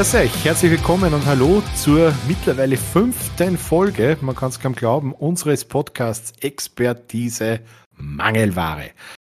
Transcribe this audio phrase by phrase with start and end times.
[0.00, 5.12] Grüß euch, herzlich willkommen und hallo zur mittlerweile fünften Folge, man kann es kaum glauben,
[5.12, 7.60] unseres Podcasts Expertise
[7.98, 8.92] Mangelware.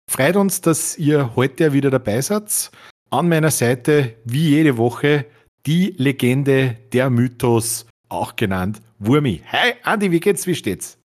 [0.10, 2.72] Freut uns, dass ihr heute wieder dabei seid.
[3.10, 5.26] An meiner Seite, wie jede Woche,
[5.66, 9.42] die Legende, der Mythos, auch genannt Wurmi.
[9.52, 10.98] Hi Andi, wie geht's, wie steht's?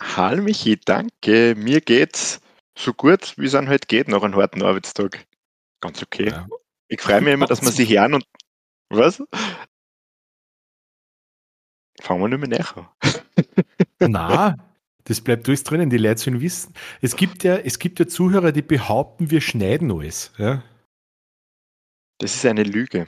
[0.00, 1.54] Hallo Michi, danke.
[1.54, 2.40] Mir geht's
[2.78, 5.26] so gut, wie es an heute geht, nach einem harten Arbeitstag.
[5.82, 6.30] Ganz okay.
[6.30, 6.46] Ja.
[6.88, 8.24] Ich freue mich immer, dass man sich hören und.
[8.90, 9.22] Was?
[12.00, 12.94] Fangen wir nicht mehr näher
[14.00, 14.56] Na,
[15.04, 16.74] das bleibt alles drinnen, die Leute sollen wissen.
[17.00, 20.32] Es gibt ja, es gibt ja Zuhörer, die behaupten, wir schneiden alles.
[20.36, 20.62] Ja?
[22.18, 23.06] Das ist eine Lüge.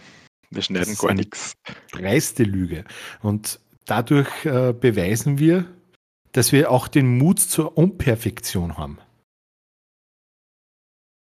[0.50, 1.54] Wir schneiden gar nichts.
[1.92, 2.84] Dreiste Lüge.
[3.20, 5.66] Und dadurch äh, beweisen wir,
[6.32, 8.98] dass wir auch den Mut zur Unperfektion haben.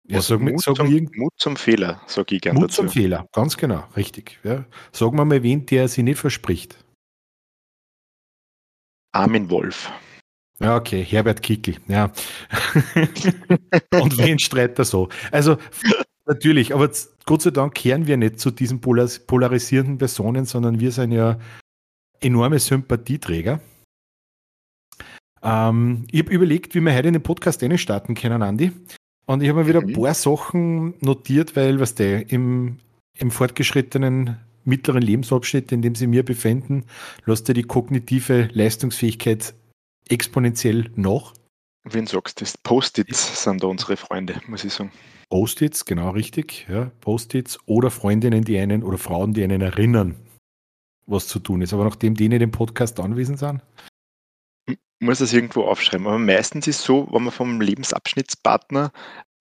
[0.09, 2.83] Ja, sag Mut, sag zum, Mut zum Fehler, sage ich gerne Mut dazu.
[2.83, 4.39] zum Fehler, ganz genau, richtig.
[4.43, 4.65] Ja.
[4.93, 6.77] Sagen wir mal wen, der sich nicht verspricht.
[9.11, 9.91] Armin Wolf.
[10.59, 12.05] Ja, okay, Herbert Kickel, ja.
[13.91, 15.09] Und wen streitet er so?
[15.31, 15.57] Also,
[16.25, 16.89] natürlich, aber
[17.25, 21.37] Gott sei Dank kehren wir nicht zu diesen polarisierenden Personen, sondern wir sind ja
[22.21, 23.59] enorme Sympathieträger.
[25.43, 28.71] Ähm, ich habe überlegt, wie wir heute in den Podcast starten können, Andi.
[29.27, 32.77] Und ich habe mir wieder ein paar Sachen notiert, weil, was der im,
[33.13, 36.85] im fortgeschrittenen mittleren Lebensabschnitt, in dem sie mir befinden,
[37.25, 39.53] lässt ja die kognitive Leistungsfähigkeit
[40.07, 41.33] exponentiell nach.
[41.83, 42.57] Wen sagst du das?
[42.57, 44.91] Post-its sind da unsere Freunde, muss ich sagen.
[45.29, 46.65] Post-its, genau richtig.
[46.69, 50.15] Ja, Post-its oder Freundinnen, die einen oder Frauen, die einen erinnern,
[51.05, 51.73] was zu tun ist.
[51.73, 53.61] Aber nachdem die nicht im Podcast anwesend sind.
[54.99, 56.07] Muss das irgendwo aufschreiben.
[56.07, 58.91] Aber meistens ist es so, wenn man vom Lebensabschnittspartner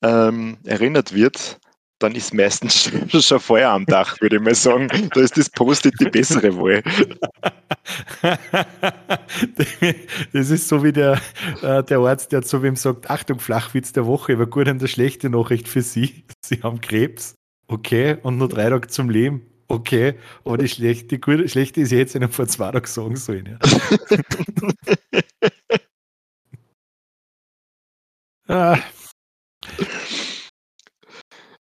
[0.02, 1.58] ähm, erinnert wird,
[1.98, 2.90] dann ist meistens
[3.26, 4.88] schon Feuer am Dach, würde ich mal sagen.
[5.14, 6.82] Da ist das Post-it die bessere Wahl.
[10.32, 11.20] Das ist so wie der,
[11.62, 15.30] äh, der Arzt, der zu wem sagt, Achtung, Flachwitz der Woche, aber gut eine schlechte
[15.30, 16.24] Nachricht für Sie.
[16.44, 17.34] Sie haben Krebs.
[17.68, 19.42] Okay, und nur drei Tage zum Leben.
[19.68, 23.58] Okay, aber die schlechte, die gute, schlechte ist jetzt einem vor zwei Tagen sagen sollen.
[23.60, 25.22] Ja.
[28.48, 28.78] Ah.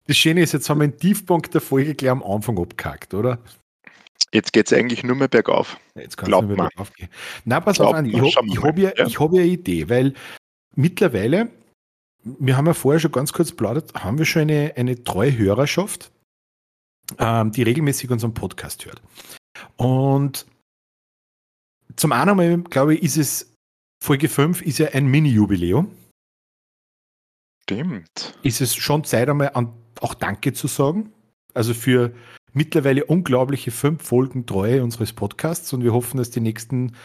[0.07, 3.39] Das Schöne ist, jetzt haben wir den Tiefpunkt der Folge gleich am Anfang abgehackt, oder?
[4.33, 5.79] Jetzt geht es eigentlich nur mehr bergauf.
[5.95, 7.09] Jetzt kann es nur mehr bergauf gehen.
[7.45, 9.07] Na, pass Glaubt auf, Andi, ich, habe ja, ja.
[9.07, 10.15] hab ja eine Idee, weil
[10.75, 11.51] mittlerweile,
[12.23, 16.13] wir haben ja vorher schon ganz kurz plaudert, haben wir schon eine, eine treue Hörerschaft,
[17.19, 19.03] ähm, die regelmäßig unseren Podcast hört.
[19.77, 20.47] Und
[21.97, 23.55] zum einen glaube ich, ist es,
[24.03, 25.91] Folge 5 ist ja ein Mini-Jubiläum.
[27.63, 28.39] Stimmt.
[28.43, 31.13] Ist es schon Zeit einmal an auch Danke zu sagen.
[31.55, 32.15] Also für
[32.53, 36.97] mittlerweile unglaubliche fünf Folgen Treue unseres Podcasts und wir hoffen, dass die nächsten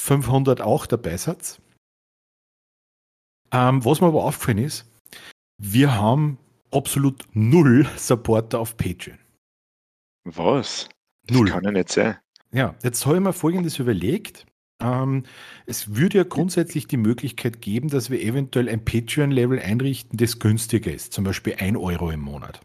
[0.00, 1.60] 500 auch dabei seid.
[3.50, 4.86] Ähm, was mir aber aufgefallen ist,
[5.58, 6.38] wir haben
[6.70, 9.18] absolut null Supporter auf Patreon.
[10.24, 10.88] Was?
[11.26, 11.48] Das null.
[11.48, 12.18] kann ja nicht sein.
[12.52, 14.46] Ja, jetzt habe ich mir Folgendes überlegt.
[14.80, 15.24] Ähm,
[15.66, 20.92] es würde ja grundsätzlich die Möglichkeit geben, dass wir eventuell ein Patreon-Level einrichten, das günstiger
[20.92, 22.60] ist, zum Beispiel 1 Euro im Monat.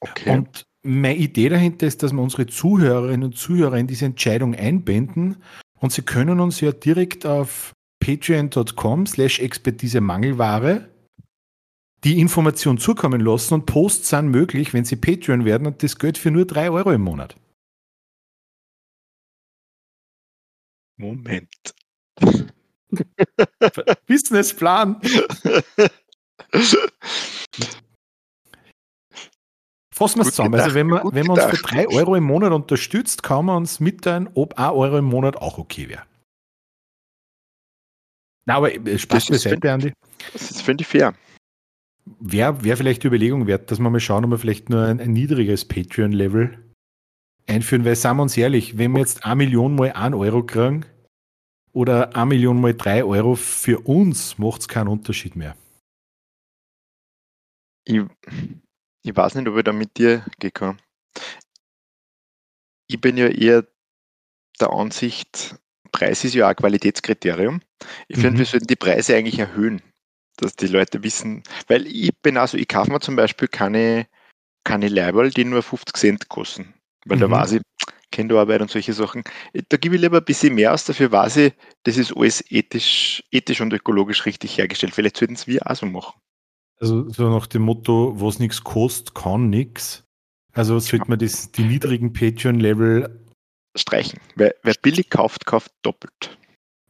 [0.00, 0.30] Okay.
[0.30, 5.36] Und meine Idee dahinter ist, dass wir unsere Zuhörerinnen und Zuhörer in diese Entscheidung einbinden
[5.78, 10.88] und sie können uns ja direkt auf patreon.com slash expertise Mangelware
[12.04, 16.18] die Information zukommen lassen und Posts sind möglich, wenn sie Patreon werden und das Geld
[16.18, 17.36] für nur 3 Euro im Monat.
[21.02, 21.74] Moment.
[24.06, 25.00] Businessplan.
[29.92, 30.54] Fassen wir es zusammen.
[30.54, 33.80] Also wenn man, wenn man uns für 3 Euro im Monat unterstützt, kann man uns
[33.80, 36.04] mitteilen, ob 1 Euro im Monat auch okay wäre.
[38.46, 39.92] Na, aber äh, Spaß beiseite, Andi.
[40.32, 41.14] Das finde ich fair.
[42.20, 45.00] Wäre wär vielleicht die Überlegung wert, dass wir mal schauen, ob wir vielleicht nur ein,
[45.00, 46.58] ein niedriges Patreon-Level
[47.48, 50.84] einführen, weil, sagen wir uns ehrlich, wenn wir jetzt eine Million mal 1 Euro kriegen
[51.72, 55.56] oder eine Million mal 3 Euro, für uns macht es keinen Unterschied mehr.
[57.84, 58.02] Ich,
[59.02, 60.78] ich weiß nicht, ob ich da mit dir gekommen
[62.86, 63.66] Ich bin ja eher
[64.60, 65.56] der Ansicht,
[65.90, 67.60] Preis ist ja auch ein Qualitätskriterium.
[68.08, 68.38] Ich finde, mhm.
[68.38, 69.82] wir sollten die Preise eigentlich erhöhen,
[70.36, 74.06] dass die Leute wissen, weil ich bin also, ich kaufe mir zum Beispiel keine,
[74.64, 76.74] keine Label, die nur 50 Cent kosten.
[77.04, 77.22] Weil mhm.
[77.22, 77.62] da weiß ich,
[78.12, 79.24] Kinderarbeit und solche Sachen.
[79.68, 83.24] Da gebe ich lieber ein bisschen mehr aus, dafür weiß ich, das ist alles ethisch,
[83.32, 84.94] ethisch und ökologisch richtig hergestellt.
[84.94, 86.14] Vielleicht sollten es wir auch so machen.
[86.80, 90.04] Also so nach dem Motto, was nichts kostet, kann nichts.
[90.52, 93.20] Also sollte man das, die niedrigen Patreon-Level
[93.76, 94.20] streichen.
[94.36, 96.36] Wer, wer, billig kauft, kauft doppelt.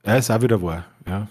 [0.05, 1.29] Ja, ist auch wieder wahr, ja.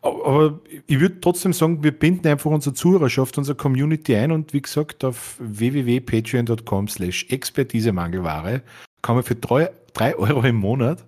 [0.00, 4.62] Aber ich würde trotzdem sagen, wir binden einfach unsere Zuhörerschaft, unsere Community ein und wie
[4.62, 8.62] gesagt, auf www.patreon.com slash Expertise-Mangelware
[9.02, 11.04] kann man für 3 Euro im Monat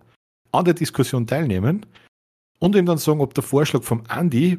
[0.52, 1.86] an der Diskussion teilnehmen
[2.58, 4.58] und ihm dann sagen, ob der Vorschlag vom Andy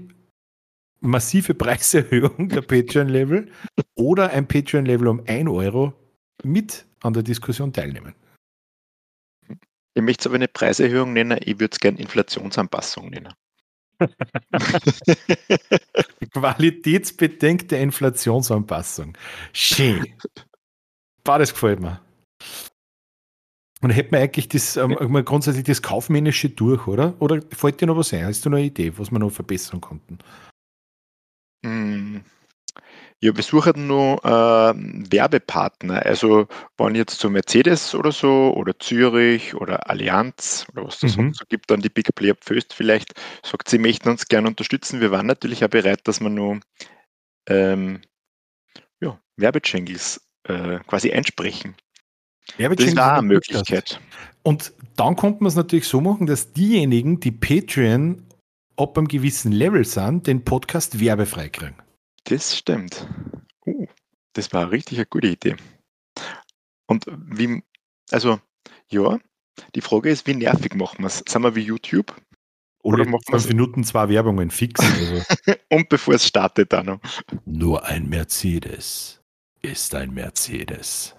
[1.01, 3.51] massive Preiserhöhung der Patreon-Level
[3.95, 5.93] oder ein Patreon-Level um 1 Euro
[6.43, 8.15] mit an der Diskussion teilnehmen.
[9.93, 13.33] Ich möchte es aber eine Preiserhöhung nennen, ich würde es gerne Inflationsanpassung nennen.
[16.33, 19.17] Qualitätsbedenkte Inflationsanpassung.
[19.53, 20.05] Schön.
[21.23, 22.01] Das gefällt mir.
[23.85, 24.95] Und hätten wir eigentlich das, ähm,
[25.25, 27.13] grundsätzlich das Kaufmännische durch, oder?
[27.19, 28.25] Oder fällt dir noch was ein?
[28.25, 30.17] Hast du noch eine Idee, was wir noch verbessern konnten?
[31.63, 32.23] Hm.
[33.21, 34.73] Ja, wir suchen nur äh,
[35.11, 36.03] Werbepartner.
[36.03, 36.47] Also,
[36.77, 41.35] wenn jetzt so Mercedes oder so oder Zürich oder Allianz oder was das mhm.
[41.35, 44.99] so gibt, dann die Big Player Pföst vielleicht sagt, sie möchten uns gerne unterstützen.
[44.99, 46.59] Wir waren natürlich auch bereit, dass wir nur
[47.47, 48.01] ähm,
[48.99, 51.75] ja, Werbejingles äh, quasi einsprechen.
[52.57, 53.99] Ja, das ist eine Möglichkeit.
[54.43, 58.25] Und dann kommt man es natürlich so machen, dass diejenigen, die Patreon
[58.77, 61.75] ab einem gewissen Level sind, den Podcast werbefrei kriegen.
[62.25, 63.07] Das stimmt.
[63.65, 63.87] Uh,
[64.33, 65.55] das war richtig eine gute Idee.
[66.87, 67.63] Und wie,
[68.11, 68.39] also,
[68.89, 69.17] ja,
[69.73, 71.23] die Frage ist, wie nervig machen wir es?
[71.27, 72.15] Sind wir wie YouTube?
[72.83, 74.79] Oder, Oder machen wir fünf Minuten zwei Werbungen fix?
[74.79, 75.23] Also.
[75.69, 76.99] Und bevor es startet dann noch.
[77.45, 79.21] Nur ein Mercedes
[79.61, 81.15] ist ein Mercedes.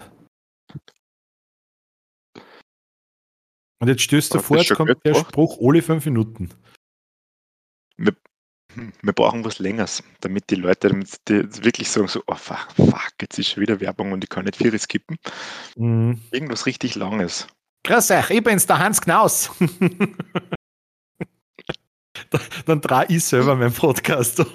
[3.78, 6.50] Und jetzt stößt du vor, jetzt kommt der Spruch alle fünf Minuten.
[7.98, 8.14] Wir,
[9.02, 13.12] wir, brauchen was Längeres, damit die Leute damit die wirklich sagen so, oh fuck, fuck,
[13.20, 15.18] jetzt ist schon wieder Werbung und ich kann nicht viel skippen.
[15.76, 16.20] Mhm.
[16.30, 17.46] Irgendwas richtig Langes.
[17.84, 19.50] Grüß euch, ich bin's, der Hans Knaus.
[22.64, 24.44] Dann drehe ich selber meinen Podcast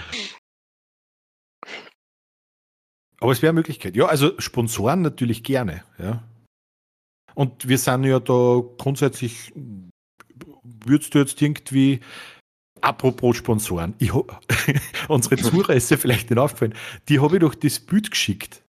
[3.23, 3.95] Aber es wäre eine Möglichkeit.
[3.95, 5.85] Ja, also Sponsoren natürlich gerne.
[5.97, 6.21] Ja.
[7.35, 9.53] Und wir sind ja da grundsätzlich,
[10.61, 12.01] würdest du jetzt irgendwie,
[12.81, 14.43] apropos Sponsoren, ich hab,
[15.07, 16.75] unsere Zuhörer ist ja vielleicht nicht aufgefallen,
[17.07, 18.61] die habe ich doch das Bild geschickt.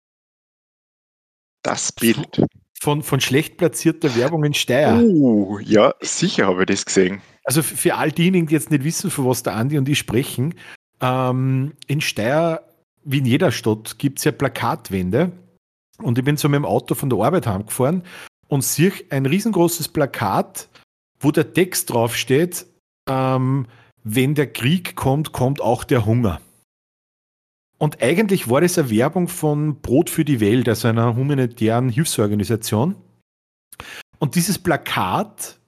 [1.62, 2.44] Das Bild?
[2.78, 5.00] Von, von schlecht platzierter Werbung in Steyr.
[5.02, 7.22] Uh, ja, sicher habe ich das gesehen.
[7.44, 10.54] Also für all diejenigen, die jetzt nicht wissen, von was der Andi und ich sprechen,
[11.00, 12.60] ähm, in Steyr
[13.04, 15.32] wie in jeder Stadt gibt es ja Plakatwände.
[15.98, 18.02] Und ich bin zu meinem Auto von der Arbeit heimgefahren
[18.48, 20.68] und sehe ein riesengroßes Plakat,
[21.20, 22.66] wo der Text draufsteht,
[23.08, 23.66] ähm,
[24.02, 26.40] wenn der Krieg kommt, kommt auch der Hunger.
[27.78, 32.94] Und eigentlich war das eine Werbung von Brot für die Welt, also einer humanitären Hilfsorganisation.
[34.18, 35.58] Und dieses Plakat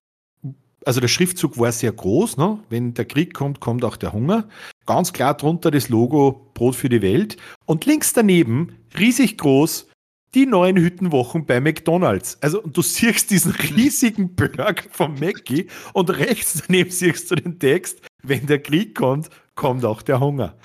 [0.85, 2.59] also der Schriftzug war sehr groß, ne?
[2.69, 4.49] wenn der Krieg kommt, kommt auch der Hunger.
[4.87, 7.37] Ganz klar drunter das Logo Brot für die Welt.
[7.65, 9.89] Und links daneben, riesig groß,
[10.35, 12.39] die neuen Hüttenwochen bei McDonalds.
[12.43, 18.01] Also du siehst diesen riesigen Burger vom Mackie und rechts daneben siehst du den Text,
[18.23, 20.57] wenn der Krieg kommt, kommt auch der Hunger.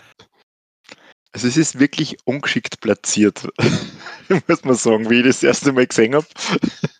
[1.31, 3.47] Also es ist wirklich ungeschickt platziert,
[4.47, 6.25] muss man sagen, wie ich das erste Mal gesehen habe.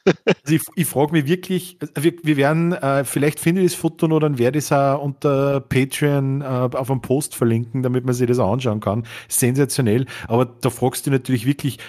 [0.06, 4.08] Also ich, ich frage mich wirklich, wir, wir werden, äh, vielleicht finde ich das Foto
[4.08, 8.14] noch, dann werde ich es auch unter Patreon äh, auf einem Post verlinken, damit man
[8.14, 9.06] sich das auch anschauen kann.
[9.28, 10.06] Sensationell.
[10.28, 11.80] Aber da fragst du natürlich wirklich,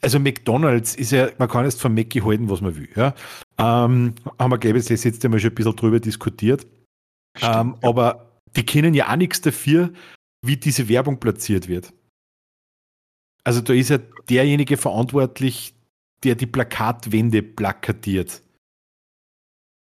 [0.00, 2.88] also McDonalds ist ja, man kann jetzt von Mackie halten, was man will.
[2.96, 3.14] Ja?
[3.58, 6.66] Ähm, haben wir, glaube ich, das jetzt einmal schon ein bisschen drüber diskutiert.
[7.36, 7.88] Stimmt, ähm, ja.
[7.88, 9.90] Aber die kennen ja auch nichts dafür,
[10.44, 11.92] wie diese Werbung platziert wird.
[13.44, 15.74] Also da ist ja derjenige verantwortlich,
[16.24, 18.42] der die Plakatwände plakatiert.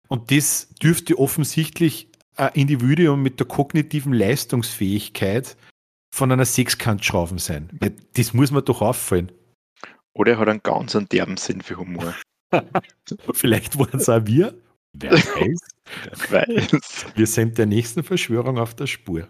[0.08, 5.56] Und das dürfte offensichtlich ein Individuum mit der kognitiven Leistungsfähigkeit
[6.14, 7.80] von einer Sechskantschrauben sein.
[8.14, 9.32] Das muss man doch auffallen.
[10.14, 12.14] Oder er hat einen ganz einen derben Sinn für Humor.
[13.34, 14.56] Vielleicht waren es auch wir.
[14.94, 15.60] Wer weiß.
[16.30, 17.06] Wer weiß.
[17.16, 19.28] Wir sind der nächsten Verschwörung auf der Spur.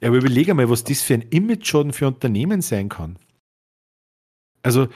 [0.00, 3.18] Ja, aber überlege mal, was das für ein Image-Schaden für Unternehmen sein kann.
[4.62, 4.88] Also,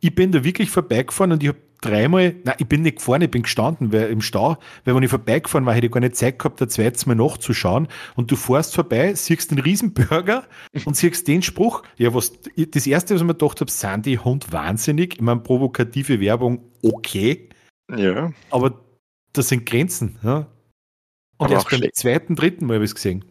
[0.00, 3.30] ich bin da wirklich vorbeigefahren und ich habe dreimal, nein, ich bin nicht gefahren, ich
[3.30, 6.38] bin gestanden weil, im Stau, weil wenn ich vorbeigefahren war, hätte ich gar nicht Zeit
[6.38, 7.88] gehabt, ein zweites Mal nachzuschauen.
[8.14, 10.44] Und du fährst vorbei, siehst den Riesenburger
[10.84, 11.82] und siehst den Spruch.
[11.98, 15.14] Ja, was, das erste, was ich mir gedacht habe, sind die Hund wahnsinnig?
[15.14, 17.48] Ich meine, provokative Werbung, okay.
[17.94, 18.32] Ja.
[18.50, 18.80] Aber
[19.32, 20.46] das sind Grenzen, ja.
[21.38, 23.24] Und aber erst beim zweiten, dritten Mal habe ich es gesehen.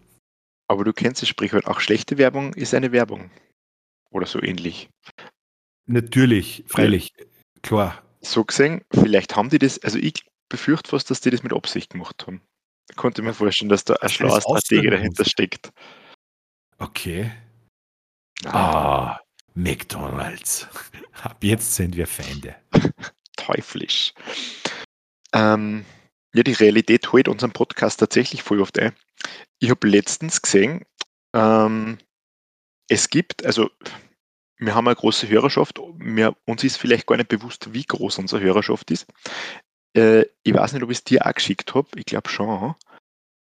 [0.72, 3.30] Aber du kennst das Sprichwort, auch schlechte Werbung ist eine Werbung.
[4.10, 4.90] Oder so ähnlich.
[5.86, 7.26] Natürlich, freilich, ja.
[7.62, 8.02] klar.
[8.22, 11.90] So gesehen, vielleicht haben die das, also ich befürchte fast, dass die das mit Absicht
[11.90, 12.42] gemacht haben.
[12.90, 15.74] Ich konnte mir vorstellen, dass da ein schlauer Strategie dahinter steckt.
[16.78, 17.30] Okay.
[18.46, 19.20] Ah,
[19.54, 20.70] McDonalds.
[21.22, 22.56] Ab jetzt sind wir Feinde.
[23.36, 24.14] Teuflisch.
[25.34, 25.84] Ähm,
[26.34, 28.94] ja, die Realität holt unseren Podcast tatsächlich voll oft ein.
[29.60, 30.86] Ich habe letztens gesehen,
[31.34, 31.98] ähm,
[32.88, 33.70] es gibt, also
[34.58, 38.42] wir haben eine große Hörerschaft, wir, uns ist vielleicht gar nicht bewusst, wie groß unsere
[38.42, 39.08] Hörerschaft ist.
[39.96, 42.76] Äh, ich weiß nicht, ob ich es dir auch geschickt habe, ich glaube schon.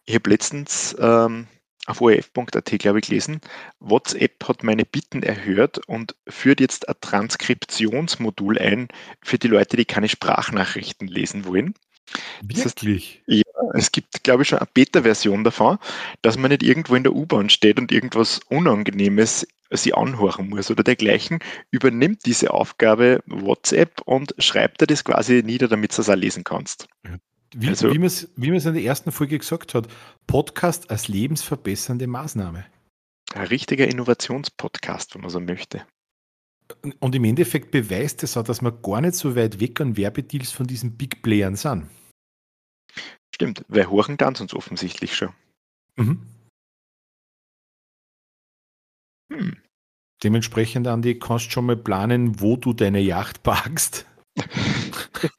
[0.04, 1.48] Ich habe letztens ähm,
[1.86, 3.40] auf orf.at, glaube ich, gelesen,
[3.78, 8.88] WhatsApp hat meine Bitten erhört und führt jetzt ein Transkriptionsmodul ein
[9.22, 11.74] für die Leute, die keine Sprachnachrichten lesen wollen.
[12.40, 12.62] Wirklich?
[12.62, 12.82] Das heißt,
[13.26, 13.42] ja,
[13.74, 15.78] es gibt, glaube ich, schon eine Beta-Version davon,
[16.22, 20.84] dass man nicht irgendwo in der U-Bahn steht und irgendwas Unangenehmes sie anhören muss oder
[20.84, 26.14] dergleichen, übernimmt diese Aufgabe WhatsApp und schreibt dir das quasi nieder, damit du es auch
[26.14, 26.88] lesen kannst.
[27.54, 29.88] Wie, also, wie man es in der ersten Folge gesagt hat,
[30.26, 32.66] Podcast als lebensverbessernde Maßnahme.
[33.34, 35.84] Ein richtiger Innovationspodcast, wenn man so möchte.
[37.00, 40.50] Und im Endeffekt beweist es auch, dass wir gar nicht so weit weg an Werbedeals
[40.50, 41.88] von diesen Big Playern sind.
[43.34, 45.32] Stimmt, weil Horchen dann uns offensichtlich schon.
[45.96, 46.22] Mhm.
[49.32, 49.56] Hm.
[50.22, 54.06] Dementsprechend, Andi, kannst du schon mal planen, wo du deine Yacht parkst.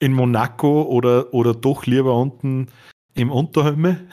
[0.00, 2.68] In Monaco oder, oder doch lieber unten
[3.14, 4.08] im Unterhömme?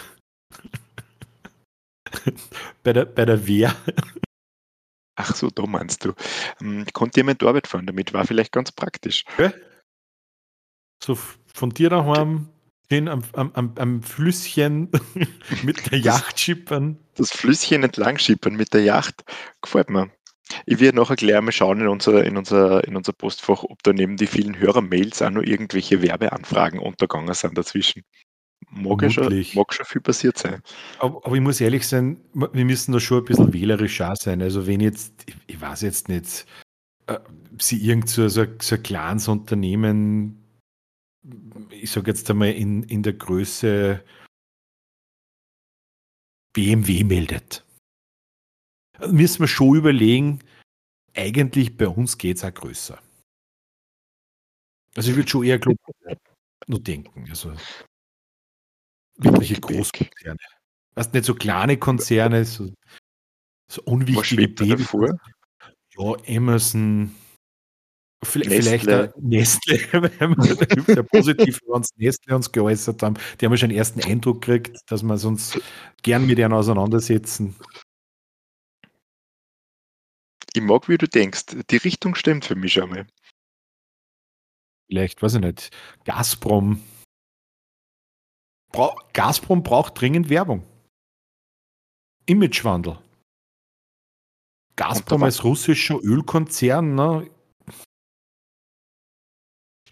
[2.83, 3.75] bei, der, bei der Wehr.
[5.15, 6.13] Ach so, da meinst du.
[6.61, 8.13] Ähm, konnte jemand Arbeit fahren damit?
[8.13, 9.23] War vielleicht ganz praktisch.
[9.37, 9.53] Ja.
[11.01, 11.17] So
[11.53, 12.49] von dir daheim
[12.89, 14.91] hin am, am, am Flüsschen
[15.63, 16.99] mit der Yacht schippern.
[17.15, 19.23] Das Flüsschen entlang schippern mit der Yacht
[19.61, 20.11] gefällt mir.
[20.67, 23.93] Ich werde nachher gleich mal schauen in unser, in, unser, in unser Postfach, ob da
[23.93, 28.03] neben die vielen Hörermails auch noch irgendwelche Werbeanfragen untergegangen sind dazwischen.
[28.75, 29.31] Mag, ja schon,
[29.85, 30.61] viel passiert sein.
[30.99, 34.41] Aber, aber, ich muss ehrlich sein, wir müssen da schon ein bisschen wählerisch auch sein.
[34.41, 36.45] Also wenn jetzt, ich, ich weiß jetzt nicht,
[37.07, 37.19] äh,
[37.57, 40.43] sie irgend so, so, so ein kleines Unternehmen,
[41.69, 44.03] ich sage jetzt einmal in, in der Größe
[46.53, 47.65] BMW meldet,
[49.07, 50.39] müssen wir schon überlegen,
[51.15, 52.99] eigentlich bei uns geht es auch größer.
[54.95, 55.93] Also ich würde schon eher global
[56.67, 57.25] nur denken.
[57.29, 57.53] Also
[59.17, 60.39] wirkliche Großkonzerne.
[60.95, 62.71] Was nicht so kleine Konzerne, so,
[63.71, 64.91] so unwichtige Babys.
[65.97, 67.15] Ja, Amazon,
[68.23, 73.15] vielleicht Nestle, Nestle weil wir positiv über uns Nestle uns geäußert haben.
[73.39, 75.59] Die haben ja schon einen ersten Eindruck gekriegt, dass wir uns
[76.01, 77.55] gern mit ihnen auseinandersetzen.
[80.53, 81.57] Ich mag, wie du denkst.
[81.69, 83.07] Die Richtung stimmt für mich schon mal.
[84.87, 85.75] Vielleicht, weiß ich nicht.
[86.05, 86.81] Gazprom
[88.71, 90.65] Bra Gazprom braucht dringend Werbung.
[92.25, 92.99] Imagewandel.
[94.75, 97.29] Gazprom als russischer Ölkonzern, ne?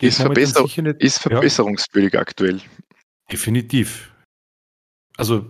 [0.01, 2.19] Ist, verbesser nicht, ist verbesserungswürdig ja.
[2.19, 2.61] aktuell.
[3.31, 4.13] Definitiv.
[5.15, 5.45] Also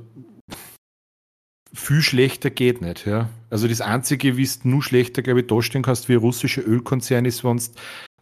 [1.73, 3.29] viel schlechter geht nicht, ja.
[3.49, 7.25] Also das Einzige, wie es nur schlechter, glaube ich, dastehen kannst wie ein russischer Ölkonzern
[7.25, 7.63] ist, wenn du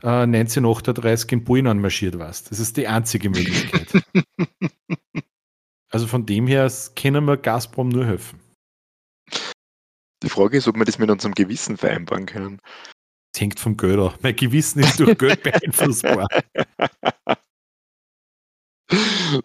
[0.03, 2.51] äh, 1938 in Polen anmarschiert warst.
[2.51, 4.03] Das ist die einzige Möglichkeit.
[5.89, 8.39] also von dem her können wir Gazprom nur helfen.
[10.23, 12.61] Die Frage ist, ob wir das mit unserem Gewissen vereinbaren können.
[13.33, 14.19] Das hängt vom Geld ab.
[14.21, 16.27] Mein Gewissen ist durch Geld beeinflussbar.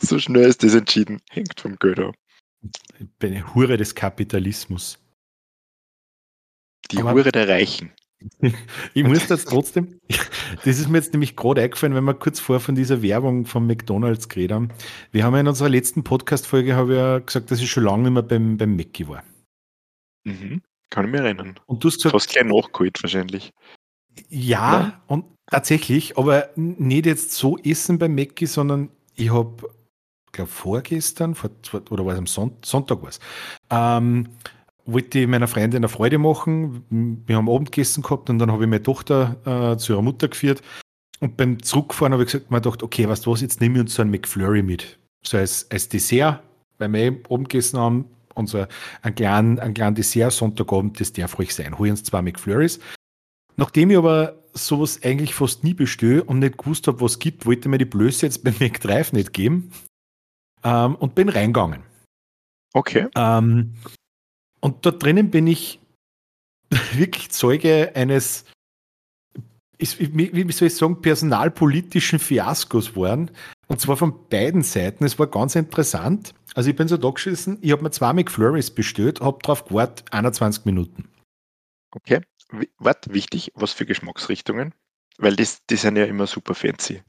[0.00, 1.20] so schnell ist das entschieden.
[1.30, 2.14] Hängt vom Geld ab.
[2.98, 4.98] Ich bin eine Hure des Kapitalismus.
[6.90, 7.92] Die Aber Hure der Reichen
[8.94, 10.00] ich muss das trotzdem,
[10.64, 13.66] das ist mir jetzt nämlich gerade eingefallen, wenn wir kurz vor von dieser Werbung von
[13.66, 14.70] McDonalds geredet haben.
[15.12, 18.04] Wir haben ja in unserer letzten Podcast-Folge habe ich ja gesagt, dass ich schon lange
[18.04, 19.22] nicht mehr beim, beim Mackie war.
[20.24, 20.62] Mhm.
[20.90, 21.58] Kann ich mich erinnern.
[21.66, 22.12] Und du hast gesagt.
[22.12, 23.52] Fast gleich nachgeholt wahrscheinlich.
[24.28, 29.68] Ja, ja, und tatsächlich, aber nicht jetzt so essen beim Mackie, sondern ich habe,
[30.32, 31.50] glaube vorgestern, vor,
[31.90, 33.20] oder war es am Sonntag, Sonntag war es,
[33.70, 34.28] ähm,
[34.86, 36.84] wollte ich meiner Freundin eine Freude machen.
[37.26, 40.62] Wir haben Abendessen gehabt und dann habe ich meine Tochter äh, zu ihrer Mutter geführt.
[41.20, 43.80] Und beim Zurückfahren habe ich gesagt, mir gedacht, okay, weißt du was, jetzt nehme ich
[43.82, 44.98] uns so einen McFlurry mit.
[45.24, 46.42] So als, als Dessert,
[46.78, 48.04] weil wir eh Abendessen haben,
[48.36, 48.66] und so
[49.02, 51.78] einen kleinen, einen kleinen Dessert Sonntagabend, das darf ruhig sein.
[51.78, 52.78] Hol uns zwei McFlurries.
[53.56, 57.46] Nachdem ich aber sowas eigentlich fast nie bestelle und nicht gewusst habe, was es gibt,
[57.46, 59.72] wollte mir die Blöße jetzt beim McDrive nicht geben
[60.64, 61.82] ähm, und bin reingegangen.
[62.74, 63.06] Okay.
[63.16, 63.74] Ähm,
[64.60, 65.80] und dort drinnen bin ich
[66.92, 68.44] wirklich Zeuge eines,
[69.78, 73.30] wie soll ich sagen, personalpolitischen Fiaskos geworden.
[73.68, 75.04] Und zwar von beiden Seiten.
[75.04, 76.34] Es war ganz interessant.
[76.54, 80.10] Also ich bin so da geschissen, ich habe mir zwei McFlurries bestellt, habe drauf gewartet,
[80.10, 81.08] 21 Minuten.
[81.90, 82.22] Okay.
[82.78, 84.72] Wart, wichtig, was für Geschmacksrichtungen?
[85.18, 87.02] Weil das, die sind ja immer super fancy.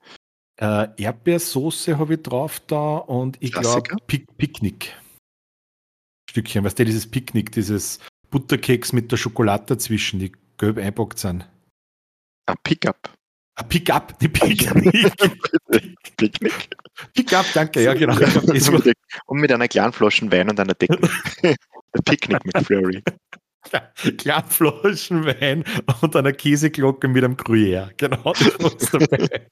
[0.58, 4.96] Äh, Erdbeersoße habe ich drauf da und ich glaube Pick Picknick.
[6.30, 11.48] Stückchen, weißt du, dieses Picknick, dieses Butterkeks mit der Schokolade dazwischen, die gelb einpackt sind.
[12.46, 13.10] Ein Pickup.
[13.56, 15.12] Ein Pickup, die Picknick.
[16.18, 16.70] Picknick.
[17.14, 18.16] Pickup, danke, ja genau.
[19.26, 21.00] und mit einer kleinen Flasche Wein und einer Decke.
[21.44, 23.04] Der Picknick mit Flurry.
[24.18, 25.64] Kleinen Flaschen Wein
[26.02, 27.92] und einer Käseglocke mit einem Gruyère.
[27.98, 29.48] Genau, das war's dabei.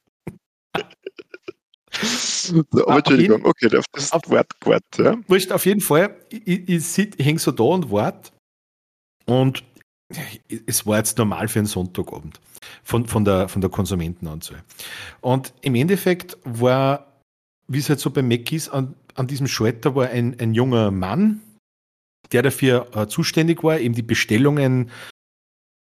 [2.01, 4.97] So, aber Entschuldigung, jeden, okay, auf das auf, Wort gewartet.
[4.97, 5.17] Ja.
[5.27, 8.31] Wurscht, auf jeden Fall, ich, ich, ich hänge so da und warte
[9.25, 9.63] und
[10.67, 12.39] es war jetzt normal für einen Sonntagabend
[12.83, 14.63] von, von, der, von der Konsumentenanzahl.
[15.21, 17.21] Und im Endeffekt war,
[17.67, 20.91] wie es halt so bei Mac ist, an, an diesem Schalter war ein, ein junger
[20.91, 21.41] Mann,
[22.31, 24.91] der dafür äh, zuständig war, eben die Bestellungen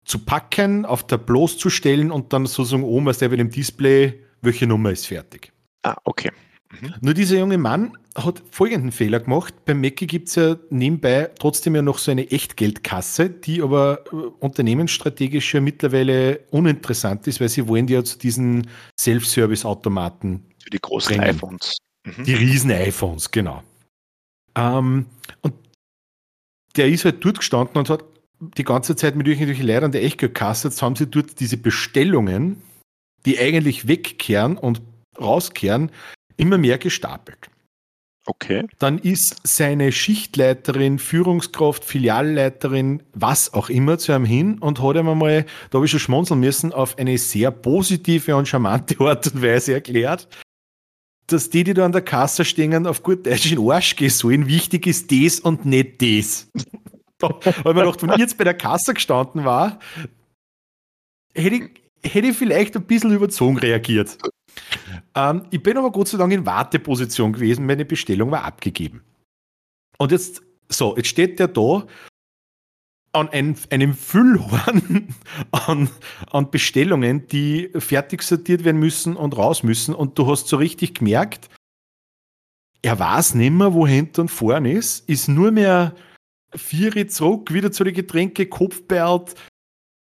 [0.06, 4.68] zu packen, auf der bloßzustellen und dann sozusagen oben, was der bei dem Display, welche
[4.68, 5.54] Nummer ist fertig.
[5.84, 6.32] Ah, okay.
[6.72, 6.94] Mhm.
[7.02, 9.54] Nur dieser junge Mann hat folgenden Fehler gemacht.
[9.66, 14.16] Beim Mackie gibt es ja nebenbei trotzdem ja noch so eine Echtgeldkasse, die aber äh,
[14.16, 18.68] unternehmensstrategisch ja mittlerweile uninteressant ist, weil sie wollen ja zu diesen
[19.00, 20.46] Self-Service-Automaten.
[20.64, 21.36] Für die großen bringen.
[21.36, 21.78] iPhones.
[22.06, 22.24] Mhm.
[22.24, 23.64] Die riesen iPhones, genau.
[24.56, 25.08] Ähm,
[25.42, 25.54] und
[26.76, 28.04] der ist halt dort gestanden und hat
[28.40, 32.62] die ganze Zeit mit irgendwelchen Leitern der Echtgeldkasse, jetzt haben sie dort diese Bestellungen,
[33.26, 34.82] die eigentlich wegkehren und
[35.20, 35.92] rauskehren,
[36.38, 37.50] immer mehr gestapelt.
[38.26, 38.68] Okay.
[38.78, 45.10] Dann ist seine Schichtleiterin, Führungskraft, Filialleiterin, was auch immer zu ihm hin und hat ihm
[45.10, 49.42] einmal, da habe ich schon schmunzeln müssen, auf eine sehr positive und charmante Art und
[49.42, 50.28] Weise erklärt,
[51.26, 54.48] dass die, die da an der Kasse stehen, auf gut Deutsch in Arsch gehen sollen.
[54.48, 56.50] Wichtig ist das und nicht das.
[57.20, 59.80] Weil man gedacht, wenn ich jetzt bei der Kasse gestanden war,
[61.34, 64.18] hätte ich, hätte ich vielleicht ein bisschen überzogen reagiert.
[65.16, 69.04] Ähm, ich bin aber Gott sei Dank in Warteposition gewesen, meine Bestellung war abgegeben.
[69.98, 71.86] Und jetzt, so, jetzt steht der da
[73.12, 75.14] an ein, einem Füllhorn
[75.52, 75.90] an,
[76.32, 79.96] an Bestellungen, die fertig sortiert werden müssen und raus müssen.
[79.96, 81.50] Und du hast so richtig gemerkt,
[82.82, 85.96] er weiß nicht mehr, wo hinten und vorne ist, ist nur mehr
[86.56, 89.36] vier zurück, wieder zu den Getränke, Kopfbert.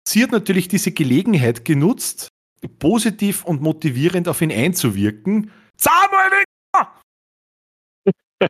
[0.07, 2.29] Sie hat natürlich diese Gelegenheit genutzt,
[2.67, 5.51] positiv und motivierend auf ihn einzuwirken.
[5.77, 6.43] Samuel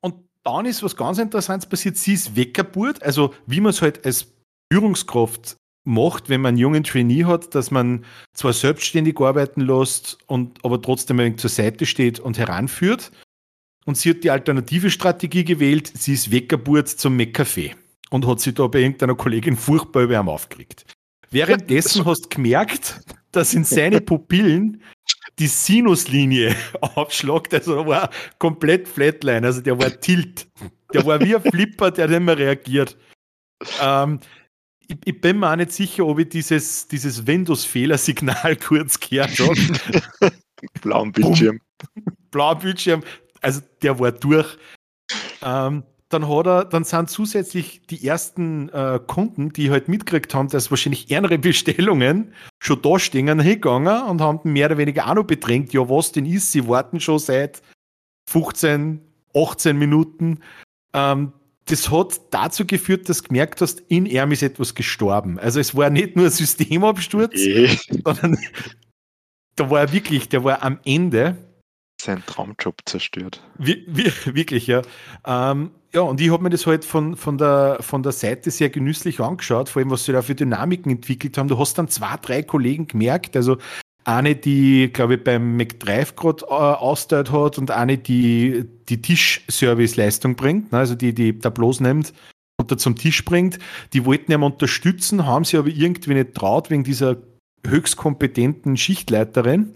[0.00, 1.96] Und dann ist was ganz Interessantes passiert.
[1.96, 4.32] Sie ist weggeburt, also wie man es halt als
[4.72, 10.64] Führungskraft macht, wenn man einen jungen Trainee hat, dass man zwar selbstständig arbeiten lässt und
[10.64, 13.10] aber trotzdem ein zur Seite steht und heranführt.
[13.84, 15.92] Und sie hat die alternative Strategie gewählt.
[15.94, 17.74] Sie ist weggeburt zum McCafé
[18.10, 20.86] und hat sich da bei irgendeiner Kollegin furchtbar über ihn aufgeregt.
[21.32, 23.00] Währenddessen hast du gemerkt,
[23.32, 24.82] dass in seine Pupillen
[25.38, 27.54] die Sinuslinie aufschlagt.
[27.54, 30.46] Also er war komplett Flatline, also der war Tilt.
[30.92, 32.96] Der war wie ein Flipper, der nicht mehr reagiert.
[33.80, 34.20] Ähm,
[34.86, 40.32] ich, ich, bin mir auch nicht sicher, ob ich dieses, dieses Windows-Fehlersignal kurz gehört habe.
[40.82, 41.60] Blauen Bildschirm.
[42.30, 43.02] Blauer Bildschirm.
[43.40, 44.58] Also der war durch.
[45.42, 50.48] Ähm, dann hat er, dann sind zusätzlich die ersten äh, Kunden, die halt mitgekriegt haben,
[50.48, 55.24] dass wahrscheinlich ärmere Bestellungen schon da stehen, hingegangen und haben mehr oder weniger auch noch
[55.24, 57.62] bedrängt, ja, was denn ist, sie warten schon seit
[58.30, 59.00] 15,
[59.34, 60.40] 18 Minuten.
[60.92, 61.32] Ähm,
[61.66, 65.38] das hat dazu geführt, dass du gemerkt hast, in ihm ist etwas gestorben.
[65.38, 67.40] Also es war nicht nur ein Systemabsturz,
[68.04, 68.38] sondern
[69.56, 71.36] da war er wirklich, der war am Ende.
[72.02, 73.40] Sein Traumjob zerstört.
[73.58, 74.82] Wie, wie, wirklich, ja.
[75.24, 78.70] Ähm, ja, und ich habe mir das halt von, von, der, von der Seite sehr
[78.70, 81.46] genüsslich angeschaut, vor allem was sie da für Dynamiken entwickelt haben.
[81.46, 83.58] Du hast dann zwei, drei Kollegen gemerkt, also
[84.02, 90.34] eine, die, glaube ich, beim McDrive gerade äh, austeilt hat und eine, die die Tischservice-Leistung
[90.34, 92.12] bringt, ne, also die die Tableaus nimmt
[92.60, 93.60] und da zum Tisch bringt.
[93.92, 97.18] Die wollten ihn unterstützen, haben sie aber irgendwie nicht traut wegen dieser
[97.64, 99.74] höchst kompetenten Schichtleiterin.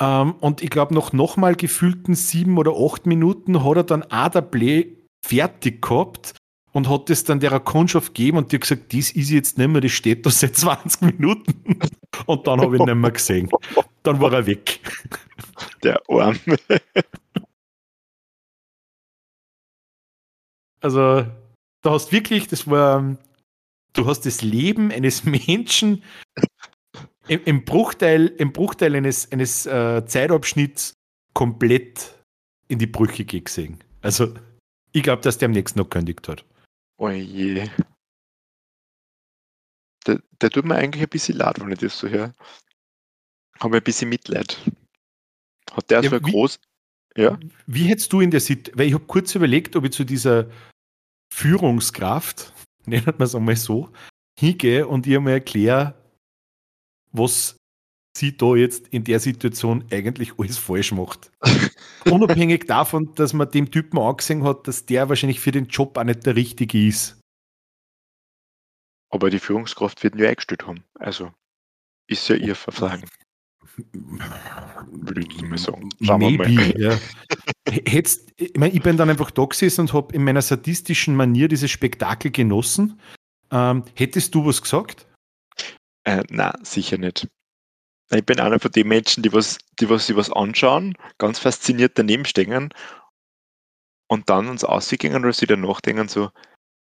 [0.00, 4.28] Ähm, und ich glaube, nach nochmal gefühlten sieben oder acht Minuten hat er dann auch
[4.28, 6.34] der Play fertig gehabt
[6.72, 9.68] und hat es dann der Kundschaft gegeben und die hat gesagt, das ist jetzt nicht
[9.68, 11.78] mehr, das steht da seit 20 Minuten.
[12.26, 13.50] Und dann habe ich ihn nicht mehr gesehen.
[14.04, 14.80] Dann war er weg.
[15.82, 16.56] Der Arme.
[20.80, 21.24] Also,
[21.80, 23.16] du hast wirklich, das war,
[23.94, 26.02] du hast das Leben eines Menschen
[27.28, 30.94] im, im Bruchteil, im Bruchteil eines, eines äh, Zeitabschnitts
[31.32, 32.14] komplett
[32.68, 33.82] in die Brüche gesehen.
[34.02, 34.34] Also,
[34.92, 36.44] ich glaube, dass der am nächsten noch kündigt hat.
[36.98, 37.70] Oje.
[40.06, 42.34] Der, der tut mir eigentlich ein bisschen leid, wenn ich das so höre.
[43.60, 44.58] Habe ein bisschen Mitleid.
[45.72, 46.60] Hat der ja, so ein groß.
[47.16, 47.38] Ja.
[47.66, 50.50] Wie hättest du in der Situation, weil ich habe kurz überlegt, ob ich zu dieser
[51.32, 52.52] Führungskraft,
[52.86, 53.90] nennen wir es einmal so,
[54.38, 55.94] hingehe und ihr mal erkläre,
[57.14, 57.56] was
[58.16, 61.32] sie da jetzt in der Situation eigentlich alles falsch macht.
[62.10, 66.04] Unabhängig davon, dass man dem Typen angesehen hat, dass der wahrscheinlich für den Job auch
[66.04, 67.18] nicht der richtige ist.
[69.10, 70.84] Aber die Führungskraft wird ihn ja eingestellt haben.
[70.98, 71.32] Also
[72.08, 73.04] ist ja ihr Verfahren.
[73.76, 75.88] Würde ich mal sagen.
[76.00, 76.80] Schauen Maybe, wir mal.
[76.80, 76.98] Ja.
[77.68, 81.48] Hättest, ich, mein, ich bin dann einfach da gesessen und habe in meiner sadistischen Manier
[81.48, 83.00] dieses Spektakel genossen.
[83.50, 85.06] Ähm, hättest du was gesagt?
[86.04, 87.28] Äh, na, sicher nicht.
[88.10, 91.98] Ich bin einer von den Menschen, die was, die was sich was anschauen, ganz fasziniert
[91.98, 92.68] daneben stehen
[94.08, 96.30] und dann uns ausgehen oder sich dann nachdenken, so,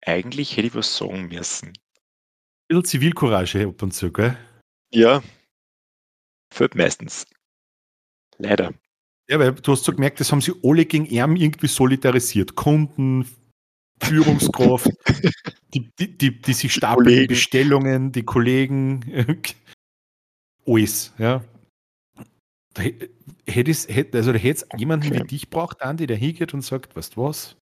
[0.07, 1.69] eigentlich hätte ich was sagen müssen.
[1.69, 1.75] Ein
[2.69, 4.39] bisschen Zivilcourage ab und zu, gell?
[4.91, 5.23] Ja,
[6.51, 7.27] Fällt meistens.
[8.39, 8.73] Leider.
[9.29, 12.55] Ja, weil du hast so gemerkt, das haben sie alle gegen ihn irgendwie solidarisiert.
[12.55, 13.29] Kunden,
[14.03, 14.91] Führungskraft,
[15.75, 19.45] die, die, die, die sich stapeln, Bestellungen, die Kollegen,
[20.67, 21.45] alles, ja.
[22.75, 22.83] Da
[23.47, 25.23] hätte es, hätte, also da hätte es jemanden okay.
[25.23, 27.57] wie dich braucht, Andi, der hingeht und sagt, weißt du was?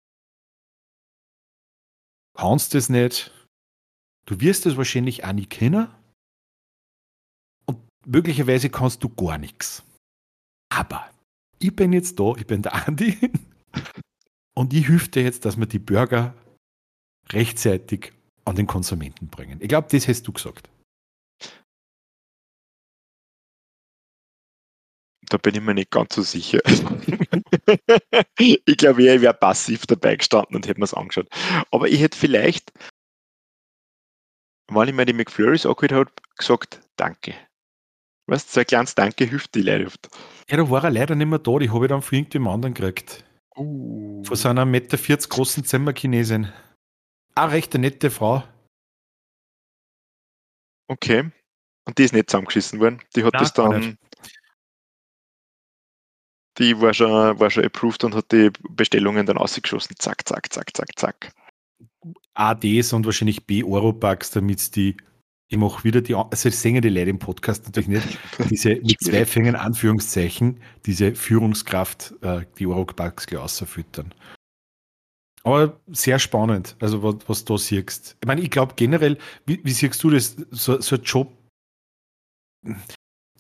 [2.34, 3.32] Kannst das nicht.
[4.24, 5.88] Du wirst es wahrscheinlich auch nie kennen
[8.06, 9.82] möglicherweise kannst du gar nichts.
[10.72, 11.10] Aber
[11.58, 13.18] ich bin jetzt da, ich bin der Andi
[14.54, 16.34] und ich hilf dir jetzt, dass wir die Burger
[17.30, 18.12] rechtzeitig
[18.44, 19.58] an den Konsumenten bringen.
[19.60, 20.68] Ich glaube, das hast du gesagt.
[25.28, 26.60] Da bin ich mir nicht ganz so sicher.
[28.38, 31.28] ich glaube, ich wäre passiv dabei gestanden und hätte mir es angeschaut.
[31.70, 32.70] Aber ich hätte vielleicht,
[34.68, 37.34] wenn ich mir die McFlurries angehört habe, gesagt, danke.
[38.26, 40.08] Weißt du, so ein kleines Danke hilft die Leute oft.
[40.48, 42.74] Ja, da war er leider nicht mehr da, die habe ich dann von irgendjemand anderen
[42.74, 43.24] gekriegt.
[43.56, 44.22] Uh.
[44.24, 46.52] Von so einer 1,40 Meter großen Zimmerchinesin.
[47.34, 48.44] Eine recht nette Frau.
[50.88, 51.30] Okay.
[51.84, 53.00] Und die ist nicht zusammengeschissen worden.
[53.16, 53.98] Die hat Nein, das dann.
[56.58, 59.96] Die war schon, war schon approved und hat die Bestellungen dann ausgeschossen.
[59.98, 61.32] Zack, zack, zack, zack, zack.
[62.34, 64.96] ADs und wahrscheinlich B-Eurobucks, damit die
[65.52, 68.18] ich mache wieder die, also ich singen die Leute im Podcast natürlich nicht,
[68.50, 74.14] diese mit zwei Fingern Anführungszeichen, diese Führungskraft, äh, die Eurobucks gleich außerfüttern.
[75.44, 78.16] Aber sehr spannend, also was, was du siehst.
[78.20, 81.32] Ich meine, ich glaube generell, wie, wie, siehst du das, so, so ein Job,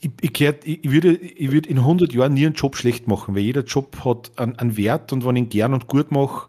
[0.00, 3.42] ich, ich, ich, würde, ich würde in 100 Jahren nie einen Job schlecht machen, weil
[3.42, 6.48] jeder Job hat einen, einen Wert und wenn ich ihn gern und gut mache,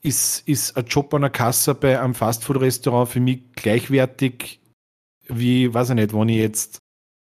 [0.00, 4.60] ist, ist ein Job an der Kasse bei einem Fastfood-Restaurant für mich gleichwertig
[5.28, 6.78] wie, weiß ich nicht, wenn ich jetzt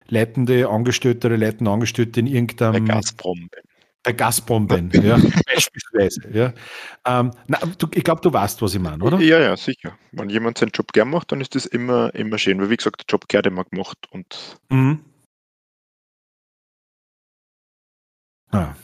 [0.08, 2.84] leitende Angestellte oder leitende Angestellte in irgendeinem.
[2.84, 3.71] Bei Gazprom bin.
[4.04, 6.28] Bei Gazprom bin, ja, beispielsweise.
[6.32, 6.52] Ja.
[7.06, 9.20] Ähm, na, du, ich glaube, du weißt, was ich meine, oder?
[9.20, 9.96] Ja, ja, sicher.
[10.10, 12.60] Wenn jemand seinen Job gern macht, dann ist das immer, immer schön.
[12.60, 14.58] Weil, wie gesagt, der Job gern immer gemacht und.
[14.70, 15.04] Mhm.
[18.50, 18.74] Ah.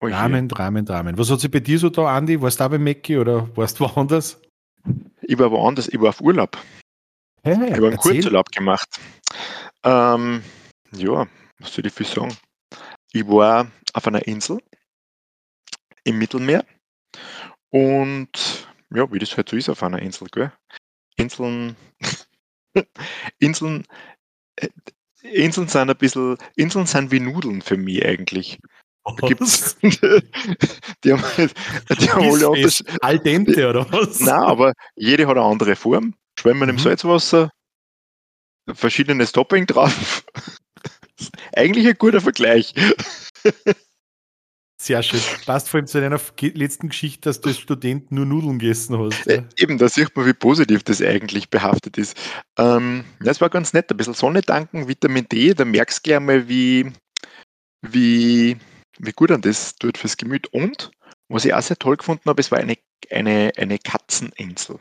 [0.00, 1.16] Oh Rahmen, Rahmen, Rahmen.
[1.16, 2.40] Was hat sich bei dir so da, Andi?
[2.42, 4.40] Warst du da bei Mackie oder warst du woanders?
[5.22, 6.58] Ich war woanders, ich war auf Urlaub.
[7.42, 9.00] Hey, ich habe einen Kurzurlaub gemacht.
[9.84, 10.42] Ähm,
[10.92, 11.26] ja,
[11.58, 12.36] was soll ich viel sagen?
[13.12, 14.58] Ich war auf einer Insel
[16.04, 16.64] im Mittelmeer
[17.70, 20.52] und ja, wie das halt so ist auf einer Insel, gell?
[21.16, 21.76] Inseln,
[23.38, 23.84] Inseln,
[24.56, 24.68] äh,
[25.22, 28.58] Inseln sind ein bisschen, Inseln sind wie Nudeln für mich eigentlich.
[29.04, 31.50] Da gibt's, die haben,
[32.00, 33.02] die haben alle unterschiedliche.
[33.02, 34.20] Al dente oder was?
[34.20, 36.14] Nein, aber jede hat eine andere Form.
[36.38, 36.70] Schwimmen mhm.
[36.70, 37.50] im Salzwasser,
[38.72, 40.24] verschiedenes Topping drauf.
[41.54, 42.74] Eigentlich ein guter Vergleich.
[44.80, 45.20] Sehr schön.
[45.46, 49.26] Passt vor allem zu deiner letzten Geschichte, dass du als Student nur Nudeln gegessen hast.
[49.26, 49.44] Ja?
[49.56, 52.16] Eben, da sieht man, wie positiv das eigentlich behaftet ist.
[52.58, 53.90] Ähm, ja, es war ganz nett.
[53.90, 56.92] Ein bisschen Sonne tanken, Vitamin D, da merkst du gleich mal, wie,
[57.82, 58.56] wie
[58.98, 60.46] wie gut an das tut fürs Gemüt.
[60.48, 60.90] Und
[61.28, 62.76] was ich auch sehr toll gefunden habe, es war eine,
[63.10, 64.78] eine, eine Katzeninsel.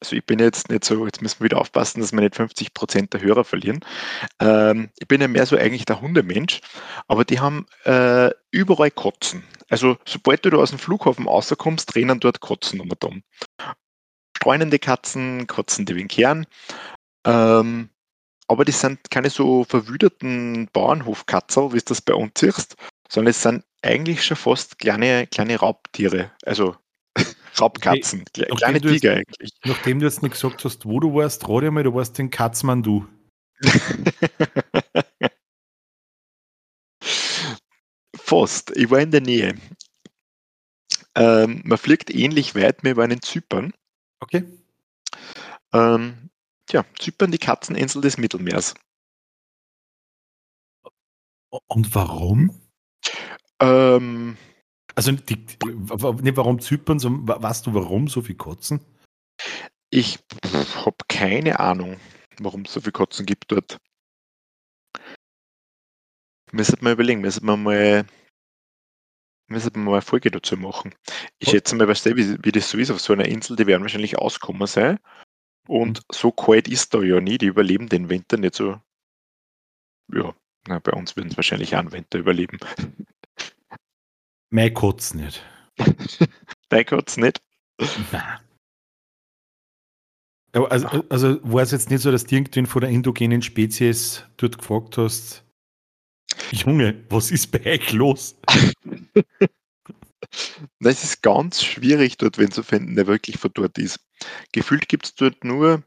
[0.00, 2.74] Also ich bin jetzt nicht so, jetzt müssen wir wieder aufpassen, dass wir nicht 50
[2.74, 3.80] Prozent der Hörer verlieren.
[4.40, 6.60] Ähm, ich bin ja mehr so eigentlich der Hundemensch,
[7.08, 9.44] aber die haben äh, überall Kotzen.
[9.68, 13.22] Also sobald du aus dem Flughafen rauskommst, rennen dort Katzen um und.
[14.36, 16.46] Streunende Katzen, Katzen, die winken.
[17.24, 17.88] Ähm,
[18.46, 22.76] aber das sind keine so verwüderten Bauernhofkatzel, wie du das bei uns siehst,
[23.08, 26.30] sondern es sind eigentlich schon fast kleine, kleine Raubtiere.
[26.44, 26.76] Also
[27.60, 28.46] Raubkatzen, okay.
[28.56, 29.50] kleine Tiger jetzt, eigentlich.
[29.64, 32.82] Nachdem du jetzt nicht gesagt hast, wo du warst, rate mal, du warst den Katzmann
[32.82, 33.06] du.
[38.16, 38.76] Fast.
[38.76, 39.54] Ich war in der Nähe.
[41.14, 43.72] Ähm, man fliegt ähnlich weit, wir waren in Zypern.
[44.20, 44.44] Okay.
[45.72, 46.30] Ähm,
[46.66, 48.74] tja, Zypern, die Katzeninsel des Mittelmeers.
[51.68, 52.60] Und warum?
[53.60, 54.36] Ähm,
[54.94, 58.80] also die, nicht warum Zypern, sondern weißt du, warum so viel Kotzen?
[59.90, 60.18] Ich
[60.84, 61.98] habe keine Ahnung,
[62.38, 63.78] warum es so viel Kotzen gibt dort.
[66.52, 68.06] Müssen wir überlegen, müssen wir mal,
[69.48, 70.94] müssen wir mal eine Folge dazu machen.
[71.38, 73.66] Ich schätze mal, weißt du, wie, wie das so ist auf so einer Insel, die
[73.66, 74.98] werden wahrscheinlich auskommen sein.
[75.66, 78.80] Und so kalt ist da ja nie, die überleben den Winter nicht so.
[80.12, 80.34] Ja,
[80.68, 82.58] na, bei uns würden es wahrscheinlich auch einen Winter überleben.
[84.54, 85.44] Mein Kotz nicht.
[86.68, 87.42] Dein Kotz nicht?
[88.12, 88.38] Nein.
[90.52, 94.58] Also, also war es jetzt nicht so, dass du irgendwen von der indogenen Spezies dort
[94.58, 95.42] gefragt hast,
[96.52, 98.36] Junge, was ist bei euch los?
[100.80, 104.00] Es ist ganz schwierig, dort wen zu finden, der wirklich von dort ist.
[104.52, 105.84] Gefühlt gibt es dort nur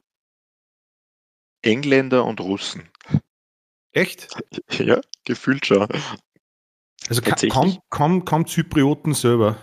[1.64, 2.90] Engländer und Russen.
[3.92, 4.28] Echt?
[4.80, 5.88] Ja, gefühlt schon.
[7.10, 9.58] Also kaum, kaum, kaum Zyprioten selber.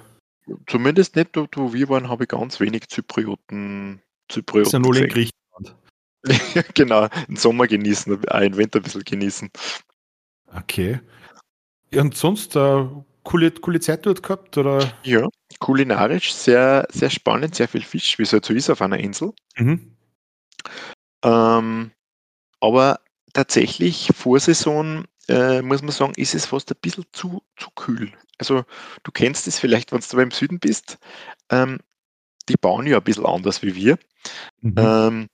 [0.66, 4.02] Zumindest nicht dort, wo wir waren, habe ich ganz wenig Zyprioten.
[4.28, 5.76] Zyprioten sind alle in Griechenland.
[6.74, 9.50] genau, den Sommer genießen, auch den Winter ein bisschen genießen.
[10.54, 11.00] Okay.
[11.94, 12.86] Und sonst äh,
[13.24, 14.56] coole, coole Zeit dort gehabt?
[14.56, 14.92] Oder?
[15.02, 15.28] Ja,
[15.58, 19.32] kulinarisch sehr, sehr spannend, sehr viel Fisch, wie es halt so ist auf einer Insel.
[19.56, 19.96] Mhm.
[21.22, 21.90] Ähm,
[22.60, 23.00] aber
[23.32, 28.12] tatsächlich, Vorsaison äh, muss man sagen, ist es fast ein bisschen zu, zu kühl.
[28.38, 28.64] Also
[29.02, 30.98] du kennst es vielleicht, wenn du im Süden bist.
[31.50, 31.80] Ähm,
[32.48, 33.98] die bauen ja ein bisschen anders wie wir.
[34.60, 34.74] Mhm.
[34.76, 35.28] Ähm,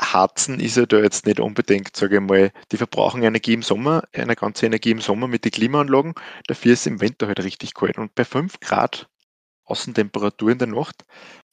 [0.00, 4.04] Harzen ist ja da jetzt nicht unbedingt, sage ich mal, die verbrauchen Energie im Sommer,
[4.12, 6.14] eine ganze Energie im Sommer mit den Klimaanlagen,
[6.46, 7.98] dafür ist es im Winter halt richtig kalt.
[7.98, 9.08] Und bei 5 Grad
[9.64, 11.04] Außentemperatur in der Nacht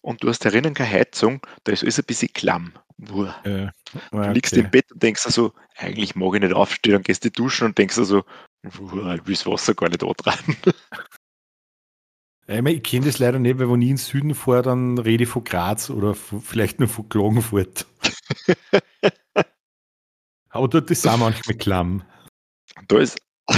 [0.01, 2.73] und du hast herinnen keine Heizung, da ist alles ein bisschen klamm.
[2.99, 3.69] Äh, okay.
[4.11, 7.31] Du liegst im Bett und denkst also, eigentlich mag ich nicht aufstehen, dann gehst du
[7.31, 8.23] duschen und denkst also,
[8.63, 10.57] ich will das Wasser gar nicht antragen.
[12.47, 15.25] Ich, ich kenne das leider nicht, weil wenn ich in den Süden fahre, dann rede
[15.25, 17.85] ich von Graz oder vielleicht nur von Klagenfurt.
[20.49, 22.03] Aber dort ist es auch manchmal klamm.
[22.87, 23.19] Da ist.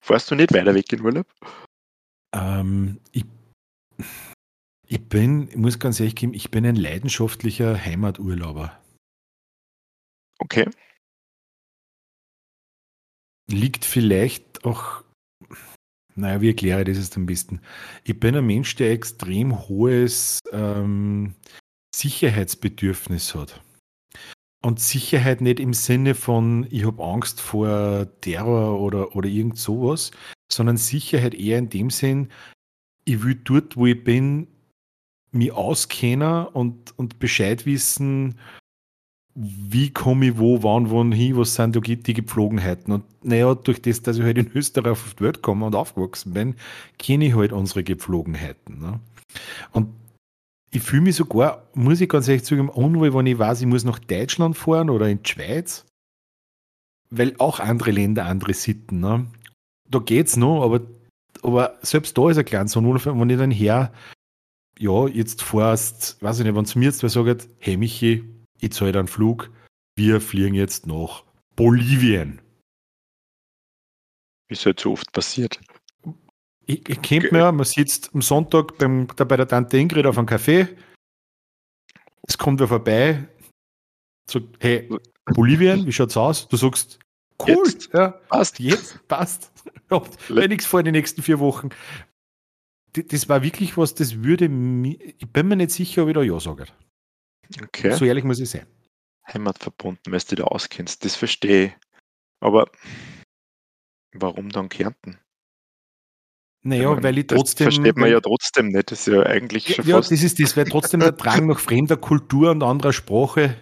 [0.00, 1.26] Fährst du nicht weiter weg in Urlaub?
[2.34, 3.24] Ähm, ich,
[4.86, 8.78] ich bin, ich muss ganz ehrlich geben, ich bin ein leidenschaftlicher Heimaturlauber.
[10.38, 10.68] Okay.
[13.50, 15.02] Liegt vielleicht auch
[16.18, 17.60] naja, wie erkläre ich das jetzt am besten?
[18.02, 21.36] Ich bin ein Mensch, der extrem hohes ähm,
[21.94, 23.62] Sicherheitsbedürfnis hat.
[24.60, 30.10] Und Sicherheit nicht im Sinne von, ich habe Angst vor Terror oder, oder irgend sowas,
[30.50, 32.28] sondern Sicherheit eher in dem Sinn,
[33.04, 34.48] ich will dort, wo ich bin,
[35.30, 38.38] mich auskennen und, und Bescheid wissen,
[39.40, 42.92] wie komme ich wo, wann, wann hin, was sind die, die Gepflogenheiten.
[42.92, 46.32] Und naja, durch das, dass ich halt in Österreich auf die Welt komme und aufgewachsen
[46.32, 46.56] bin,
[46.98, 48.80] kenne ich halt unsere Gepflogenheiten.
[48.80, 49.00] Ne?
[49.70, 49.90] Und
[50.72, 53.84] ich fühle mich sogar, muss ich ganz ehrlich sagen, unwohl, wenn ich weiß, ich muss
[53.84, 55.86] nach Deutschland fahren oder in die Schweiz,
[57.10, 59.00] weil auch andere Länder andere Sitten.
[59.00, 59.26] Ne?
[59.90, 60.80] Da geht's noch, aber,
[61.42, 63.92] aber selbst da ist ein kleines Unwohl, wenn ich dann her,
[64.78, 68.24] ja, jetzt fährst, weiß ich nicht, wenn zu mir jetzt wer sagt, hey Michi,
[68.60, 69.50] ich zahle einen Flug,
[69.96, 71.24] wir fliegen jetzt nach
[71.56, 72.40] Bolivien.
[74.48, 75.60] Wie es halt so oft passiert.
[76.66, 80.18] Ich, ich kennt mir, man sitzt am Sonntag beim, da bei der Tante Ingrid auf
[80.18, 80.68] einem Café,
[82.26, 83.28] es kommt wer vorbei,
[84.30, 84.88] sagt, hey,
[85.24, 86.46] Bolivien, wie schaut's aus?
[86.48, 86.98] Du sagst,
[87.46, 89.52] cool, jetzt, ja, passt, jetzt passt.
[90.28, 91.70] Wenn nichts vor den nächsten vier Wochen.
[92.92, 96.22] Das war wirklich was, das würde mir, ich bin mir nicht sicher, ob ich da
[96.22, 96.66] Ja sage.
[97.62, 97.92] Okay.
[97.92, 98.66] So ehrlich muss ich sein.
[99.32, 101.72] Heimatverbunden, weil du da auskennst, das verstehe ich.
[102.40, 102.70] Aber
[104.12, 105.18] warum dann Kärnten?
[106.62, 107.66] Naja, meine, weil ich trotzdem.
[107.66, 108.90] Das versteht man ja trotzdem nicht.
[108.90, 110.10] Das ist ja eigentlich schon ja, fast.
[110.10, 113.56] Ja, das ist das, weil trotzdem der Drang nach fremder Kultur und anderer Sprache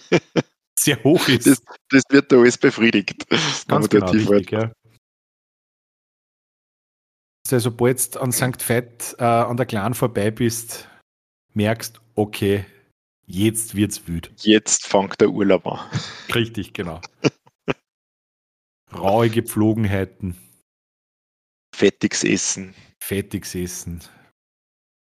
[0.84, 1.46] sehr hoch ist.
[1.46, 3.26] Das, das wird da alles befriedigt.
[3.68, 4.72] Ganz genau, richtig, ja.
[7.50, 8.68] Also, sobald du an St.
[8.68, 10.88] Veit äh, an der Clan vorbei bist,
[11.52, 12.64] merkst, okay,
[13.26, 14.32] jetzt wird's wüt.
[14.38, 15.80] Jetzt fängt der Urlaub an.
[16.34, 17.00] Richtig, genau.
[18.94, 20.36] Raue Gepflogenheiten.
[21.74, 22.74] Fettiges Essen.
[23.02, 24.02] Fettiges Essen.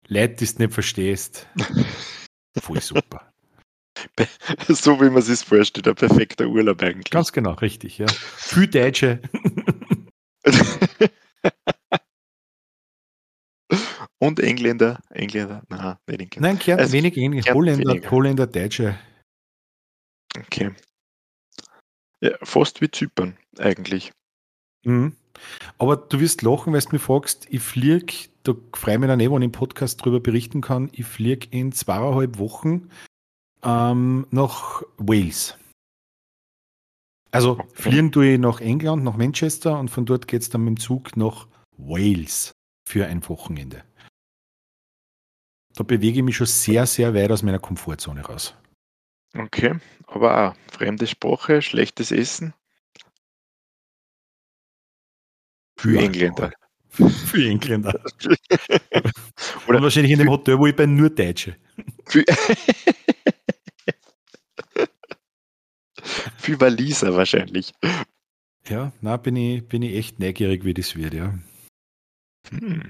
[0.08, 1.48] Leid, die du nicht verstehst.
[2.60, 3.27] Voll super.
[4.67, 7.10] So wie man sich vorstellt, ein perfekter Urlaub eigentlich.
[7.12, 8.08] Ganz genau, richtig, ja.
[8.08, 9.22] Für Deutsche.
[14.20, 15.00] Und Engländer.
[15.12, 16.38] Engländer, nein, wenig.
[16.39, 17.54] Nein, Kern, also, wenig Engländer.
[17.54, 18.12] Holländer, weniger.
[18.12, 18.98] Holländer, Deutsche.
[20.36, 20.72] Okay.
[22.22, 24.12] Ja, fast wie Zypern, eigentlich.
[24.84, 25.15] Mhm.
[25.78, 29.20] Aber du wirst lachen, wenn du mich fragst, ich fliege, da freue ich mich dann
[29.20, 32.89] eh, wenn ich im Podcast darüber berichten kann, ich fliege in zweieinhalb Wochen
[33.63, 35.58] ähm, nach Wales.
[37.32, 37.67] Also okay.
[37.74, 40.80] fliegen tue ich nach England, nach Manchester und von dort geht es dann mit dem
[40.80, 42.54] Zug nach Wales
[42.88, 43.84] für ein Wochenende.
[45.76, 48.56] Da bewege ich mich schon sehr, sehr weit aus meiner Komfortzone raus.
[49.38, 49.76] Okay,
[50.08, 52.54] aber auch fremde Sprache, schlechtes Essen.
[55.78, 56.52] Für ja, Engländer.
[56.89, 57.93] Für Engländer.
[59.67, 61.56] Oder Und wahrscheinlich in dem Hotel, wo ich bin, nur Deutsche.
[66.48, 67.74] Für Waliser wahrscheinlich.
[68.70, 71.38] Ja, na bin ich, bin ich echt neugierig, wie das wird, ja.
[72.52, 72.90] Hm.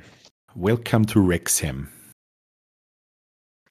[0.54, 1.88] Welcome to Wrexham.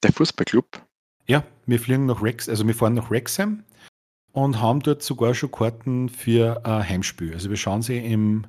[0.03, 0.85] Der Fußballclub?
[1.27, 3.63] Ja, wir fliegen nach Rex, also wir fahren nach Wrexham
[4.33, 7.31] und haben dort sogar schon Karten für ein Heimspiel.
[7.33, 8.45] Also wir schauen sie im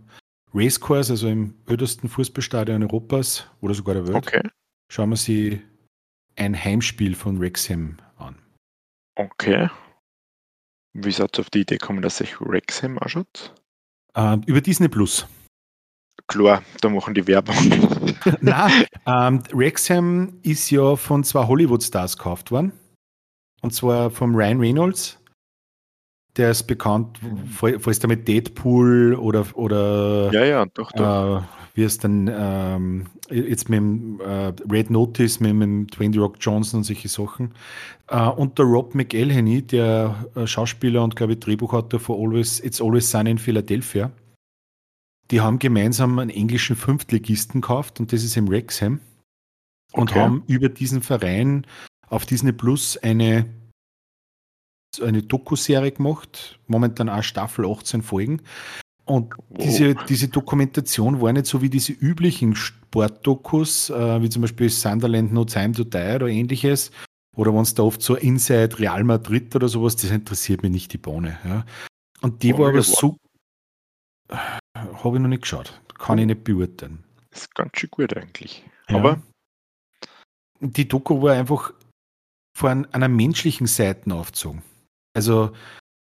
[0.52, 4.16] Racecourse, also im ödesten Fußballstadion Europas oder sogar der Welt.
[4.16, 4.42] Okay.
[4.90, 5.62] Schauen wir sie
[6.34, 8.34] ein Heimspiel von Wrexham an.
[9.14, 9.68] Okay.
[11.00, 13.54] Wie seid ihr auf die Idee gekommen, dass sich Wrexham anschaut?
[14.14, 15.26] Äh, über Disney Plus.
[16.26, 17.56] Klar, da machen die Werbung.
[18.40, 22.72] Nein, ähm, Wrexham ist ja von zwei Hollywood-Stars gekauft worden.
[23.62, 25.17] Und zwar vom Ryan Reynolds.
[26.38, 27.18] Der ist bekannt,
[27.50, 31.40] falls der mit Deadpool oder, oder ja, ja, doch, doch.
[31.40, 31.42] Äh,
[31.74, 36.78] wie es dann ähm, jetzt mit dem äh, Red Notice, mit dem Dwayne Rock Johnson
[36.78, 37.54] und solche Sachen.
[38.08, 42.80] Äh, und der Rob McElhenney, der äh, Schauspieler und glaube ich Drehbuchautor für Always, It's
[42.80, 44.10] Always Sunny in Philadelphia
[45.30, 49.00] die haben gemeinsam einen englischen Fünftligisten gekauft und das ist im Wrexham.
[49.92, 50.20] Und okay.
[50.20, 51.66] haben über diesen Verein
[52.08, 53.46] auf Disney Plus eine,
[55.02, 58.42] eine Doku-Serie gemacht, momentan auch Staffel 18 Folgen.
[59.04, 64.68] Und diese, diese Dokumentation war nicht so wie diese üblichen Sportdokus, äh, wie zum Beispiel
[64.68, 66.90] Sunderland No Time to Die oder ähnliches,
[67.34, 70.92] oder wenn es da oft so Inside Real Madrid oder sowas, das interessiert mich nicht
[70.92, 71.38] die Bohne.
[71.44, 71.64] Ja.
[72.20, 73.16] Und die oh, war aber so,
[74.28, 75.80] habe ich noch nicht geschaut.
[75.98, 77.04] Kann ich nicht beurteilen.
[77.30, 78.64] Das ist ganz schön gut eigentlich.
[78.88, 78.96] Ja.
[78.96, 79.22] Aber
[80.60, 81.72] die Doku war einfach
[82.56, 84.62] von einer menschlichen Seite aufgezogen.
[85.18, 85.50] Also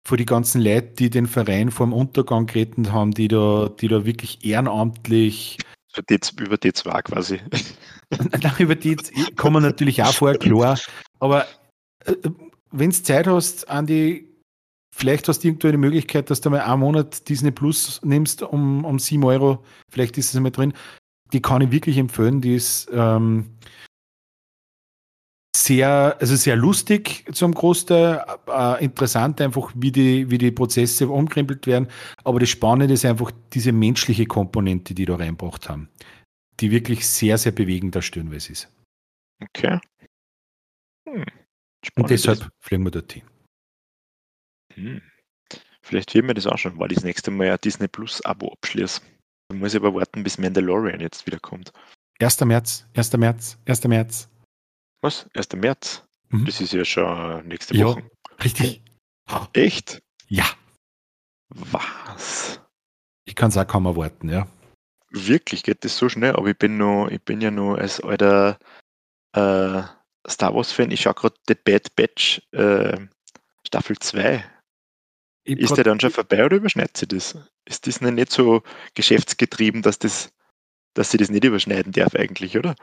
[0.06, 3.88] vor die ganzen Leute, die den Verein vor dem Untergang gerettet haben, die da, die
[3.88, 5.58] da wirklich ehrenamtlich.
[6.10, 7.40] Die, über die zwei quasi.
[8.42, 8.98] Nein, über die
[9.38, 10.78] kommen natürlich auch vor, klar.
[11.20, 11.46] Aber
[12.04, 12.16] äh,
[12.72, 14.36] wenn du Zeit hast, an die
[14.98, 18.86] Vielleicht hast du irgendwo eine Möglichkeit, dass du mal einen Monat Disney Plus nimmst um,
[18.86, 19.62] um 7 Euro.
[19.92, 20.72] Vielleicht ist es einmal drin.
[21.34, 22.40] Die kann ich wirklich empfehlen.
[22.40, 23.58] Die ist ähm,
[25.64, 31.68] sehr, also sehr lustig zum Großteil, äh, interessant einfach, wie die, wie die Prozesse umkrempelt
[31.68, 31.88] werden.
[32.24, 35.90] Aber das Spannende ist einfach diese menschliche Komponente, die da reinbracht haben,
[36.60, 38.72] die wirklich sehr, sehr bewegend darstellen, was es ist.
[39.42, 39.80] Okay.
[41.08, 41.26] Hm.
[41.96, 43.24] Und deshalb fliegen wir dorthin.
[44.74, 45.02] Hm.
[45.82, 48.52] Vielleicht wird mir das auch schon, weil ich das nächste Mal ein Disney Plus Abo
[48.54, 49.02] abschließe.
[49.50, 51.72] Dann muss ich aber warten, bis Mandalorian jetzt wieder kommt.
[52.20, 52.42] 1.
[52.42, 53.14] März, 1.
[53.18, 53.84] März, 1.
[53.84, 54.30] März.
[55.06, 55.30] Was?
[55.36, 55.54] 1.
[55.54, 56.04] März?
[56.30, 56.46] Mhm.
[56.46, 58.00] Das ist ja schon nächste Woche.
[58.00, 58.82] Ja, richtig.
[59.54, 60.02] Echt?
[60.28, 60.46] Ja.
[61.50, 62.60] Was?
[63.26, 64.48] Ich kann es auch kaum erwarten, ja.
[65.12, 66.36] Wirklich, geht das so schnell?
[66.36, 68.58] Aber ich bin noch, ich bin ja nur als alter
[69.34, 69.84] äh,
[70.28, 72.98] Star Wars-Fan, ich schaue gerade The Bad Batch äh,
[73.64, 74.44] Staffel 2
[75.46, 77.38] ist der dann schon vorbei oder überschneidet sie das?
[77.66, 78.64] Ist Disney nicht so
[78.96, 80.34] geschäftsgetrieben, dass, das,
[80.96, 82.76] dass sie das nicht überschneiden darf eigentlich, oder?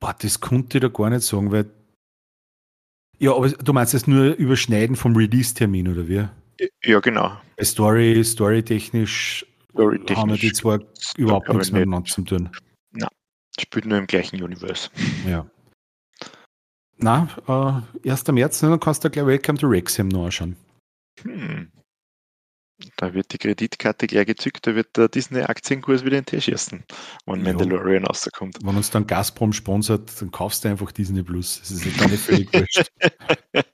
[0.00, 1.70] Boah, das konnte ich da gar nicht sagen, weil.
[3.18, 6.28] Ja, aber du meinst jetzt nur überschneiden vom Release-Termin, oder wie?
[6.82, 7.36] Ja, genau.
[7.62, 10.80] Story, storytechnisch Story haben wir die zwar
[11.16, 12.50] überhaupt nichts miteinander zu tun.
[12.92, 13.08] Nein,
[13.58, 14.90] spielt nur im gleichen Universe.
[15.26, 15.46] Ja.
[16.98, 17.28] Na,
[18.04, 18.32] äh, 1.
[18.32, 20.56] März, dann kannst du gleich Welcome to Wrexham noch anschauen.
[21.22, 21.70] Hm.
[22.96, 26.84] Da wird die Kreditkarte gleich gezückt, da wird der Disney-Aktienkurs wieder in den Tisch schießen,
[27.24, 27.52] wenn Ja.
[27.52, 28.58] Mandalorian rauskommt.
[28.62, 31.60] Wenn uns dann Gazprom sponsert, dann kaufst du einfach Disney Plus.
[31.60, 32.90] Das ist dann nicht völlig wurscht.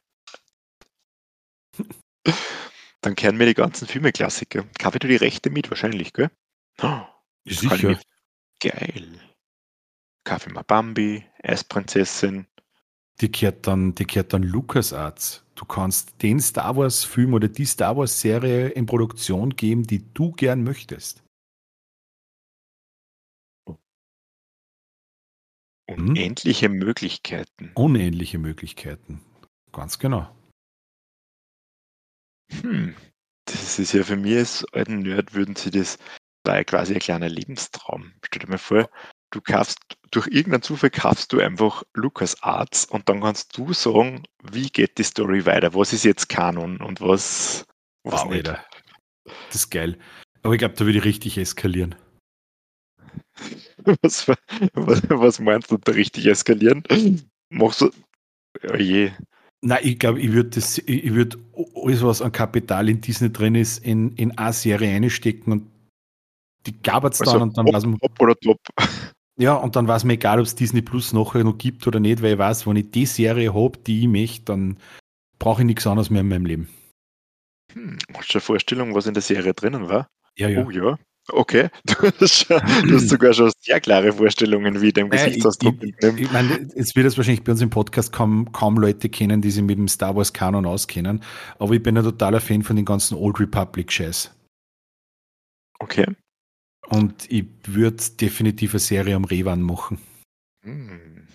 [3.01, 4.65] Dann kehren mir die ganzen Filme-Klassiker.
[4.79, 6.31] Kaufe du die Rechte mit, wahrscheinlich, gell?
[6.81, 7.01] Oh,
[7.45, 7.99] Sicher.
[8.61, 9.19] Geil.
[10.23, 12.47] Kaffee mal Bambi, Eisprinzessin.
[13.21, 15.42] Die kehrt dann, die kehrt dann LucasArts.
[15.63, 20.65] Du kannst den Star Wars-Film oder die Star Wars-Serie in Produktion geben, die du gern
[20.65, 21.23] möchtest.
[25.89, 27.71] Unendliche Möglichkeiten.
[27.77, 29.23] Unähnliche Möglichkeiten.
[29.71, 30.35] Ganz genau.
[32.51, 32.97] Hm.
[33.45, 35.97] Das ist ja für mich als alten Nerd, würden sie das,
[36.45, 38.13] war ja quasi ein kleiner Lebenstraum.
[38.25, 38.91] Stell dir mal vor,
[39.33, 39.79] du kaufst,
[40.11, 44.99] durch irgendeinen Zufall kaufst du einfach Lucas Arts und dann kannst du sagen, wie geht
[44.99, 47.65] die Story weiter, was ist jetzt Kanon und was,
[48.05, 48.49] was Wow, nicht.
[48.49, 48.65] Alter.
[49.49, 49.99] Das ist geil.
[50.43, 51.95] Aber ich glaube, da würde ich richtig eskalieren.
[54.03, 54.29] Was,
[54.75, 56.85] was, was meinst du da richtig eskalieren?
[57.51, 57.91] Machst du,
[58.71, 59.11] oh je,
[59.65, 61.39] Nein, ich glaube, ich würde das, ich würde
[61.77, 65.71] alles, was an Kapital in Disney drin ist, in, in eine Serie einstecken und
[66.67, 68.59] die gabert also dann und dann weiß man, top oder top.
[69.39, 72.23] Ja, und dann weiß mir egal, ob es Disney Plus nachher noch gibt oder nicht,
[72.23, 74.77] weil ich weiß, wenn ich die Serie habe, die ich möchte, dann
[75.39, 76.69] brauche ich nichts anderes mehr in meinem Leben.
[77.73, 80.07] Hm, hast du eine Vorstellung, was in der Serie drinnen war?
[80.37, 80.65] Ja, ja.
[80.65, 80.99] Oh ja.
[81.29, 85.77] Okay, du hast, schon, du hast sogar schon sehr klare Vorstellungen, wie dem ich, Gesichtsausdruck
[85.81, 86.21] ich, entnimmt.
[86.21, 89.53] ich meine, es wird es wahrscheinlich bei uns im Podcast kaum, kaum Leute kennen, die
[89.53, 91.23] sich mit dem Star Wars Kanon auskennen.
[91.61, 94.35] Aber ich bin ein totaler Fan von den ganzen Old Republic Scheiß.
[95.79, 96.07] Okay.
[96.93, 99.99] Und ich würde definitiv eine Serie am Revan machen.
[100.63, 101.27] Hm.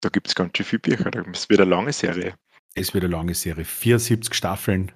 [0.00, 1.12] Da gibt es ganz schön viele Bücher.
[1.12, 2.34] Das wird eine lange Serie.
[2.74, 3.64] Es wird eine lange Serie.
[3.64, 4.90] 74 Staffeln.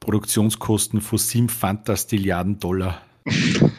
[0.00, 3.00] Produktionskosten von 7 Fantastilliarden Dollar.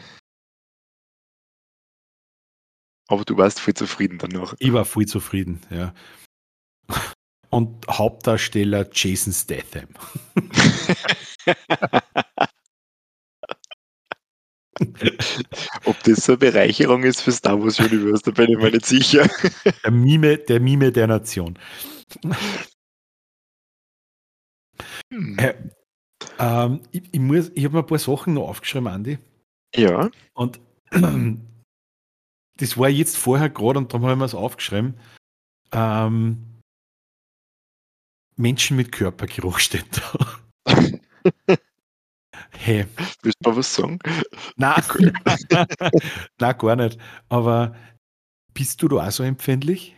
[3.08, 4.54] Aber du warst viel zufrieden danach.
[4.60, 5.92] Ich war voll zufrieden, ja.
[7.50, 9.88] Und Hauptdarsteller Jason Statham.
[15.84, 18.86] Ob das so eine Bereicherung ist für Star Wars Universe, da bin ich mir nicht
[18.86, 19.28] sicher.
[19.84, 21.58] Der Mime, der Mime der Nation.
[25.12, 25.38] Hm.
[25.38, 25.54] Äh,
[26.38, 29.18] ähm, ich ich, muss- ich habe mir ein paar Sachen noch aufgeschrieben, Andi.
[29.74, 30.60] Ja, Und
[32.58, 34.94] das war jetzt vorher gerade und darum habe ich mir es aufgeschrieben.
[35.72, 36.60] Ähm,
[38.36, 40.40] Menschen mit Körpergeruch steht da.
[42.52, 42.86] hey,
[43.22, 43.98] willst du mal was sagen?
[44.56, 44.82] nein,
[46.38, 46.98] nein, gar nicht.
[47.28, 47.74] Aber
[48.54, 49.96] bist du da auch so empfindlich?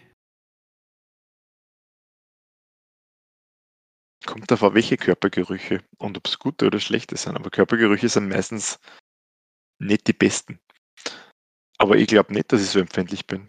[4.26, 7.36] Kommt davon, welche Körpergerüche und ob es gute oder schlechte sind.
[7.36, 8.78] Aber Körpergerüche sind meistens
[9.78, 10.59] nicht die besten.
[11.78, 13.48] Aber ich glaube nicht, dass ich so empfindlich bin.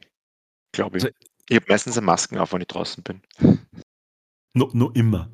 [0.73, 1.05] Glaube ich.
[1.05, 1.15] Also-
[1.47, 3.21] Ich habe meistens eine Masken auf, wenn ich draußen bin.
[4.53, 5.31] No, no immer.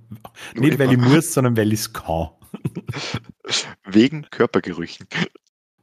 [0.56, 1.08] Nur nicht, weil ich immer.
[1.10, 2.30] muss, sondern weil ich es kann.
[3.86, 5.08] Wegen Körpergerüchen.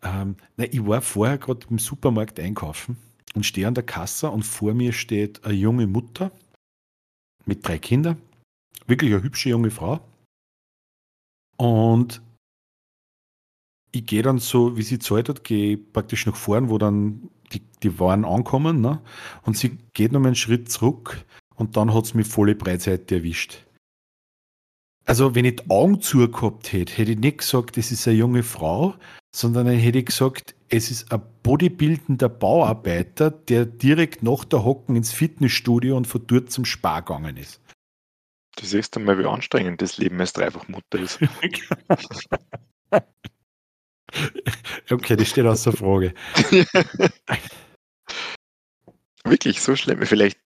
[0.03, 2.97] Ähm, nein, ich war vorher gerade im Supermarkt einkaufen
[3.35, 6.31] und stehe an der Kasse und vor mir steht eine junge Mutter
[7.45, 8.21] mit drei Kindern.
[8.87, 10.01] Wirklich eine hübsche junge Frau.
[11.57, 12.23] Und
[13.93, 17.61] ich gehe dann so, wie sie zahlt hat, gehe praktisch nach vorn, wo dann die,
[17.83, 18.81] die Waren ankommen.
[18.81, 19.01] Ne?
[19.43, 21.25] Und sie geht noch einen Schritt zurück
[21.57, 23.67] und dann hat es mich volle Breitseite erwischt.
[25.09, 28.43] Also, wenn ich die Augen zugehabt hätte, hätte ich nicht gesagt, es ist eine junge
[28.43, 28.95] Frau,
[29.35, 34.97] sondern dann hätte ich gesagt, es ist ein bodybuildender Bauarbeiter, der direkt nach der Hocken
[34.97, 37.59] ins Fitnessstudio und von dort zum Spar gegangen ist.
[38.57, 41.19] Du siehst dann mal, wie anstrengend das Leben als Dreifachmutter ist.
[44.91, 46.13] okay, das steht außer Frage.
[49.25, 50.05] Wirklich so schlimm.
[50.05, 50.39] Vielleicht,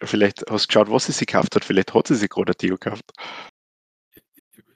[0.00, 1.66] vielleicht hast du geschaut, was sie sich gekauft hat.
[1.66, 3.12] Vielleicht hat sie sich gerade ein Deo gekauft.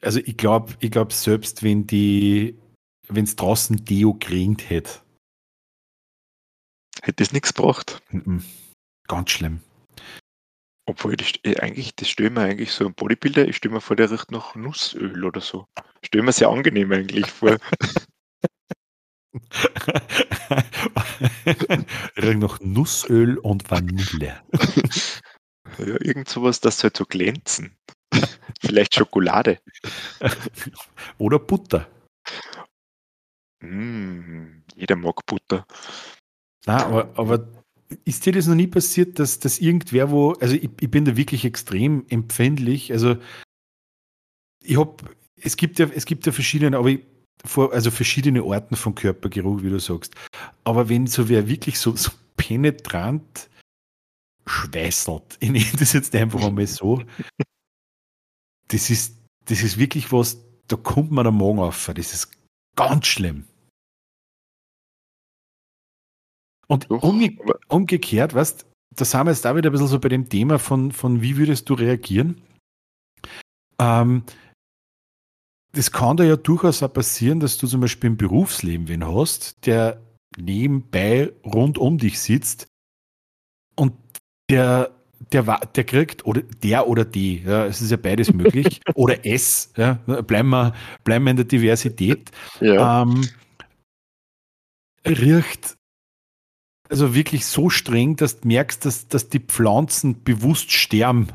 [0.03, 2.59] Also ich glaube, ich glaube selbst wenn die,
[3.09, 5.01] wenn es draußen Deo geringt hätte,
[7.03, 8.03] Hätte das nichts gebracht.
[8.11, 8.45] mhm,
[9.09, 9.61] ganz schlimm.
[10.87, 13.97] Obwohl, das, äh, eigentlich, das stelle mir eigentlich so ein Bodybuilder, ich stelle mir vor,
[13.97, 15.67] der riecht nach Nussöl oder so.
[16.05, 17.59] Stelle mir sehr angenehm eigentlich vor.
[22.17, 24.43] Riecht nach Nussöl und Vanille.
[25.79, 27.77] Ja, irgend sowas, das soll so glänzen.
[28.61, 29.59] Vielleicht Schokolade.
[31.19, 31.89] Oder Butter.
[33.61, 35.67] Mm, jeder mag Butter.
[36.67, 37.49] Na, aber, aber
[38.05, 41.17] ist dir das noch nie passiert, dass, dass irgendwer wo, also ich, ich bin da
[41.17, 43.17] wirklich extrem empfindlich, also
[44.63, 44.97] ich habe,
[45.41, 47.01] es gibt ja, es gibt ja verschiedene, aber ich,
[47.45, 50.15] vor, also verschiedene Arten von Körpergeruch, wie du sagst.
[50.65, 53.49] Aber wenn so wer wirklich so, so penetrant
[54.47, 57.03] schweißelt, ich nenne das jetzt einfach einmal so,
[58.71, 61.91] das ist, das ist wirklich was, da kommt man der Morgen auf.
[61.95, 62.33] Das ist
[62.77, 63.47] ganz schlimm.
[66.67, 67.37] Und umge
[67.69, 68.67] umgekehrt, weißt
[68.97, 71.37] da sind wir jetzt da wieder ein bisschen so bei dem Thema von, von wie
[71.37, 72.43] würdest du reagieren?
[73.79, 74.25] Ähm,
[75.73, 79.65] das kann da ja durchaus auch passieren, dass du zum Beispiel im Berufsleben wen hast,
[79.67, 80.03] der
[80.37, 82.67] nebenbei rund um dich sitzt
[83.77, 83.95] und
[84.51, 84.91] der,
[85.33, 89.73] der, der kriegt, oder der oder die, ja, es ist ja beides möglich, oder es,
[89.77, 93.03] ja, bleiben, wir, bleiben wir in der Diversität, ja.
[93.03, 93.29] ähm,
[95.07, 95.77] riecht
[96.91, 101.29] also wirklich so streng, dass du merkst, dass, dass die Pflanzen bewusst sterben,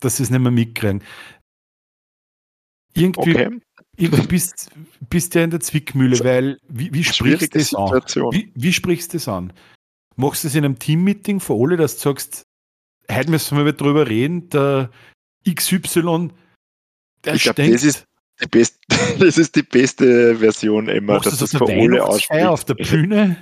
[0.00, 1.02] dass sie es nicht mehr mitkriegen.
[2.94, 3.60] Irgendwie, okay.
[3.98, 4.70] irgendwie bist,
[5.10, 8.00] bist du ja in der Zwickmühle, weil wie, wie sprichst du das an?
[8.32, 9.52] Wie, wie sprichst du das an?
[10.16, 12.46] Machst du es in einem Teammeeting für alle, dass du sagst,
[13.10, 14.90] heute müssen wir drüber reden, der
[15.48, 16.30] XY,
[17.24, 18.06] der ich glaub, das ist
[18.40, 18.78] die best,
[19.18, 22.46] das ist die beste Version immer, dass das, das für alle ausspricht.
[22.46, 23.36] auf der Bühne?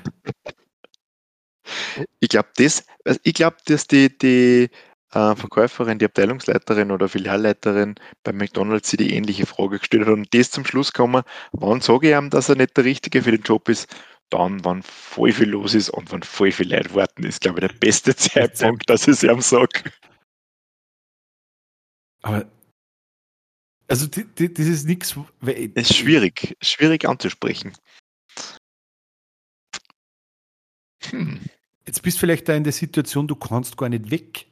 [2.20, 2.85] Ich glaube, das,
[3.22, 4.68] ich glaube, dass die, die
[5.12, 10.51] äh, Verkäuferin, die Abteilungsleiterin oder Filialleiterin bei McDonalds die ähnliche Frage gestellt hat und das
[10.51, 11.22] zum Schluss kommen,
[11.53, 13.89] wann sage ich ihm, dass er nicht der Richtige für den Job ist?
[14.35, 17.68] Dann, wann voll viel los ist und wann voll viel Leid warten, ist, glaube ich,
[17.68, 19.93] der beste Zeitpunkt, dass ich es ihm sage.
[22.22, 22.51] Aber
[23.87, 24.24] also das
[24.59, 25.16] ist nichts.
[25.43, 27.74] Es ist schwierig, schwierig anzusprechen.
[31.11, 31.41] Hm.
[31.87, 34.47] Jetzt bist du vielleicht da in der Situation, du kannst gar nicht weg.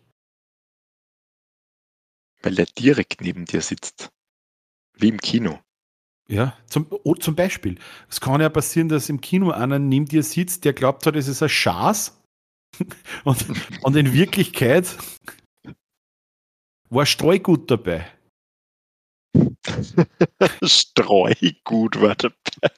[2.42, 4.10] Weil er direkt neben dir sitzt.
[4.94, 5.60] Wie im Kino.
[6.32, 7.78] Ja, zum, oh, zum Beispiel.
[8.08, 11.28] Es kann ja passieren, dass im Kino einer neben dir sitzt, der glaubt hat, es
[11.28, 12.18] ist ein Schaß.
[13.24, 13.44] und,
[13.82, 14.96] und in Wirklichkeit
[16.88, 18.10] war Streugut dabei.
[20.62, 22.70] Streugut war dabei.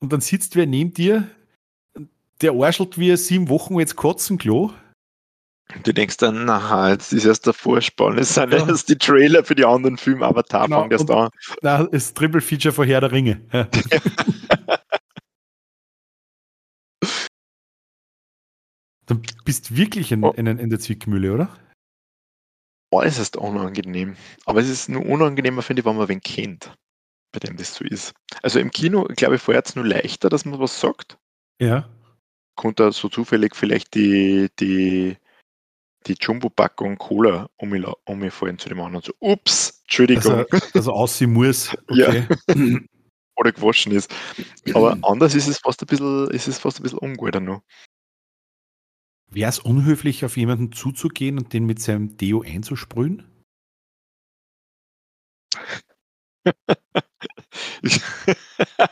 [0.00, 1.30] Und dann sitzt wer neben dir,
[2.42, 4.74] der arschelt wie sieben Wochen jetzt kotzen Klo.
[5.82, 8.66] Du denkst dann, na, jetzt ist erst der Vorspann, es sind ja.
[8.66, 11.30] erst die Trailer für die anderen Filme, Avatar genau, fangen erst an.
[11.62, 13.40] Na, ist Triple Feature von Herr der Ringe.
[13.52, 13.68] Ja.
[19.06, 21.48] dann bist wirklich in, in, in der Zwickmühle, oder?
[22.92, 24.16] Äußerst unangenehm.
[24.44, 26.72] Aber es ist nur unangenehmer, finde ich, wenn man wen kennt
[27.32, 28.14] bei dem das so ist.
[28.42, 31.18] Also im Kino, glaube ich, vorher es nur leichter, dass man was sagt.
[31.58, 31.88] Ja.
[32.54, 35.16] Kommt da so zufällig vielleicht die, die,
[36.06, 39.04] die Jumbo-Packung Cola um mich, um mich fallen zu dem anderen.
[39.04, 40.46] So, ups, Entschuldigung.
[40.50, 41.76] Also, also aussehen muss.
[41.88, 42.26] Okay.
[42.48, 42.54] Ja.
[43.36, 44.14] Oder gewaschen ist.
[44.74, 47.62] Aber anders ist es fast ein bisschen, ist es fast ein bisschen unguter noch.
[49.30, 53.24] Wäre es unhöflich, auf jemanden zuzugehen und den mit seinem Deo einzusprühen?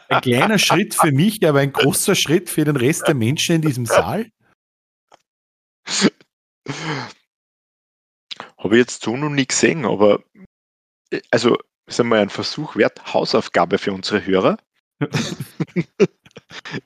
[0.08, 3.62] ein kleiner Schritt für mich, aber ein großer Schritt für den Rest der Menschen in
[3.62, 4.30] diesem Saal.
[8.58, 10.22] Habe ich jetzt so noch nie gesehen, aber
[11.30, 11.56] also
[11.86, 14.58] ist einmal ein Versuch wert, Hausaufgabe für unsere Hörer.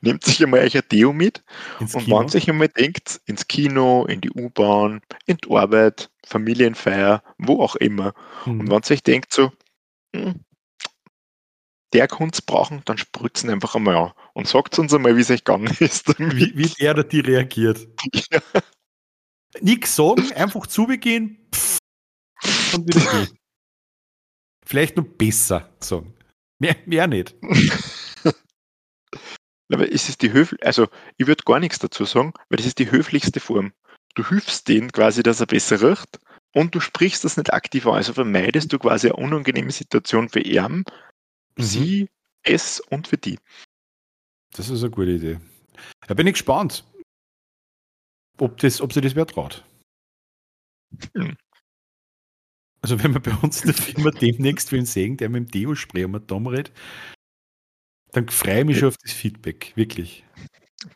[0.01, 1.43] Nehmt sich einmal euch ein Deo mit
[1.79, 2.19] ins und Kino.
[2.19, 7.75] wenn sich einmal denkt, ins Kino, in die U-Bahn, in die Arbeit, Familienfeier, wo auch
[7.75, 8.13] immer.
[8.45, 8.61] Mhm.
[8.61, 9.51] Und wenn sich denkt so,
[10.15, 10.45] hm,
[11.93, 15.43] der Kunst brauchen, dann spritzen einfach einmal an und sagt uns einmal, wie es euch
[15.43, 16.17] gegangen ist.
[16.19, 17.87] Wie, wie der oder die reagiert.
[18.31, 18.39] Ja.
[19.61, 21.79] Nix sagen, einfach zubegehen pff,
[22.73, 23.37] und wieder gehen.
[24.65, 26.13] Vielleicht noch besser sagen.
[26.59, 27.35] Mehr, mehr nicht.
[29.73, 30.87] Aber es ist die höflich, also
[31.17, 33.73] ich würde gar nichts dazu sagen, weil das ist die höflichste Form.
[34.13, 36.19] Du hilfst denen quasi, dass er besser riecht
[36.53, 37.95] und du sprichst das nicht aktiv an.
[37.95, 40.85] Also vermeidest du quasi eine unangenehme Situation für ihn,
[41.57, 41.63] Mhm.
[41.63, 42.09] sie,
[42.43, 43.39] es und für die.
[44.55, 45.39] Das ist eine gute Idee.
[46.07, 46.85] Da bin ich gespannt,
[48.37, 49.63] ob, das, ob sie das wer traut.
[51.15, 51.35] Hm.
[52.81, 56.03] Also wenn wir bei uns in der Firma demnächst wen sehen, der mit dem Deo-Spray
[56.03, 56.71] den Daumen redet,
[58.11, 60.23] dann freue ich mich schon auf das Feedback, wirklich.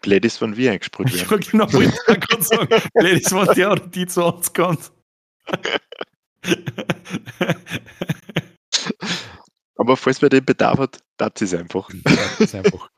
[0.01, 1.27] Blöd ist, wenn wir eingesprüht werden.
[1.29, 2.81] Ja, genau, ich gerade sagen.
[2.93, 4.91] Blöd ist, wenn der oder die zu uns kommt.
[9.75, 11.89] Aber falls man den Bedarf hat, das ist einfach.
[12.03, 12.89] Das ist einfach.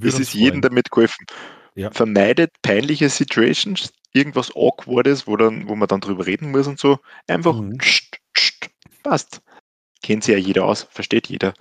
[0.00, 1.26] es ist jedem damit geholfen.
[1.74, 1.90] Ja.
[1.90, 6.98] Vermeidet peinliche Situations, irgendwas Awkwardes, wo, dann, wo man dann drüber reden muss und so,
[7.26, 7.78] einfach Mhm.
[7.78, 8.68] tsch, tsch,
[9.02, 9.40] passt.
[10.02, 11.54] Kennt sich ja jeder aus, versteht jeder.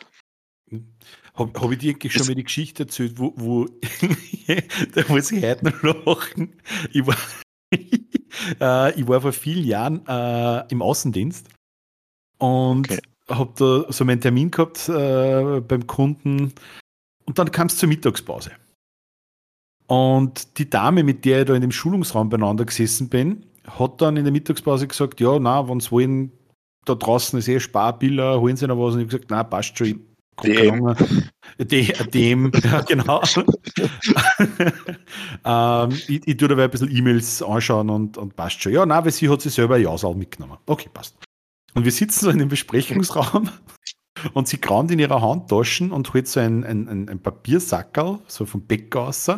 [1.33, 3.65] Habe hab ich dir eigentlich schon mal die Geschichte erzählt, wo, wo
[4.95, 6.61] da muss ich heute noch lachen.
[6.91, 7.15] Ich war,
[7.73, 11.47] äh, ich war vor vielen Jahren äh, im Außendienst
[12.37, 12.99] und Okay.
[13.29, 16.53] habe da so meinen Termin gehabt äh, beim Kunden
[17.25, 18.51] und dann kam es zur Mittagspause.
[19.91, 24.15] Und die Dame, mit der ich da in dem Schulungsraum beieinander gesessen bin, hat dann
[24.15, 26.31] in der Mittagspause gesagt, ja, na, wenn sie wollen,
[26.85, 28.93] da draußen ist eh Sparbiller, holen sie noch was.
[28.93, 29.95] Und ich habe gesagt, na, passt schon, ich
[30.37, 30.85] guck DM.
[30.85, 30.95] lang.
[31.59, 33.21] D- Dem, ja, genau.
[35.43, 38.71] ähm, ich, ich tue dabei ein bisschen E-Mails anschauen und, und passt schon.
[38.71, 40.57] Ja, nein, weil sie hat sich selber ein Jausal mitgenommen.
[40.67, 41.17] Okay, passt.
[41.73, 43.49] Und wir sitzen so in dem Besprechungsraum
[44.33, 48.45] und sie kramt in ihrer Handtaschen und holt so ein, ein, ein, ein Papiersackerl, so
[48.45, 49.29] vom Bäcker aus,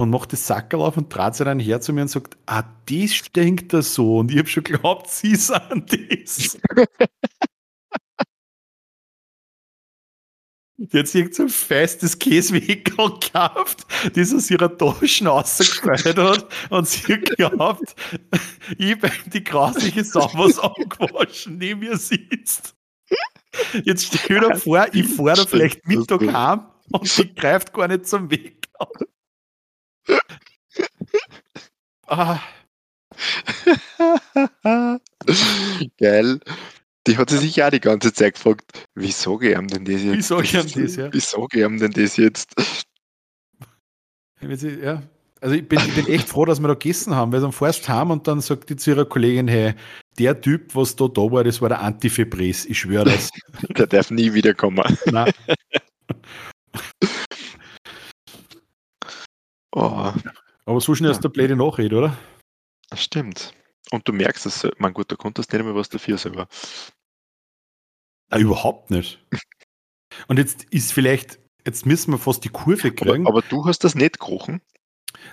[0.00, 2.64] und macht das Sackerl auf und dreht sich dann her zu mir und sagt, ah,
[2.86, 4.18] das stinkt da so.
[4.18, 6.58] Und ich habe schon geglaubt, sie sind das.
[10.92, 17.12] Sich irgend so ein festes Käsewickel gekauft, das aus ihrer Tasche rausgefallen hat und sie
[17.12, 17.94] hat geglaubt,
[18.78, 22.74] ich bin die grausliche Sau, was angewaschen neben mir sitzt.
[23.84, 28.06] Jetzt stell dir vor, ich fahre da vielleicht Mittag heim und die greift gar nicht
[28.06, 28.66] zum Weg.
[32.06, 32.40] Ah,
[35.98, 36.40] Geil.
[37.06, 40.02] Die hat sie sich ja die ganze Zeit gefragt, wie sage ich ihm denn das
[40.02, 40.16] jetzt?
[40.16, 41.12] Wie sag ich ihm das, ja?
[41.12, 42.52] Wie sage ich ihm denn das jetzt?
[44.82, 45.02] ja.
[45.42, 47.88] Also ich bin, ich bin echt froh, dass wir da gegessen haben, weil dann fährst
[47.88, 49.72] du heim und dann sagt die zu ihrer Kollegin, hey,
[50.18, 53.30] der Typ, was da da war, das war der Antifebres, ich schwöre das.
[53.78, 54.84] Der darf nie wiederkommen.
[55.06, 55.32] Nein.
[59.72, 60.12] Oh,
[60.64, 62.16] Aber so schnell ist der blöde Nachrede, oder?
[62.90, 63.54] das stimmt.
[63.90, 66.46] Und du merkst es, mein gut, da konntest du nicht mehr was dafür selber.
[68.30, 69.24] Na, überhaupt nicht.
[70.28, 73.26] Und jetzt ist vielleicht, jetzt müssen wir fast die Kurve kriegen.
[73.26, 74.60] Aber, aber du hast das nicht gerochen?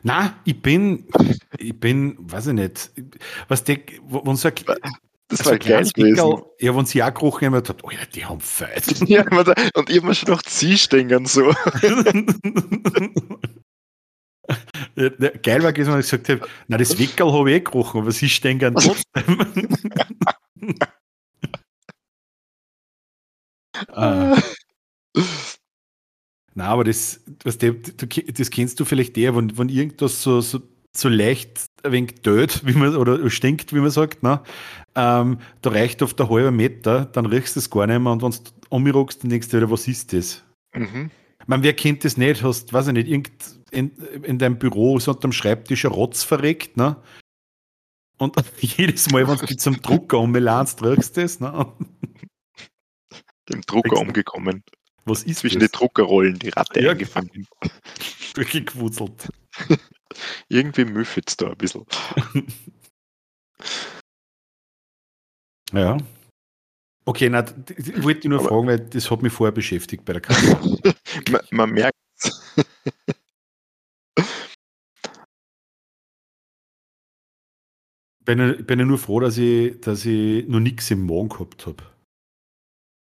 [0.04, 1.08] Na, ich bin,
[1.58, 2.92] ich bin, weiß ich nicht,
[3.48, 4.56] was der, wenn so ein,
[5.28, 6.42] Das so war kleines gewesen.
[6.60, 8.86] Ja, wenn sie auch gerochen haben, hat, oh ja, die haben Feit.
[9.08, 9.24] Ja,
[9.76, 11.54] und ich habe mir schon gedacht, sie stehen so.
[14.96, 18.02] Der- Geil war gewesen, wenn ich gesagt habe, na das Weckerl habe ich eh gerochen,
[18.02, 19.68] aber sie stehen gern trotzdem.
[23.94, 24.38] ah,
[26.56, 30.42] na, aber das, was der, du, das kennst du vielleicht eher, wenn, wenn irgendwas so,
[30.42, 30.60] so,
[30.96, 34.42] so leicht ein wenig död, wie man, oder stinkt, wie man sagt, ne?
[34.96, 38.24] ähm, da reicht oft ein halber Meter, dann riechst du es gar nicht mehr und
[38.24, 38.38] wenn du
[38.70, 40.44] umruckst, dann denkst du wieder, was ist das?
[40.74, 41.12] Mhm.
[41.48, 42.44] Man, wer kennt das nicht?
[42.44, 43.32] Hast, weiß ich nicht, irgend
[43.72, 43.90] in,
[44.24, 47.02] in deinem Büro so unterm Schreibtisch ein Rotz verreckt, ne?
[48.18, 51.72] Und jedes Mal, wenn du dich zum Drucker ummelernst, riechst du das, ne?
[53.50, 54.64] Dem Drucker umgekommen.
[55.06, 55.72] Was ist Zwischen das?
[55.72, 56.92] den Druckerrollen, die Ratte Ja.
[56.92, 57.48] eingefangen.
[58.34, 59.30] Durchgewurzelt.
[60.50, 61.86] Irgendwie müffelt es da ein bisschen.
[65.72, 65.98] Ja.
[67.08, 67.46] Okay, na,
[67.78, 70.58] ich wollte dich nur Aber- fragen, weil das hat mich vorher beschäftigt bei der Kasse.
[71.32, 71.96] Man, man merkt
[78.26, 81.84] bin, bin ja nur froh, dass ich, dass ich noch nichts im Magen gehabt habe.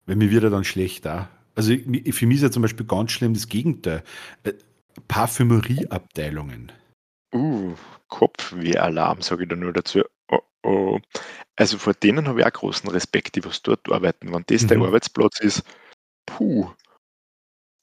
[0.06, 1.28] Weil mir wird er dann schlecht da.
[1.54, 4.02] Also ich- für mich ist ja zum Beispiel ganz schlimm das Gegenteil.
[4.44, 4.52] Äh,
[5.08, 6.72] Parfümerieabteilungen.
[7.32, 7.74] Uh,
[8.08, 10.02] Kopfwehalarm, sage ich da nur dazu.
[10.64, 10.98] Oh.
[11.56, 14.32] Also vor denen habe ich auch großen Respekt, die was dort arbeiten.
[14.32, 14.84] Wenn das der Mhm.
[14.84, 15.62] Arbeitsplatz ist,
[16.26, 16.70] puh,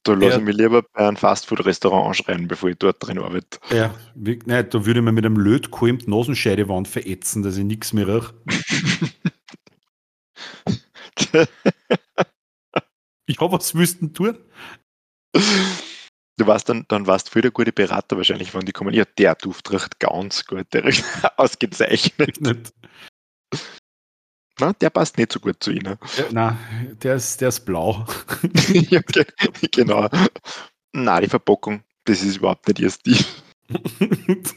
[0.04, 0.38] da lasse Ja.
[0.40, 3.60] ich mich lieber bei einem Fastfood-Restaurant anschreien, bevor ich dort drin arbeite.
[3.72, 7.94] Ja, wie, nein, da würde man mit einem Lötkolben die Nasenscheidewand verätzen, dass ich nichts
[7.94, 8.34] mehr rieche.
[13.30, 14.38] Ja, was willst du denn tun?
[16.38, 18.94] Du warst dann, dann warst du wieder gute Berater wahrscheinlich, wenn die kommen.
[18.94, 21.04] Ja, der Duft riecht ganz gut, der riecht
[21.38, 22.38] ausgezeichnet.
[24.60, 25.98] Na, der passt nicht so gut zu Ihnen.
[26.18, 28.06] Ja, nein, der ist, der ist blau.
[28.72, 29.26] ja, ge-
[29.72, 30.08] genau.
[30.94, 33.24] Na, die Verpackung, das ist überhaupt nicht ihr Stil.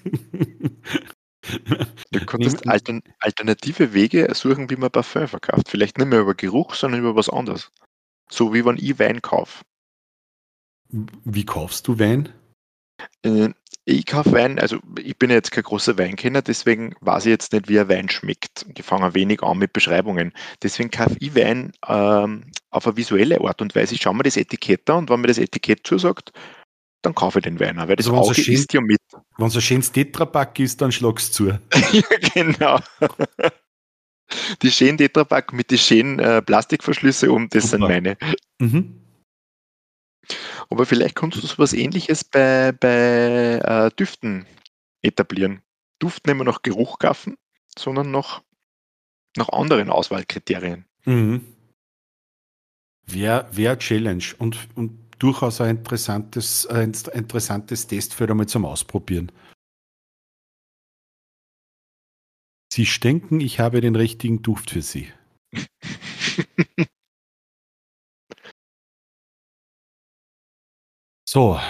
[2.13, 5.69] Du konntest Nehmen- altern alternative Wege suchen, wie man Parfum verkauft.
[5.69, 7.73] Vielleicht nicht mehr über Geruch, sondern über was anderes.
[8.31, 9.65] So wie wenn ich Wein kaufe.
[11.25, 12.29] Wie kaufst du Wein?
[13.23, 13.51] Äh,
[13.87, 17.69] Ich kaufe Wein, also ich bin jetzt kein großer Weinkenner, deswegen weiß ich jetzt nicht,
[17.69, 18.67] wie ein Wein schmeckt.
[18.77, 20.33] Ich fange ein wenig an mit Beschreibungen.
[20.63, 23.95] Deswegen kaufe ich Wein ähm, auf eine visuelle Art und Weise.
[23.95, 26.33] Ich schaue mir das Etikett an und wenn mir das Etikett zusagt,
[27.03, 29.01] dann kaufe ich den Wein weil das Also Auge schön- isst ja mit.
[29.39, 31.49] Wenn es ein schönes Tetrapack ist, dann schlag's zu.
[31.93, 32.03] ja,
[32.35, 32.79] genau.
[34.63, 37.93] Die schönen Tetrapack mit den schönen äh, Plastikverschlüsse um, das sind Super.
[37.93, 38.17] meine.
[38.61, 39.00] Mhm.
[40.69, 44.47] Aber vielleicht kannst du so was ähnliches bei, bei äh, Düften
[45.03, 45.63] etablieren.
[45.99, 47.37] Duft nicht mehr nach Geruch kaufen,
[47.77, 48.43] sondern nach,
[49.37, 50.85] nach anderen Auswahlkriterien.
[51.05, 51.45] Mhm.
[53.07, 59.33] Wäre wär eine Challenge und, und durchaus ein interessantes, ein interessantes Testfeld einmal zum Ausprobieren.
[62.73, 65.13] Sie denken, ich habe den richtigen Duft für Sie.
[71.33, 71.61] So,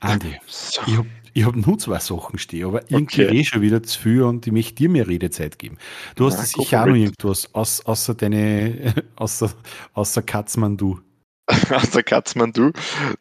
[0.00, 0.80] Andi, So.
[0.86, 3.40] ich habe ich hab nur zwei Sachen stehen, aber irgendwie Okay.
[3.40, 5.76] eh schon wieder zu viel und ich möchte dir mehr Redezeit geben.
[6.16, 9.52] Du hast Na, go sicher auch noch irgendwas, außer deine, außer,
[9.92, 10.98] außer Katzmann-Du.
[11.70, 12.72] Aus der Katzmann, du?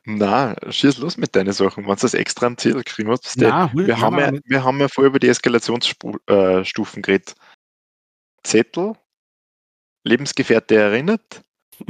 [0.05, 1.83] Na, schieß los mit deinen Sachen.
[1.85, 4.79] Wenn du das extra am Ziel kriegen hast, wir, Nein, wir, haben ja, wir haben
[4.79, 7.35] ja vorher über die Eskalationsstufen geredet.
[8.43, 8.93] Zettel,
[10.05, 11.43] Lebensgefährte erinnert,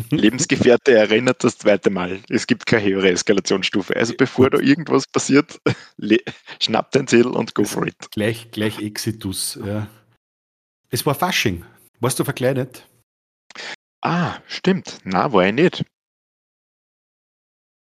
[0.10, 2.22] Lebensgefährte erinnert das zweite Mal.
[2.30, 3.96] Es gibt keine höhere Eskalationsstufe.
[3.96, 5.62] Also bevor da irgendwas passiert,
[6.62, 8.12] schnapp dein Zettel und go for it.
[8.12, 9.60] Gleich, gleich Exitus.
[9.64, 9.88] Ja.
[10.90, 11.66] Es war Fasching.
[12.00, 12.88] Warst du verkleidet?
[14.02, 15.00] Ah, stimmt.
[15.04, 15.86] Na, war ich nicht.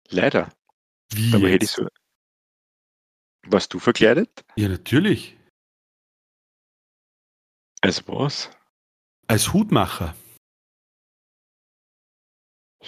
[0.09, 0.51] Leider.
[1.12, 1.86] Wie Aber hätte ich so.
[3.46, 4.44] Warst du verkleidet?
[4.57, 5.36] Ja, natürlich.
[7.80, 8.51] Als was?
[9.26, 10.14] Als Hutmacher.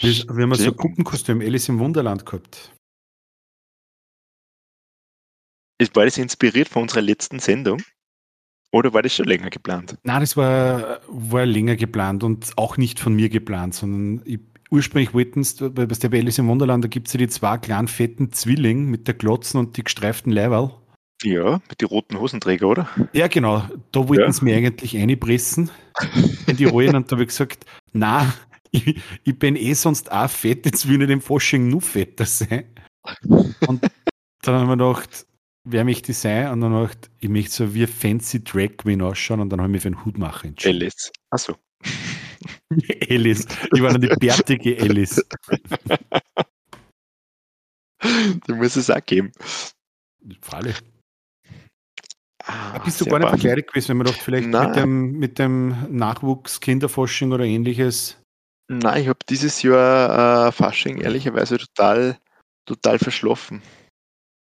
[0.00, 0.76] Wir, wir haben so ein.
[0.76, 2.72] Puppenkostüm Alice im Wunderland gehabt.
[5.78, 7.82] Ist- War das inspiriert von unserer letzten Sendung?
[8.72, 9.96] Oder war das schon länger geplant?
[10.04, 14.38] Nein, das war, war länger geplant und auch nicht von mir geplant, sondern ich,
[14.70, 17.88] ursprünglich wollten es, bei der Alice im Wunderland, da gibt es ja die zwei kleinen
[17.88, 20.70] fetten Zwilling mit der Glotzen und die gestreiften Leiberl.
[21.22, 22.88] Ja, mit den roten Hosenträger, oder?
[23.12, 23.68] Ja, genau.
[23.92, 24.32] Da wollten Ja.
[24.32, 25.70] sie mir eigentlich einpressen
[26.46, 28.32] in die Rollen und da habe ich gesagt, na,
[28.70, 32.26] ich, ich bin eh sonst auch fett, jetzt will ich nicht im Fasching nur fetter
[32.26, 32.74] sein.
[33.66, 33.82] Und
[34.42, 35.26] dann haben wir gedacht,
[35.64, 36.50] wer möchte ich sein?
[36.52, 39.60] Und dann habe ich gedacht, ich möchte so wie fancy Drag Queen ausschauen und dann
[39.60, 40.82] habe ich mich für einen Hutmacher entschieden.
[40.82, 41.10] Alice.
[41.30, 41.56] Achso.
[43.10, 43.46] Alice.
[43.74, 45.22] Ich war dann die bärtige Alice.
[48.46, 49.30] Die muss es auch geben.
[50.40, 50.76] Freilich.
[52.44, 53.38] Ah, Bist du gar nicht brav.
[53.38, 54.68] verkleidet gewesen, wenn man doch vielleicht Nein.
[54.68, 58.19] mit dem, mit dem Nachwuchs Kinderforschung oder ähnliches.
[58.72, 62.18] Nein, ich habe dieses Jahr äh, Fasching ehrlicherweise total,
[62.66, 63.62] total verschlafen.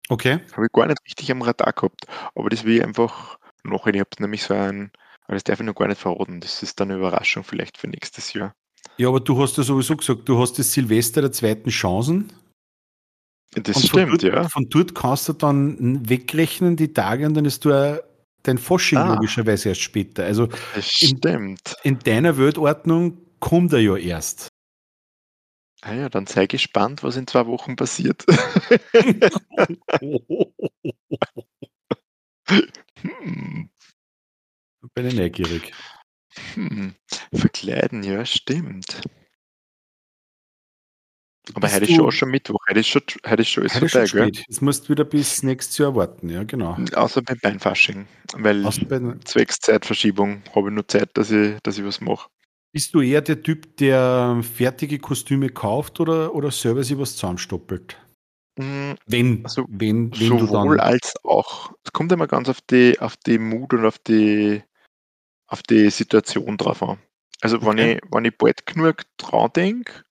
[0.08, 0.40] Okay.
[0.54, 2.06] Habe ich gar nicht richtig am Radar gehabt.
[2.36, 3.94] Aber das will ich einfach nachher.
[3.96, 4.92] Ich habe nämlich so ein,
[5.26, 6.42] aber das darf ich noch gar nicht verraten.
[6.42, 8.54] Das ist dann eine Überraschung vielleicht für nächstes Jahr.
[8.98, 12.32] Ja, aber du hast ja sowieso gesagt, du hast das Silvester der zweiten Chancen.
[13.56, 14.48] Das Und stimmt, dort, ja.
[14.48, 17.98] Von dort kannst du dann wegrechnen die Tage und dann ist du auch
[18.44, 19.14] dein Fasching Ah.
[19.16, 20.24] logischerweise erst später.
[20.26, 21.76] Also Das in- stimmt.
[21.84, 24.50] in deiner Weltordnung kommt er ja erst.
[25.82, 28.26] Ah ja, dann sei gespannt, was in zwei Wochen passiert.
[32.98, 33.70] hm,
[34.94, 35.74] Bin ich neugierig.
[36.54, 36.96] hm.
[37.34, 39.02] Verkleiden, ja, stimmt.
[41.54, 42.60] Aber Bist heute ist schon, schon Mittwoch.
[42.70, 44.42] Heute ist schon, heute ist schon alles Heute ist schon vorbei, gell?
[44.48, 46.78] Jetzt musst du wieder bis nächstes Jahr warten, ja, genau.
[46.94, 48.08] Außer beim Beinfasching.
[48.34, 52.30] Weil Außer bei zwecks Zeitverschiebung habe ich nur Zeit, dass ich, dass ich was mache.
[52.72, 57.98] Bist du eher der Typ, der fertige Kostüme kauft oder, oder selber sich was zusammenstoppelt?
[58.60, 60.88] Hm, Wenn, Also, wenn, wenn du Sowohl dann.
[60.88, 61.72] als auch.
[61.84, 64.62] Es kommt immer ganz auf die, auf die Mut und auf die,
[65.48, 67.00] auf die Situation drauf an.
[67.42, 67.98] Also wenn, Okay.
[68.04, 70.04] ich, wenn ich bald genug dran denke,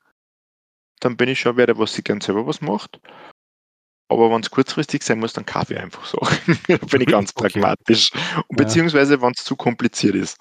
[1.00, 2.98] dann bin ich schon wer, der was sich gern selber was macht.
[4.10, 6.18] Aber wenn es kurzfristig sein muss, dann kaufe ich einfach so.
[6.90, 7.60] bin ich ganz Okay.
[7.60, 8.10] pragmatisch.
[8.48, 10.38] Und beziehungsweise, wenn es zu kompliziert ist.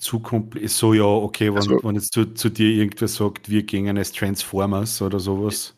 [0.00, 3.62] Zu kompl- so ja, okay, wenn, Also- wenn jetzt zu, zu dir irgendwer sagt, wir
[3.62, 5.76] gehen als Transformers oder sowas.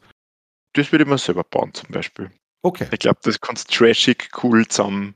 [0.75, 2.31] Das würde ich mir selber bauen, zum Beispiel.
[2.63, 2.87] Okay.
[2.93, 5.15] Ich glaube, das kannst du trashig cool zusammen,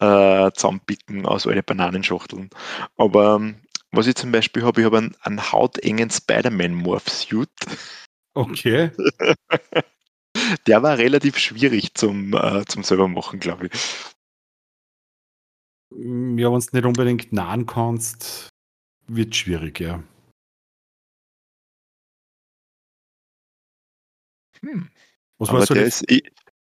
[0.00, 2.50] äh, zusammenpicken aus allen Bananenschachteln.
[2.96, 3.62] Aber ähm,
[3.92, 7.50] was ich zum Beispiel habe, ich habe einen, einen hautengen Spider-Man-Morph-Suit.
[8.34, 8.90] Okay.
[10.66, 13.72] Der war relativ schwierig zum, äh, zum selber machen, glaube ich.
[15.96, 18.48] Mm, Ja, wenn du nicht unbedingt nahen kannst,
[19.06, 20.02] wird schwierig, ja.
[24.60, 24.88] Hm.
[25.38, 26.22] Was Aber der ist, ich,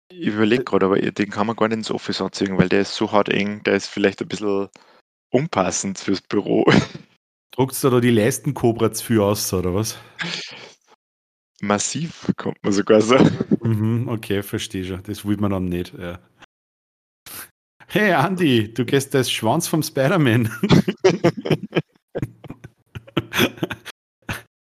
[0.09, 2.95] ich überlege gerade, aber den kann man gar nicht ins Office anziehen, weil der ist
[2.95, 4.69] so hauteng, der ist vielleicht ein bisschen
[5.29, 6.65] unpassend fürs Büro.
[7.51, 9.97] Druckst du da die Leistenkobra zu viel aus, oder was?
[11.61, 13.17] massiv, kommt man sogar so.
[13.61, 15.03] Mhm, okay, verstehe schon.
[15.03, 15.93] Das will man dann nicht.
[15.97, 16.19] Ja.
[17.93, 20.49] Hey Andy, du gehst als Schwanz vom Spider-Man.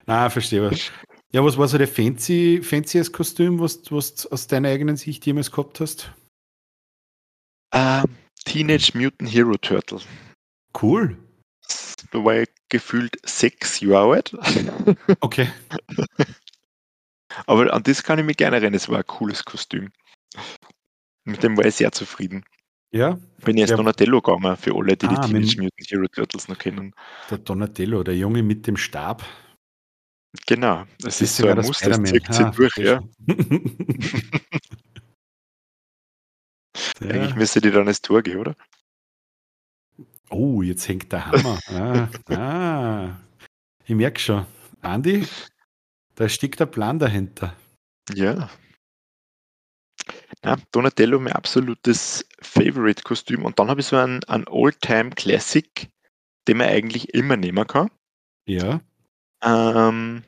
[0.07, 0.91] Na, verstehe was.
[1.31, 5.27] Ja, was war so der fancy, fancyes Kostüm, was, was du aus deiner eigenen Sicht
[5.27, 6.11] jemals gehabt hast?
[7.71, 8.01] Uh,
[8.45, 10.01] Teenage Mutant Hero Turtle.
[10.81, 11.15] Cool.
[12.09, 14.35] Da war ich gefühlt sechs Jahre alt.
[15.21, 15.47] Okay.
[17.45, 18.73] Aber an das kann ich mich gerne erinnern.
[18.73, 19.91] Es war ein cooles Kostüm.
[21.25, 22.43] Mit dem war ich sehr zufrieden.
[22.91, 23.19] Ja.
[23.45, 23.77] Bin ich als Ja.
[23.77, 26.93] Donatello gegangen, für alle, die Ah, die Teenage Mutant Hero Turtles noch kennen.
[27.29, 29.23] Der Donatello, der Junge mit dem Stab.
[30.47, 30.85] Genau.
[30.99, 33.01] Das ist so ein Muster, das zieht sich Ah, durch, ja.
[37.01, 37.09] ja.
[37.09, 38.55] Eigentlich müsste die dann ins Tor gehen, oder?
[40.29, 41.59] Oh, jetzt hängt der Hammer.
[41.67, 43.17] Ah, ah.
[43.85, 44.45] Ich merke schon.
[44.81, 45.25] Andi,
[46.15, 47.55] da steckt der Plan dahinter.
[48.13, 48.49] Ja.
[50.43, 53.45] Na, Donatello, mein absolutes Favorite-Kostüm.
[53.45, 55.89] Und dann habe ich so einen, einen All-Time-Classic,
[56.47, 57.89] den man eigentlich immer nehmen kann.
[58.47, 58.81] Ja.
[59.43, 60.23] Ähm,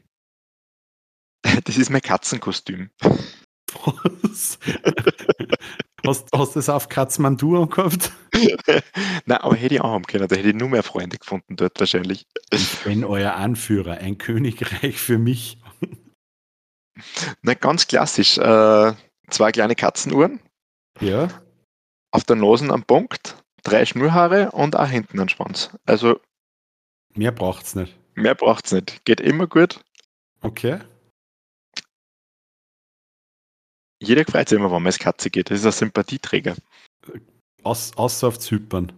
[1.63, 2.89] das ist mein Katzenkostüm.
[3.73, 4.59] Was?
[6.05, 8.11] hast, hast du das auf Katzmandur gehabt?
[9.25, 10.27] Nein, aber hätte ich auch haben können.
[10.27, 12.25] Da hätte ich nur mehr Freunde gefunden dort wahrscheinlich.
[12.51, 15.57] Ich bin euer Anführer, ein Königreich für mich.
[17.41, 18.37] Na, ganz klassisch.
[18.37, 18.93] Äh,
[19.31, 20.39] zwei kleine Katzenuhren,
[20.99, 21.27] Ja.
[22.11, 25.69] auf der Nase am Punkt, drei Schnurhaare und auch hinten einen Schwanz.
[25.85, 26.19] Also
[27.15, 27.97] Mehr braucht's nicht.
[28.15, 29.03] mehr braucht es nicht.
[29.05, 29.83] Geht immer gut.
[30.41, 30.79] Okay.
[34.01, 35.51] Jeder freut sich immer, wenn man als Katze geht.
[35.51, 36.55] Das ist ein Sympathieträger.
[37.63, 38.91] Aus, außer auf Zypern.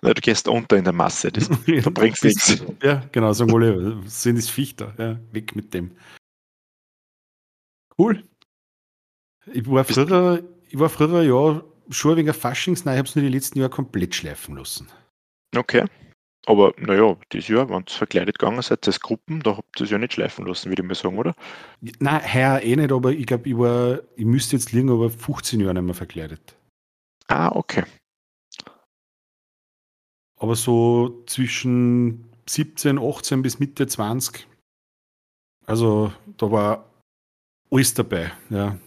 [0.00, 1.30] Na, du gehst unter in der Masse.
[1.30, 1.48] Das,
[1.84, 2.64] da bringt's nichts.
[2.82, 4.94] Ja, genau, sagen alle, sind das Fichter.
[4.96, 5.94] Ja, weg mit dem.
[7.98, 8.24] Cool.
[9.52, 13.24] Ich war früher, ich war früher ja schon wegen Faschings, nein, ich habe es nur
[13.24, 14.88] die letzten Jahre komplett schleifen lassen.
[15.56, 15.84] Okay.
[16.46, 19.90] Aber naja, dieses Jahr, wenn ihr verkleidet gegangen seid als Gruppen, da habt ihr es
[19.90, 21.34] ja nicht schleifen lassen, würde ich mal sagen, oder?
[21.98, 25.60] Nein, heuer eh nicht, aber ich glaube, ich war, ich müsste jetzt liegen, aber 15
[25.60, 26.56] Jahre nicht mehr verkleidet.
[27.26, 27.84] Ah, okay.
[30.36, 34.46] Aber so zwischen 17, 18 bis Mitte 20.
[35.66, 36.90] Also da war
[37.70, 38.32] alles dabei.
[38.48, 38.78] Ja.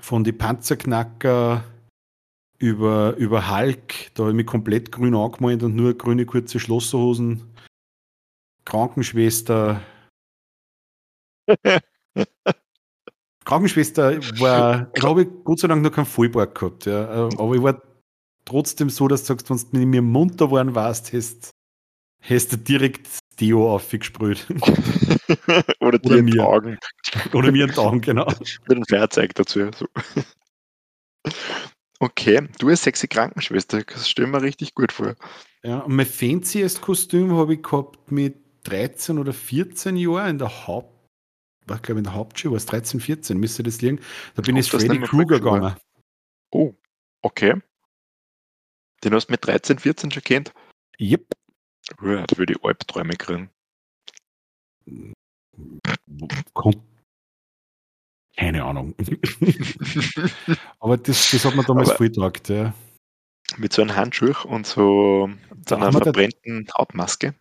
[0.00, 1.64] Von die Panzerknacker
[2.58, 7.42] über, über Hulk, da habe ich mich komplett grün angemalt und nur grüne kurze Schlosserhosen.
[8.64, 9.80] Krankenschwester.
[13.44, 16.86] Krankenschwester war, habe ich Gott sei Dank noch keinen Vollbart gehabt.
[16.86, 17.28] Ja.
[17.38, 17.80] Aber ich war
[18.44, 21.50] trotzdem so, dass du sagst, wenn du mit mir munter geworden warst, hast,
[22.20, 23.06] hast du direkt
[23.38, 24.46] Deo aufgesprüht.
[25.80, 26.46] oder Oder in mir.
[26.46, 26.78] Augen
[27.32, 28.26] Oder mir einen Daumen, genau.
[28.68, 29.70] mit einem Feuerzeug dazu.
[29.76, 29.86] So.
[31.98, 35.16] Okay, du als sexy Krankenschwester, das stell mir richtig gut vor.
[35.62, 40.66] Ja, und mein fanciest Kostüm habe ich gehabt mit 13 oder 14 Jahren in der
[40.66, 40.92] Haupt,
[41.66, 44.00] war glaube in der Hauptschule, war es 13, 14, müsste das liegen.
[44.34, 45.76] Da bin ich Freddy Krueger gegangen.
[46.50, 46.74] Oh,
[47.22, 47.54] okay.
[49.02, 50.52] Den hast du mit 13, 14 schon kennt?
[51.00, 51.32] Yep.
[52.02, 53.50] Ja, da würde ich Albträume kriegen.
[58.36, 58.94] Keine Ahnung.
[60.80, 62.74] Aber das, das hat man damals Aber- getaugt, ja.
[63.56, 65.30] mit so einem Handschuh und so
[65.64, 67.34] Da einer verbrennten Hautmaske.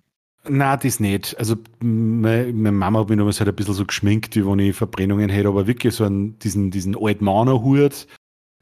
[0.48, 1.38] Nein, das nicht.
[1.40, 5.30] Also meine, Mama hat mich damals halt ein bisschen so geschminkt, wie wenn ich Verbrennungen
[5.30, 8.08] hätte, aber wirklich so einen, diesen, diesen alten Hut.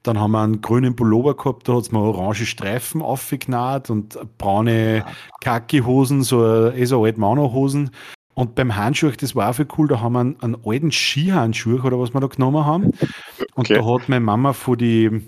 [0.02, 4.18] Dann haben wir einen grünen Pullover gehabt, da hat es mir orange Streifen aufgenäht und
[4.38, 5.06] braune
[5.42, 7.90] Kaki-Hosen, so, eh so alte Hosen.
[8.36, 11.82] Und beim Handschuh, das war auch viel cool, da haben wir einen, einen alten Skihandschuh
[11.84, 12.86] oder was wir da genommen haben.
[12.86, 13.76] Und Okay.
[13.76, 15.22] da hat meine Mama von die,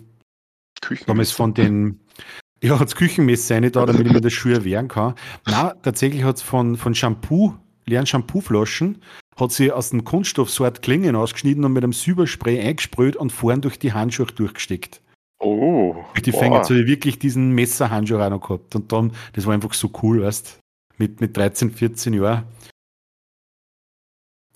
[1.05, 1.99] damals von den,
[2.63, 5.13] ja, hat das Küchenmesser rein da, damit ich mir das Schuhe wehren kann.
[5.45, 7.53] Na, tatsächlich hat es von, von Shampoo,
[7.85, 9.01] leeren Shampooflaschen,
[9.39, 13.31] hat sie aus dem Kunststoff so Art Klingen ausgeschnitten und mit einem Silberspray eingesprüht und
[13.31, 15.01] vorn durch die Handschuhe durchgesteckt.
[15.39, 16.39] Oh, Durch die boah.
[16.39, 18.73] Finger wirklich diesen Messerhandschuh auch noch gehabt.
[18.75, 20.59] Und dann, das war einfach so cool, weißt
[20.97, 22.45] mit, mit 13, 14 Jahren.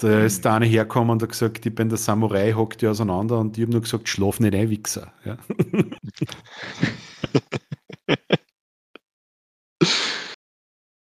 [0.02, 3.38] Da ist der eine hergekommen und hat gesagt, ich bin der Samurai, hockt die auseinander
[3.38, 5.14] und ich habe nur gesagt, schlaf nicht ein, Wichser.
[5.26, 5.38] Ja.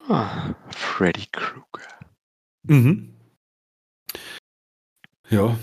[0.08, 2.00] Ah, Freddy Krueger.
[2.64, 3.16] Mhm.
[5.30, 5.58] Ja,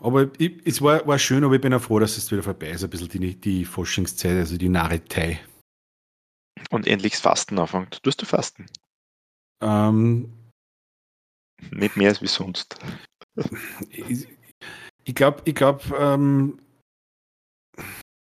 [0.00, 2.70] aber ich, es war, war schön, aber ich bin auch froh, dass es wieder vorbei
[2.70, 2.82] ist.
[2.82, 5.38] Ein bisschen die, die Forschungszeit, also die Narretei.
[6.70, 8.02] Und endlich das Fasten anfängt.
[8.02, 8.66] Tust du Fasten?
[9.62, 10.32] Ähm,
[11.70, 12.76] Nicht mehr als wie sonst.
[15.04, 16.58] ich, glaube, ich glaube, ähm,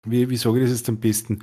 [0.07, 1.41] wie, wie sage ich das jetzt am besten?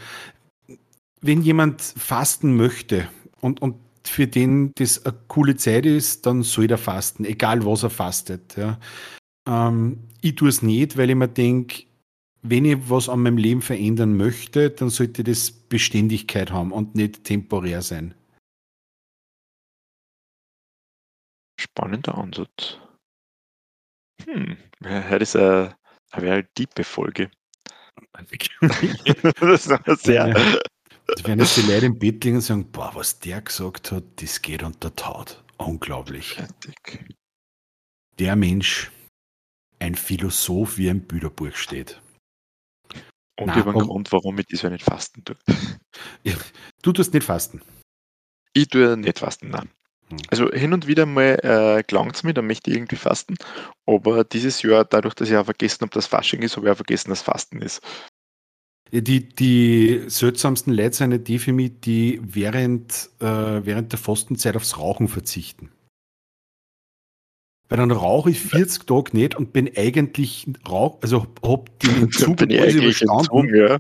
[1.22, 3.08] Wenn jemand fasten möchte
[3.42, 3.76] und, und
[4.08, 8.56] für den das eine coole Zeit ist, dann soll er fasten, egal was er fastet.
[8.56, 8.80] Ja.
[9.48, 11.84] Ähm, ich tue es nicht, weil ich mir denke,
[12.42, 17.24] wenn ich was an meinem Leben verändern möchte, dann sollte das Beständigkeit haben und nicht
[17.24, 18.14] temporär sein.
[21.60, 22.80] Spannender Ansatz.
[24.26, 25.78] Hm, heute ist eine,
[26.12, 27.32] eine very tiefe Folge.
[29.40, 30.34] das ist sehr.
[31.24, 34.42] Wenn jetzt die Leute im Bett liegen und sagen, boah, was der gesagt hat, das
[34.42, 35.44] geht unter Taut.
[35.58, 36.34] Unglaublich.
[36.34, 37.16] Fertig.
[38.20, 38.92] Der Mensch,
[39.80, 42.02] ein Philosoph, wie im Büderbuch steht.
[43.38, 45.38] Und Nein, über den Grund, warum ich das ja nicht fasten tue.
[46.24, 46.36] Ja,
[46.82, 47.62] du tust nicht fasten.
[48.54, 49.70] Ich tue nicht fasten, nein.
[50.10, 50.18] Hm.
[50.30, 53.36] Also hin und wieder mal äh, gelangt es mir, dann möchte ich irgendwie fasten.
[53.86, 56.78] Aber dieses Jahr, dadurch, dass ich auch vergessen habe, dass Fasching ist, habe ich auch
[56.78, 57.82] vergessen, dass Fasten ist.
[58.92, 63.26] Ja, die, die seltsamsten Leute sind die für mich, die während, äh,
[63.66, 65.72] während der Fastenzeit aufs Rauchen verzichten.
[67.68, 72.38] Weil dann rauche ich 40 Tage nicht und bin eigentlich rauch, also hab den Entzug
[72.38, 73.78] bin ich überstanden Entzug, ja.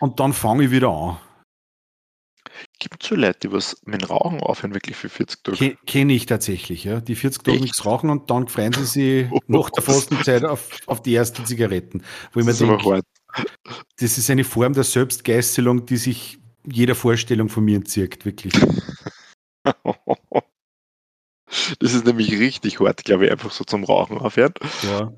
[0.00, 1.18] und dann fange ich wieder an.
[2.82, 5.76] Gibt es so Leute, die was mit Rauchen aufhören, wirklich für 40 Tage?
[5.86, 7.00] Kenne ich tatsächlich, ja.
[7.00, 11.00] Die 40 Tage nichts rauchen und dann freuen sie sich nach der Fastenzeit auf, auf
[11.00, 12.02] die ersten Zigaretten.
[12.32, 13.02] Wo ich mir denke,
[14.00, 18.52] das ist eine Form der Selbstgeißelung, die sich jeder Vorstellung von mir entzieht, wirklich.
[21.80, 24.54] Das ist nämlich richtig hart, glaube ich, einfach so zum Rauchen aufhören.
[24.82, 25.12] Ja,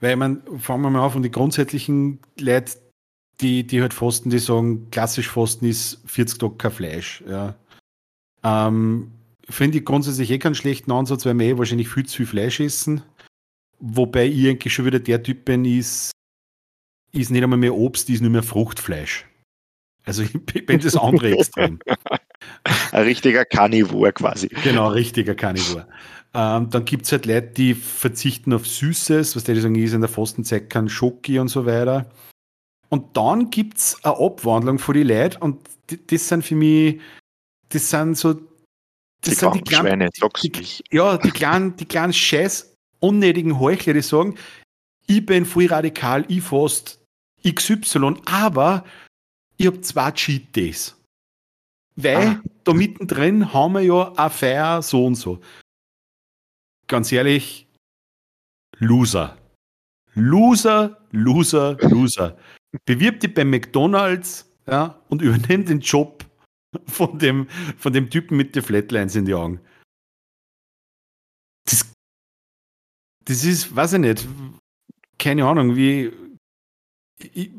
[0.00, 2.72] weil man, fangen wir mal auf, und die grundsätzlichen Leute,
[3.40, 7.22] die, die halt fasten, die sagen, klassisch fasten ist 40 Tage kein Fleisch.
[7.28, 7.54] Ja.
[8.42, 9.12] Ähm,
[9.48, 12.60] Finde ich grundsätzlich eh keinen schlechten Ansatz, weil wir eh wahrscheinlich viel zu viel Fleisch
[12.60, 13.02] essen.
[13.78, 16.10] Wobei ich eigentlich schon wieder der Typ bin, ist,
[17.12, 19.26] ist nicht einmal mehr Obst, ist nur mehr Fruchtfleisch.
[20.04, 20.32] Also ich
[20.66, 21.78] bin das andere Extrem.
[22.92, 24.48] Ein richtiger Carnivore quasi.
[24.62, 25.86] Genau, richtiger Carnivore.
[26.32, 30.00] Ähm, dann gibt es halt Leute, die verzichten auf Süßes, was die sagen, ist in
[30.00, 32.10] der Fastenzeit kein Schoki und so weiter.
[32.88, 35.68] Und dann gibt es eine Abwandlung von den Leuten und
[36.08, 37.00] das sind für mich,
[37.68, 38.44] das sind so, das
[39.22, 40.08] die sind die kleinen,
[40.42, 44.36] die, die, ja, die kleinen, die kleinen scheiß unnötigen Heuchler, die sagen,
[45.06, 47.00] ich bin voll radikal, ich fast
[47.44, 48.84] XY, aber
[49.56, 50.96] ich habe zwei Cheat Days.
[51.96, 52.42] Weil ah.
[52.64, 55.40] da mittendrin haben wir ja eine Feier so und so.
[56.88, 57.66] Ganz ehrlich,
[58.78, 59.36] Loser.
[60.14, 62.36] Loser, Loser, Loser.
[62.84, 66.24] Bewirb dich bei McDonalds ja, und übernimm den Job
[66.86, 67.48] von dem,
[67.78, 69.60] von dem Typen mit den Flatlines in die Augen.
[71.64, 71.92] Das,
[73.24, 74.28] das ist, weiß ich nicht,
[75.18, 76.12] keine Ahnung, wie.
[77.18, 77.50] Ich,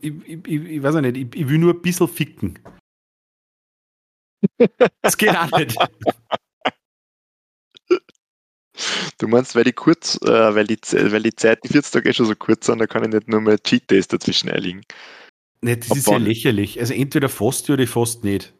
[0.00, 2.58] ich, ich, ich weiß nicht, ich, will nur ein bisschen ficken.
[5.02, 5.76] Das geht auch nicht.
[9.18, 12.12] Du meinst, weil die kurz, äh, weil die, weil die Zeit, die 40 Tage eh
[12.12, 14.84] schon so kurz sind, da kann ich nicht nur mal Cheat Days dazwischen einliegen.
[15.60, 16.80] Nee, das Ob ist ja lächerlich.
[16.80, 18.52] Also entweder fast oder fast nicht.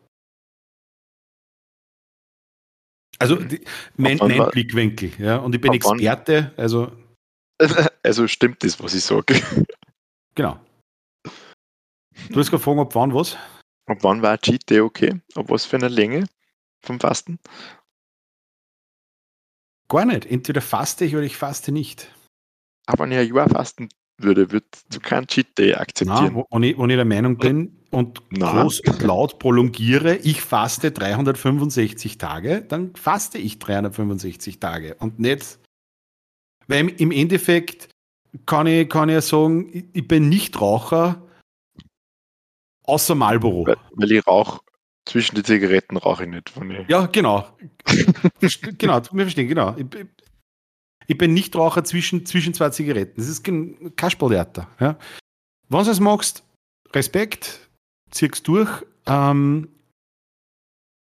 [3.19, 3.61] Also die,
[3.97, 5.37] mein, mein Blickwinkel, ja.
[5.37, 6.93] Und ich bin Experte, also.
[8.05, 9.41] Also stimmt das, was ich sage.
[10.35, 10.59] Genau.
[12.31, 13.37] Du hast gefragt, ob wann was?
[13.87, 15.21] Ab wann war Cheat Day okay?
[15.35, 16.25] Ab was für eine Länge
[16.81, 17.39] vom Fasten?
[19.93, 20.25] Gar nicht.
[20.25, 22.11] Entweder faste ich oder ich faste nicht.
[22.87, 26.35] Aber wenn ich ein Jahr fasten würde, würde du keinen Cheat Day akzeptieren.
[26.35, 28.63] Nein, wenn, ich, wenn ich der Meinung bin und Nein.
[28.63, 35.59] groß und laut prolongiere, ich faste 365 Tage, dann faste ich 365 Tage und nicht,
[36.69, 37.91] weil im Endeffekt
[38.47, 41.23] kann ich, kann ich sagen, ich bin nicht Raucher,
[42.85, 43.67] Außer Marlboro.
[43.67, 44.61] Weil, weil ich rauche
[45.05, 46.53] zwischen die Zigaretten rauche ich nicht.
[46.57, 47.47] Ich ja, genau.
[48.79, 49.75] genau, wir verstehen, genau.
[49.77, 49.87] Ich,
[51.07, 53.15] ich, bin nicht Raucher zwischen, zwischen zwei Zigaretten.
[53.17, 54.69] Das ist kein Kasperltheater.
[54.81, 54.99] Ja.
[55.69, 56.45] Wenn du es magst,
[56.93, 57.69] Respekt,
[58.11, 58.71] zieh's durch.
[59.07, 59.69] Ähm,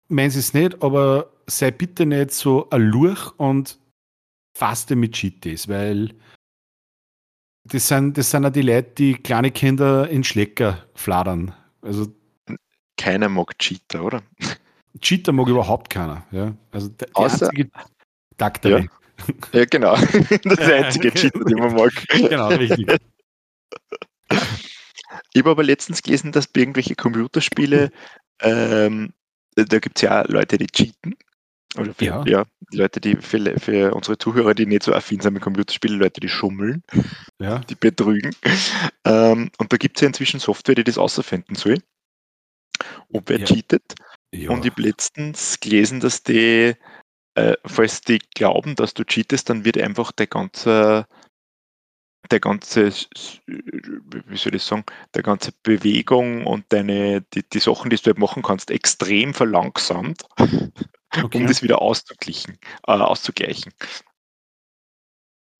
[0.08, 3.78] meins es nicht, aber sei bitte nicht so ein Lurch und
[4.56, 6.14] faste mit Cheaties, weil
[7.64, 11.54] das sind, das sind auch die Leute, die kleine Kinder in Schlecker fladern.
[11.80, 12.12] Also
[13.02, 14.22] keiner mag Cheater, oder?
[15.00, 16.24] Cheater mag überhaupt keiner.
[16.30, 16.54] Ja?
[16.70, 17.70] Also der, der Außer, einzige
[18.36, 18.88] Daktari.
[19.52, 19.60] Ja.
[19.60, 19.96] ja, genau.
[20.44, 21.92] Das ist der einzige Cheater, den man mag.
[22.08, 22.86] Genau, richtig.
[25.32, 27.90] Ich habe aber letztens gelesen, dass bei irgendwelche Computerspiele,
[28.40, 29.12] ähm,
[29.56, 31.16] da gibt es ja Leute, die cheaten.
[31.76, 32.24] Oder für, ja.
[32.26, 32.44] ja.
[32.70, 36.28] Leute, die für, für, unsere Zuhörer, die nicht so affin sind mit Computerspielen, Leute, die
[36.28, 36.84] schummeln,
[37.40, 37.60] ja.
[37.60, 38.36] die betrügen.
[39.04, 41.78] Ähm, und da gibt es ja inzwischen Software, die das außerfinden soll,
[43.12, 43.46] ob wer ja.
[43.46, 43.94] cheatet.
[44.34, 44.50] Ja.
[44.50, 46.74] Und ich habe letztens gelesen, dass die,
[47.34, 51.06] äh, falls die glauben, dass du cheatest, dann wird einfach der ganze
[52.30, 52.90] der ganze,
[53.46, 54.84] wie soll ich sagen,
[55.14, 60.24] der ganze Bewegung und deine, die, die Sachen, die du halt machen kannst, extrem verlangsamt,
[60.38, 61.38] okay.
[61.38, 62.58] um das wieder auszugleichen.
[62.86, 63.72] Äh, auszugleichen.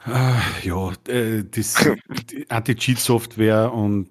[0.05, 1.77] Ah, ja, äh, das
[2.49, 4.09] Anti-Cheat-Software und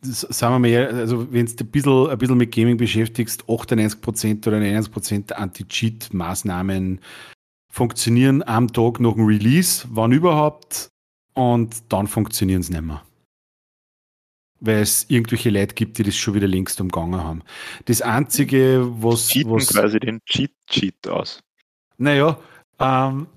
[0.00, 4.46] das, sagen wir mal, also wenn du ein bisschen, ein bisschen mit Gaming beschäftigst, 98%
[4.46, 7.00] oder 91% der Anti-Cheat-Maßnahmen
[7.70, 10.90] funktionieren am Tag nach dem Release, wann überhaupt
[11.34, 13.02] und dann funktionieren sie nicht mehr.
[14.60, 17.42] Weil es irgendwelche Leute gibt, die das schon wieder längst umgangen haben.
[17.84, 19.28] Das Einzige, was.
[19.28, 21.40] Cheaten was, quasi den Cheat-Cheat aus.
[21.96, 22.38] Naja,
[22.80, 23.28] ähm,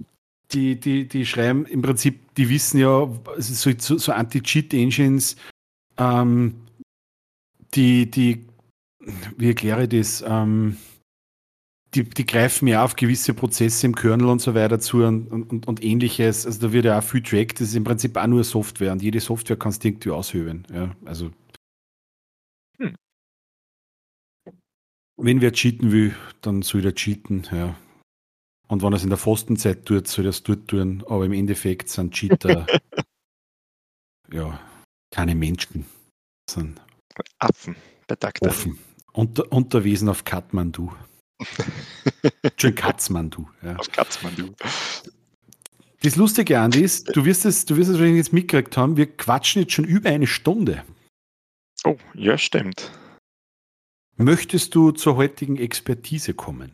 [0.52, 3.08] die, die, die schreiben im Prinzip, die wissen ja,
[3.38, 5.36] so, so, so Anti-Cheat-Engines,
[6.02, 6.56] ähm,
[7.76, 8.48] die, die,
[9.38, 10.24] wie erkläre ich das?
[10.28, 10.78] Ähm,
[11.94, 15.68] die, die greifen ja auf gewisse Prozesse im Kernel und so weiter zu und, und,
[15.68, 16.46] und ähnliches.
[16.46, 17.60] Also da wird ja auch viel tracked.
[17.60, 20.66] Das ist im Prinzip auch nur Software und jede Software kannst du irgendwie aushöhlen.
[20.74, 21.32] Ja, also.
[22.78, 22.96] Hm.
[25.18, 27.76] Wenn wer cheaten will, dann soll er cheaten, ja.
[28.70, 31.04] Und wenn er es in der Fastenzeit tut, soll er es dort tun.
[31.08, 32.66] Aber im Endeffekt sind Cheater
[34.32, 34.71] ja
[35.12, 35.86] keine Menschen,
[36.50, 36.80] sondern
[37.40, 37.76] Affen,
[38.08, 38.50] Bedackte.
[38.50, 38.80] Offen.
[39.14, 40.92] Unter, Unterwesen auf Kathmandu.
[42.58, 43.48] Schön Katzmandu.
[43.62, 43.76] Ja.
[43.76, 44.54] Auf Katzmandu.
[46.04, 49.06] Das Lustige, Andi, ist, du wirst es, du wirst es wahrscheinlich jetzt mitgekriegt haben, wir
[49.06, 50.84] quatschen jetzt schon über eine Stunde.
[51.84, 52.92] Oh, ja, stimmt.
[54.18, 56.72] Möchtest du zur heutigen Expertise kommen?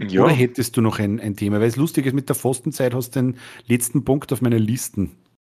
[0.00, 0.24] Ja.
[0.24, 1.60] Oder hättest du noch ein, ein Thema?
[1.60, 5.16] Weil es lustig ist, mit der Fastenzeit hast du den letzten Punkt auf meiner Listen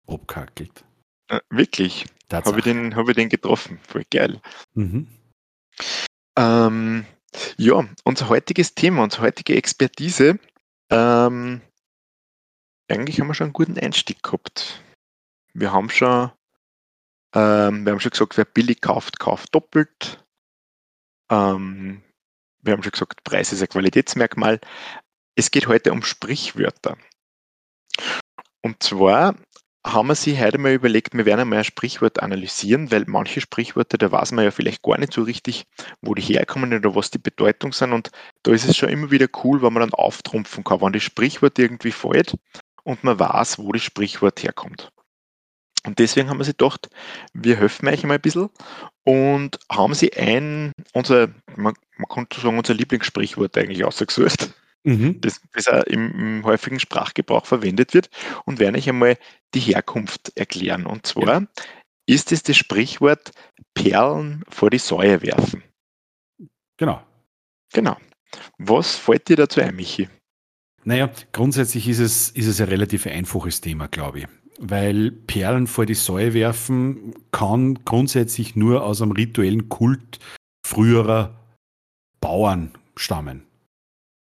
[0.08, 0.84] abkackelt.
[1.32, 2.06] Äh, wirklich?
[2.32, 3.80] Habe ich, den, hab ich den getroffen.
[3.88, 4.42] Voll geil.
[4.74, 5.08] Mhm.
[6.38, 7.06] Ähm,
[7.58, 10.40] ja, unser heutiges Thema, unsere heutige Expertise,
[10.90, 11.62] ähm,
[12.90, 14.84] eigentlich haben wir schon einen guten Einstieg gehabt.
[15.54, 16.32] Wir haben schon,
[17.34, 20.24] ähm, wir haben schon gesagt, wer billig kauft, kauft doppelt.
[21.30, 22.04] Ähm,
[22.62, 24.60] wir haben schon gesagt, Preis ist ein Qualitätsmerkmal.
[25.36, 26.98] Es geht heute um Sprichwörter.
[28.62, 29.36] Und zwar
[29.86, 33.98] haben wir sich heute mal überlegt, wir werden einmal ein Sprichwort analysieren, weil manche Sprichwörter,
[33.98, 35.66] da weiß man ja vielleicht gar nicht so richtig,
[36.02, 37.92] wo die herkommen oder was die Bedeutung sind.
[37.92, 38.12] Und
[38.44, 41.58] da ist es schon immer wieder cool, wenn man dann auftrumpfen kann, wenn das Sprichwort
[41.58, 42.36] irgendwie fällt
[42.84, 44.92] und man weiß, wo das Sprichwort herkommt.
[45.84, 46.90] Und deswegen haben wir sich gedacht,
[47.34, 48.50] wir helfen euch mal ein bisschen
[49.04, 54.54] und haben sie ein, unser, man, man könnte sagen, unser Lieblingssprichwort eigentlich ausgesucht
[54.84, 55.22] mhm.
[55.22, 58.10] das, das auch im, im, häufigen Sprachgebrauch verwendet wird
[58.46, 59.18] und werde ich einmal
[59.54, 60.86] die Herkunft erklären.
[60.86, 61.48] Und zwar ja.
[62.06, 63.32] ist es das Sprichwort
[63.74, 65.64] Perlen vor die Säue werfen.
[66.78, 67.02] Genau.
[67.74, 67.98] Genau.
[68.58, 70.10] Was fällt dir dazu ein, Michi?
[70.84, 74.28] Naja, grundsätzlich ist es, ist es ein relativ einfaches Thema, glaube ich.
[74.60, 80.20] Weil Perlen vor die Säue werfen kann grundsätzlich nur aus einem rituellen Kult
[80.66, 81.40] früherer
[82.20, 83.44] Bauern stammen.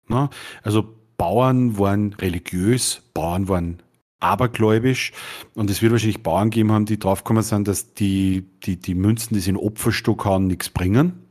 [0.08, 0.30] Ne?
[0.62, 3.82] Also Bauern waren religiös, Bauern waren
[4.20, 5.12] abergläubisch
[5.54, 9.34] und es wird wahrscheinlich Bauern geben haben, die draufgekommen sind, dass die, die, die Münzen,
[9.34, 11.22] die sie in Opferstock haben, nichts bringen.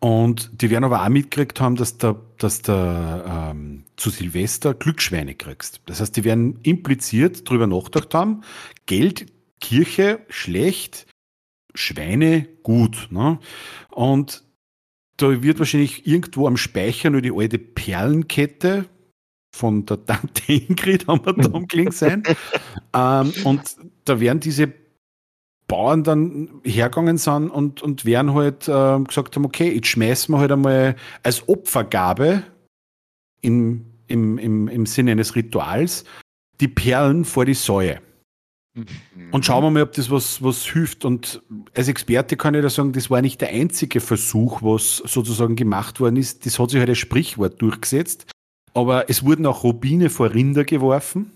[0.00, 5.34] Und die werden aber auch mitgekriegt haben, dass du dass da, ähm, zu Silvester Glücksschweine
[5.34, 5.82] kriegst.
[5.84, 8.40] Das heißt, die werden impliziert drüber nachgedacht haben,
[8.86, 9.30] Geld,
[9.60, 11.06] Kirche schlecht,
[11.74, 13.08] Schweine gut.
[13.10, 13.38] Ne?
[13.90, 14.42] Und
[15.20, 18.86] da wird wahrscheinlich irgendwo am Speicher nur die alte Perlenkette
[19.54, 22.22] von der Tante Ingrid haben wir da umgelegt sein.
[22.94, 24.72] ähm, und da werden diese
[25.66, 30.38] Bauern dann hergegangen sind und, und werden halt äh, gesagt haben, okay, jetzt schmeißen wir
[30.38, 32.42] halt einmal als Opfergabe
[33.40, 36.04] im, im, im, im Sinne eines Rituals
[36.60, 38.00] die Perlen vor die Säue.
[39.32, 41.04] Und schauen wir mal, ob das was, was hilft.
[41.04, 41.42] Und
[41.74, 46.00] als Experte kann ich da sagen, das war nicht der einzige Versuch, was sozusagen gemacht
[46.00, 46.46] worden ist.
[46.46, 48.30] Das hat sich halt als Sprichwort durchgesetzt.
[48.72, 51.32] Aber es wurden auch Rubine vor Rinder geworfen.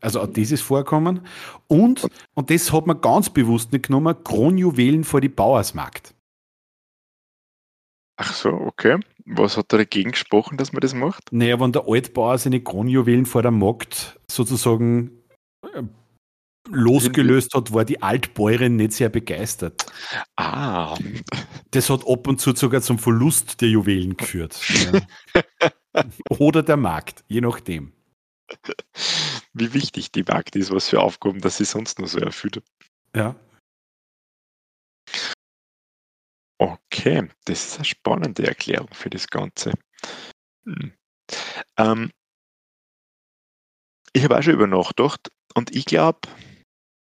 [0.00, 1.26] Also auch dieses Vorkommen.
[1.66, 6.14] Und, und das hat man ganz bewusst nicht genommen, Kronjuwelen vor die Bauersmarkt.
[8.16, 8.98] Ach so, okay.
[9.26, 11.32] Was hat da dagegen gesprochen, dass man das macht?
[11.32, 15.10] Naja, wenn der Altbauer seine Kronjuwelen vor der Markt sozusagen
[15.62, 15.82] äh,
[16.70, 19.86] losgelöst hat, war die Altbäuerin nicht sehr begeistert.
[20.36, 20.96] Ah.
[21.70, 24.58] Das hat ab und zu sogar zum Verlust der Juwelen geführt.
[24.92, 26.04] Ja.
[26.30, 27.92] Oder der Markt, je nachdem.
[29.52, 32.62] Wie wichtig die Markt ist, was für Aufgaben, dass sie sonst nur so erfüllt.
[33.14, 33.34] Ja.
[36.58, 39.72] Okay, das ist eine spannende Erklärung für das Ganze.
[40.64, 40.92] Hm.
[41.76, 42.10] Ähm,
[44.12, 46.20] ich habe auch schon über nachgedacht und ich glaube,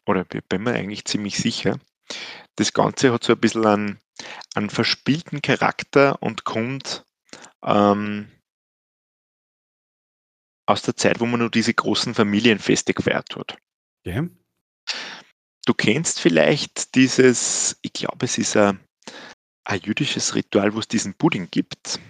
[0.07, 1.79] oder bin mir eigentlich ziemlich sicher,
[2.57, 4.01] das Ganze hat so ein bisschen einen,
[4.55, 7.05] einen verspielten Charakter und kommt
[7.65, 8.31] ähm,
[10.67, 13.57] aus der Zeit, wo man nur diese großen Familienfeste gefeiert hat.
[14.05, 14.29] Okay.
[15.65, 18.81] Du kennst vielleicht dieses, ich glaube, es ist ein,
[19.65, 22.01] ein jüdisches Ritual, wo es diesen Pudding gibt.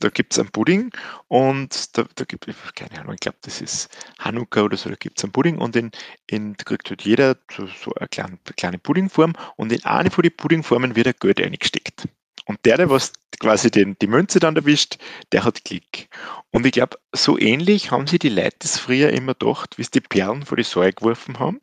[0.00, 0.90] Da gibt es einen Pudding
[1.28, 3.88] und da, da gibt es, keine Ahnung, ich glaube, das ist
[4.18, 5.90] Hanukkah oder so, da gibt es einen Pudding und in,
[6.26, 10.22] in, da kriegt halt jeder so, so eine kleine, kleine Puddingform und in eine von
[10.22, 12.08] den Puddingformen wird ein Geld eingesteckt.
[12.46, 14.98] Und der, der was quasi den, die Münze dann erwischt,
[15.32, 16.08] der hat Klick.
[16.50, 19.92] Und ich glaube, so ähnlich haben sie die Leute das früher immer gedacht, wie sie
[19.92, 21.60] die Perlen vor die Säule geworfen haben.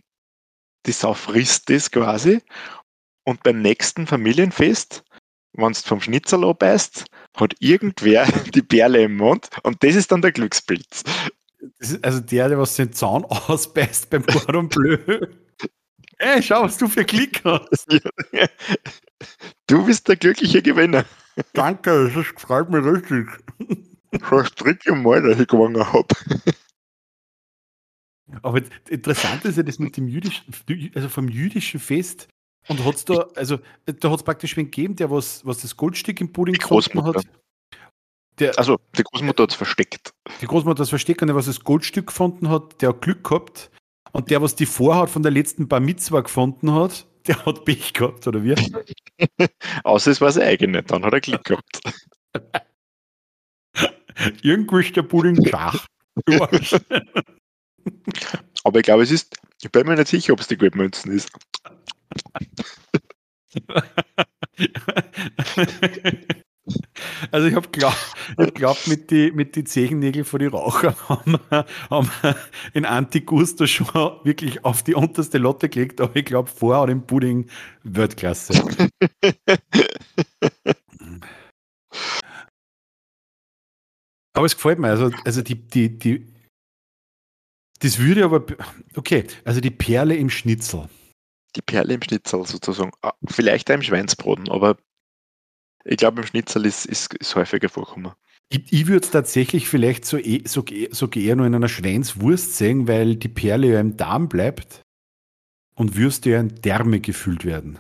[0.85, 2.41] Die Sau frisst das quasi.
[3.26, 5.03] Und beim nächsten Familienfest,
[5.57, 7.05] wenn du vom Schnitzel abbeißt,
[7.35, 11.03] hat irgendwer die Perle im Mund und das ist dann der Glücksblitz.
[12.01, 14.97] also der, der was den Zaun ausbeißt beim Cordon Bleu.
[16.19, 17.85] Ey, schau, was du für Klick hast.
[19.67, 21.05] Du bist der glückliche Gewinner.
[21.53, 23.27] Danke, das freut mich richtig.
[24.11, 26.07] Das dritte Mal, dass ich gewonnen habe.
[28.41, 30.53] Aber interessant ist ja das mit dem jüdischen,
[30.95, 32.27] also vom jüdischen Fest.
[32.68, 36.19] Und hat's da, also da hat es praktisch wen gegeben, der was, was das Goldstück
[36.22, 37.23] im Pudding gefunden hat.
[38.39, 40.14] Der, also die Großmutter hat es versteckt.
[40.41, 43.23] Die Großmutter hat es versteckt und der, was das Goldstück gefunden hat, der hat Glück
[43.23, 43.72] gehabt.
[44.11, 47.94] Und der, was die Vorhaut von der letzten Bar Mitzwa gefunden hat, der hat Pech
[47.94, 48.56] gehabt, oder wie?
[49.84, 51.81] Außer es war sein eigenes, dann hat er Glück gehabt.
[54.41, 55.85] Irgendwo ist der Pudding schach.
[58.64, 61.30] Aber ich glaube, es ist, ich bin mir nicht sicher, ob es die Goldmünzen ist.
[67.31, 68.13] Also ich habe glaubt,
[68.55, 71.38] glaub, mit den mit die Zehennägeln von den Rauchern haben,
[71.89, 72.09] haben
[72.73, 73.88] in Antigusto schon
[74.23, 77.49] wirklich auf die unterste Lotte gelegt, aber ich glaube vorher den Pudding
[77.84, 78.53] Weltklasse.
[84.34, 86.27] aber es gefällt mir, also, also die, die, die,
[87.79, 88.45] das würde aber,
[88.95, 90.89] okay, also die Perle im Schnitzel.
[91.56, 92.91] Die Perle im Schnitzel sozusagen.
[93.02, 94.78] Ah, vielleicht auch im Schweinsbraten, aber
[95.86, 98.11] ich glaube, im Schnitzel ist, ist, ist häufiger vorkommen.
[98.49, 102.57] Ich, ich würde es tatsächlich vielleicht so, eh, so, so eher nur in einer Schweinswurst
[102.57, 104.82] sehen, weil die Perle ja im Darm bleibt
[105.76, 107.80] und Würste ja in Därme gefüllt werden.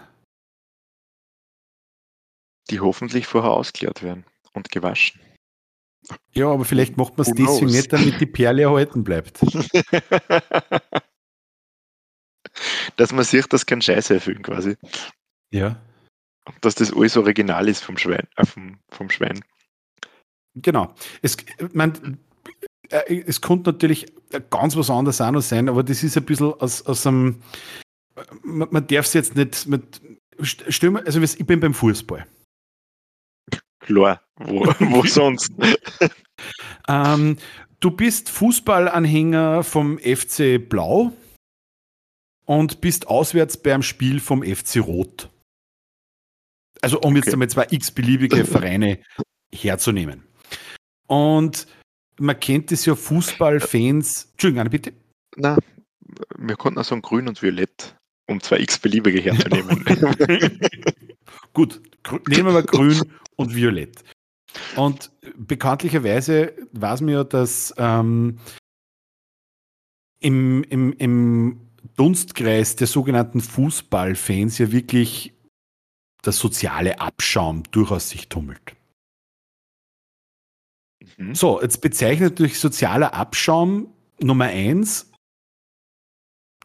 [2.69, 5.21] Die hoffentlich vorher ausgeklärt werden und gewaschen.
[6.33, 9.39] Ja, aber vielleicht macht man es deswegen nicht, damit die Perle erhalten bleibt.
[12.95, 14.77] dass man sieht, dass kein Scheiß erfüllen quasi.
[15.51, 15.77] Ja
[16.61, 18.27] dass das alles original ist vom Schwein.
[18.35, 19.43] Äh, vom, vom Schwein.
[20.55, 20.93] Genau.
[21.21, 21.37] Es,
[21.73, 22.19] man,
[22.89, 24.13] äh, es konnte natürlich
[24.49, 27.41] ganz was anderes auch noch sein, aber das ist ein bisschen aus, aus einem.
[28.43, 30.01] Man, man darf es jetzt nicht mit.
[30.41, 32.27] Stimme, also ich bin beim Fußball.
[33.79, 35.51] Klar, wo, wo sonst?
[36.87, 37.37] ähm,
[37.79, 41.13] du bist Fußballanhänger vom FC Blau
[42.47, 45.29] und bist auswärts beim Spiel vom FC Rot.
[46.81, 48.99] Also um jetzt einmal zwei x-beliebige Vereine
[49.53, 50.23] herzunehmen.
[51.07, 51.67] Und
[52.19, 54.29] man kennt es ja Fußballfans.
[54.31, 54.93] Entschuldigung, Anne, bitte.
[55.35, 55.57] Na,
[56.37, 57.95] wir konnten auch sagen grün und violett,
[58.27, 59.83] um zwei x-beliebige herzunehmen.
[61.53, 61.81] Gut,
[62.27, 63.01] nehmen wir grün
[63.35, 64.03] und violett.
[64.75, 68.39] Und bekanntlicherweise weiß man ja, dass ähm,
[70.19, 71.66] im, im, im
[71.97, 75.33] Dunstkreis der sogenannten Fußballfans ja wirklich
[76.21, 78.75] das soziale Abschaum durchaus sich tummelt.
[81.17, 81.35] Mhm.
[81.35, 85.11] So, jetzt bezeichnet durch sozialer Abschaum Nummer eins,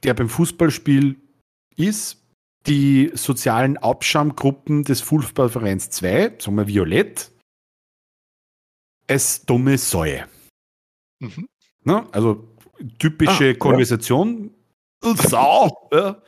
[0.02, 1.20] der beim Fußballspiel
[1.76, 2.22] ist,
[2.66, 7.32] die sozialen Abschaumgruppen des Fußballvereins 2, sagen wir Violett,
[9.08, 10.26] als dumme Säue.
[11.20, 11.48] Mhm.
[11.84, 12.56] Na, also
[12.98, 14.44] typische ah, Konversation.
[14.44, 14.61] Ja.
[15.02, 15.88] Sau!
[15.92, 16.22] Ja.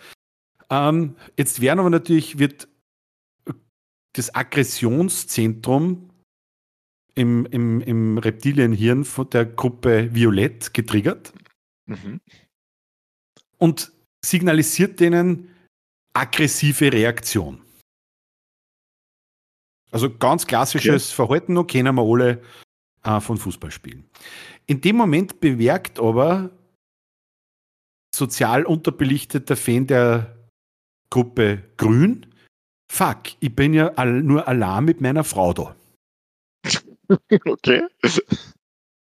[0.70, 2.68] Ähm, jetzt werden aber natürlich, wird
[4.14, 6.10] das Aggressionszentrum
[7.14, 11.32] im, im, im Reptilienhirn von der Gruppe Violett getriggert
[11.86, 12.20] mhm.
[13.58, 13.92] und
[14.24, 15.50] signalisiert denen
[16.12, 17.60] aggressive Reaktion.
[19.90, 21.14] Also ganz klassisches okay.
[21.14, 22.42] Verhalten, noch kennen wir alle.
[23.04, 24.08] äh, von Fußballspielen.
[24.66, 26.50] In dem Moment bemerkt aber
[28.16, 30.36] sozial unterbelichteter Fan der
[31.10, 32.26] Gruppe Grün,
[32.90, 35.76] fuck, ich bin ja nur allein mit meiner Frau da.
[37.44, 37.82] Okay.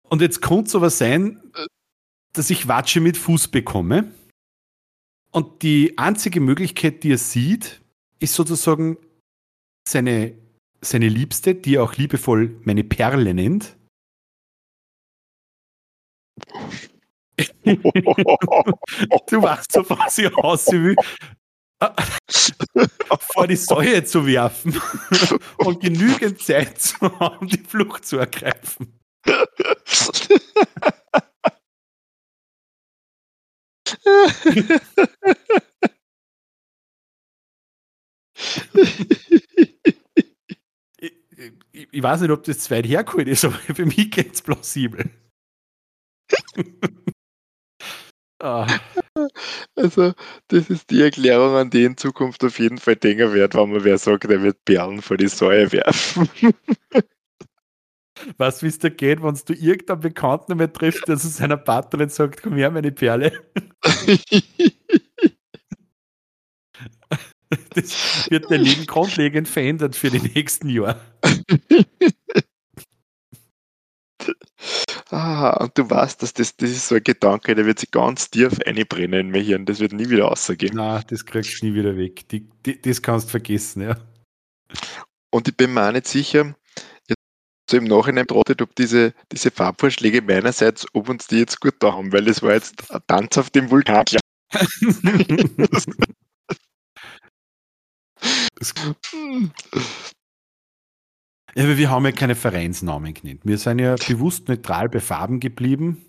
[0.10, 1.42] Und jetzt könnte es aber sein,
[2.34, 4.12] dass ich Watsche mit Fuß bekomme.
[5.32, 7.82] Und die einzige Möglichkeit, die er sieht,
[8.20, 8.98] ist sozusagen
[9.88, 10.38] seine,
[10.82, 13.76] seine Liebste, die er auch liebevoll meine Perle nennt.
[17.66, 20.96] Du weißt so, was ich aus will.
[23.34, 24.80] vor die Säue zu werfen
[25.58, 29.00] und genügend Zeit zu haben, die Flucht zu ergreifen.
[40.98, 41.14] ich,
[41.72, 45.10] ich, ich, weiß nicht, ob das zweit hergeholt ist, aber für mich geht es plausibel.
[48.44, 48.68] Ah.
[49.76, 50.14] Also,
[50.50, 53.84] das ist die Erklärung, an die in Zukunft auf jeden Fall denken wird, wenn man
[53.84, 56.30] wer sagt, er wird Perlen vor die Säue werfen.
[58.38, 62.10] Was, wie es da geht, wenn du irgendeinen Bekannten mehr triffst, der zu seiner Partnerin
[62.10, 63.34] sagt, komm her, meine Perle.
[67.74, 71.02] das wird dein Leben grundlegend verändert für die nächsten Jahre.
[75.14, 78.32] Ah, und du weißt, dass das, das ist so ein Gedanke, der wird sich ganz
[78.32, 79.66] tief einbrennen in mein Hirn.
[79.68, 80.76] Das wird nie wieder rausgehen.
[80.76, 82.28] Nein, das kriegst du nie wieder weg.
[82.30, 83.96] Die, die, das kannst du vergessen, ja.
[85.30, 86.56] Und ich bin mir auch nicht sicher,
[87.70, 91.94] so im Nachhinein trottet, ob diese, diese Farbvorschläge meinerseits, ob uns die jetzt gut da
[91.94, 94.06] haben, weil das war jetzt ein Tanz auf dem Vulkan.
[101.56, 103.42] Ja, aber wir haben ja keine Vereinsnamen genannt.
[103.44, 106.06] Wir sind ja bewusst neutral bei Farben geblieben.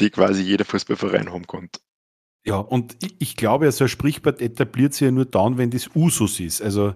[0.00, 1.80] Die quasi jeder Fußballverein haben konnte.
[2.44, 5.90] Ja, und ich, ich glaube, so ein Sprichwort etabliert sich ja nur dann, wenn das
[5.94, 6.62] Usus ist.
[6.62, 6.94] Also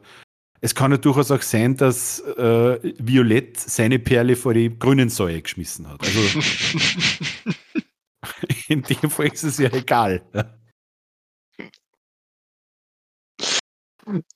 [0.60, 5.42] es kann ja durchaus auch sein, dass äh, Violett seine Perle vor die grünen Säue
[5.42, 6.00] geschmissen hat.
[6.02, 6.20] Also
[8.68, 10.22] in dem Fall ist es ja egal.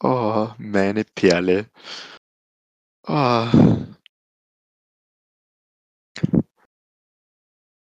[0.00, 1.68] Oh, meine Perle.
[3.06, 3.46] Oh.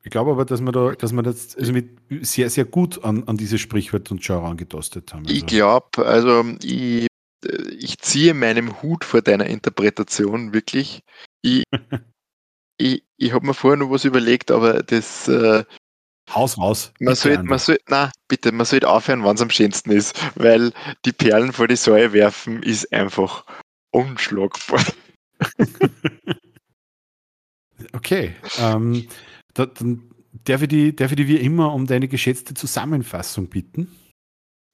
[0.03, 3.25] Ich glaube aber, dass wir da, dass wir das also mit sehr, sehr gut an,
[3.25, 5.27] an dieses Sprichwort und Genre angetastet haben.
[5.27, 5.37] Also.
[5.37, 7.07] Ich glaube, also ich,
[7.79, 11.03] ich ziehe meinem Hut vor deiner Interpretation wirklich.
[11.43, 11.65] Ich,
[12.79, 15.65] ich, ich habe mir vorher noch was überlegt, aber das äh,
[16.35, 16.93] Haus raus.
[17.01, 20.73] Man sollte, man soll, na, bitte, man sollte aufhören, wann es am schönsten ist, weil
[21.05, 23.45] die Perlen vor die Säue werfen ist einfach
[23.91, 24.85] unschlagbar.
[27.93, 28.35] okay.
[28.59, 29.09] Ähm,
[29.55, 30.11] da, dann
[30.45, 33.91] darf ich, die, darf ich die wie immer um deine geschätzte Zusammenfassung bitten?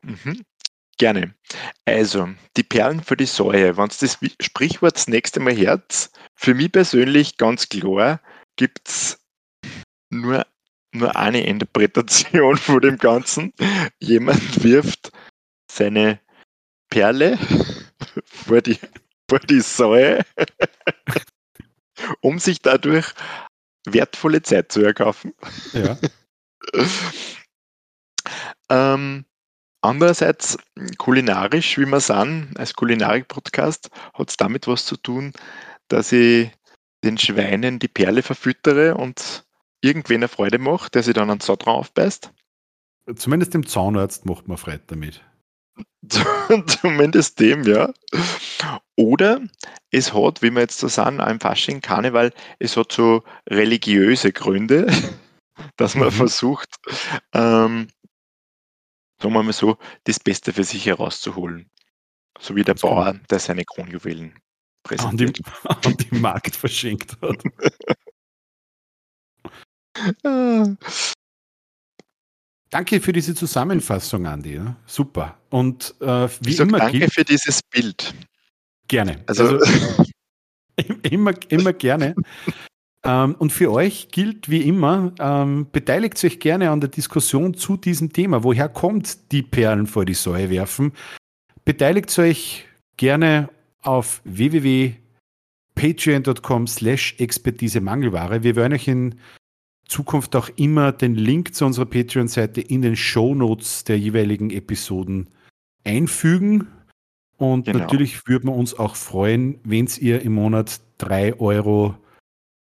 [0.02, 0.42] Mhm.
[0.98, 1.34] Gerne.
[1.84, 6.54] Also, die Perlen für die Säue, wenn es das Sprichwort das nächste Mal hört, für
[6.54, 8.20] mich persönlich ganz klar,
[8.56, 9.18] gibt es
[10.08, 10.46] nur
[10.98, 13.52] nur eine Interpretation von dem Ganzen.
[13.98, 15.12] Jemand wirft
[15.70, 16.20] seine
[16.90, 17.38] Perle
[18.24, 18.78] vor die,
[19.28, 20.24] vor die Säue,
[22.20, 23.06] um sich dadurch
[23.86, 25.32] wertvolle Zeit zu erkaufen.
[25.72, 25.98] Ja.
[28.70, 29.24] ähm,
[29.80, 30.58] andererseits,
[30.98, 35.32] kulinarisch, wie wir sagen, als Kulinarik-Podcast, hat es damit was zu tun,
[35.88, 36.50] dass ich
[37.04, 39.45] den Schweinen die Perle verfüttere und
[39.86, 42.32] irgendwen eine Freude macht, der sich dann an den Sau drauf beißt.
[43.14, 45.22] Zumindest dem Zahnarzt macht man Freude damit.
[46.66, 47.92] Zumindest dem, ja.
[48.96, 49.40] Oder
[49.90, 54.86] es hat, wie wir jetzt so sagen, ein Fasching, Karneval, es hat so religiöse Gründe,
[55.76, 56.12] dass man mhm.
[56.12, 56.68] versucht,
[57.32, 57.88] ähm,
[59.20, 61.70] sagen wir mal so, das Beste für sich herauszuholen.
[62.38, 64.38] So wie der Bauer, der seine Kronjuwelen
[64.82, 65.40] präsentiert.
[65.64, 67.42] An den, an den Markt verschenkt hat.
[72.70, 74.60] Danke für diese Zusammenfassung, Andi.
[74.86, 75.38] Super.
[75.50, 78.14] Und äh, wie ich immer danke gilt, für dieses Bild.
[78.88, 79.22] Gerne.
[79.26, 80.04] Also, also
[81.02, 82.14] immer, immer gerne.
[83.04, 87.76] ähm, und für euch gilt wie immer, ähm, beteiligt euch gerne an der Diskussion zu
[87.76, 88.42] diesem Thema.
[88.42, 90.92] Woher kommt die Perlen vor die Säue werfen?
[91.64, 92.66] Beteiligt euch
[92.96, 93.48] gerne
[93.82, 98.42] auf www.patreon.com slash Expertise Mangelware.
[98.42, 99.14] Wir werden euch in
[99.88, 105.28] Zukunft auch immer den Link zu unserer Patreon-Seite in den Show Notes der jeweiligen Episoden
[105.84, 106.68] einfügen.
[107.36, 107.80] Und genau.
[107.80, 111.96] natürlich würden wir uns auch freuen, wenn ihr im Monat drei Euro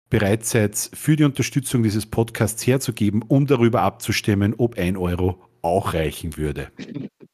[0.10, 5.94] bereit seid, für die Unterstützung dieses Podcasts herzugeben, um darüber abzustimmen, ob ein Euro auch
[5.94, 6.72] reichen würde.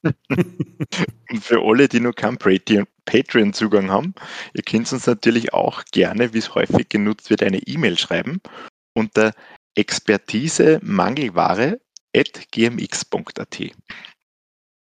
[0.03, 0.15] Und
[1.41, 2.37] für alle, die noch keinen
[3.05, 4.13] Patreon-Zugang haben,
[4.53, 8.41] ihr könnt uns natürlich auch gerne, wie es häufig genutzt wird, eine E-Mail schreiben
[8.93, 9.33] unter
[9.75, 11.79] expertise mangelware
[12.15, 13.59] at gmx.at.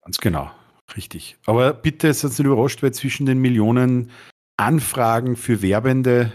[0.04, 0.52] Ganz genau,
[0.96, 1.38] richtig.
[1.46, 4.12] Aber bitte seid nicht überrascht, weil zwischen den Millionen
[4.58, 6.32] Anfragen für Werbende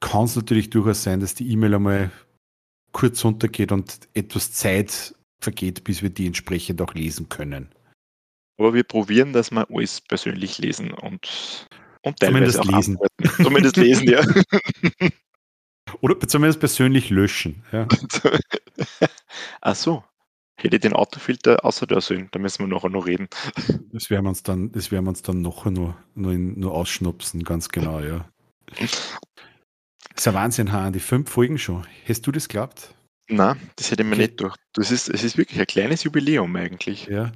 [0.00, 2.10] kann es natürlich durchaus sein, dass die E-Mail einmal
[2.92, 7.68] kurz runtergeht und etwas Zeit vergeht, bis wir die entsprechend auch lesen können.
[8.58, 11.66] Aber wir probieren, dass wir alles persönlich lesen und,
[12.02, 12.98] und zumindest lesen.
[12.98, 13.42] Antworten.
[13.42, 14.22] Zumindest lesen, ja.
[16.00, 17.64] Oder zumindest persönlich löschen.
[17.72, 17.86] Ja.
[19.60, 20.04] Ach so.
[20.56, 23.28] Hätte ich den Autofilter außer der sollen, da müssen wir nachher noch reden.
[23.92, 27.42] Das werden wir uns dann, das werden wir uns dann nachher nur, nur, nur ausschnupsen,
[27.44, 28.28] ganz genau, ja.
[30.14, 31.86] Das ist ein Wahnsinn, Hahn, die fünf Folgen schon.
[32.06, 32.94] Hast du das geglaubt?
[33.30, 34.22] Na, das hätte ich mir okay.
[34.22, 34.56] nicht durch.
[34.72, 37.06] Das ist, es ist wirklich ein kleines Jubiläum eigentlich.
[37.06, 37.30] Ja.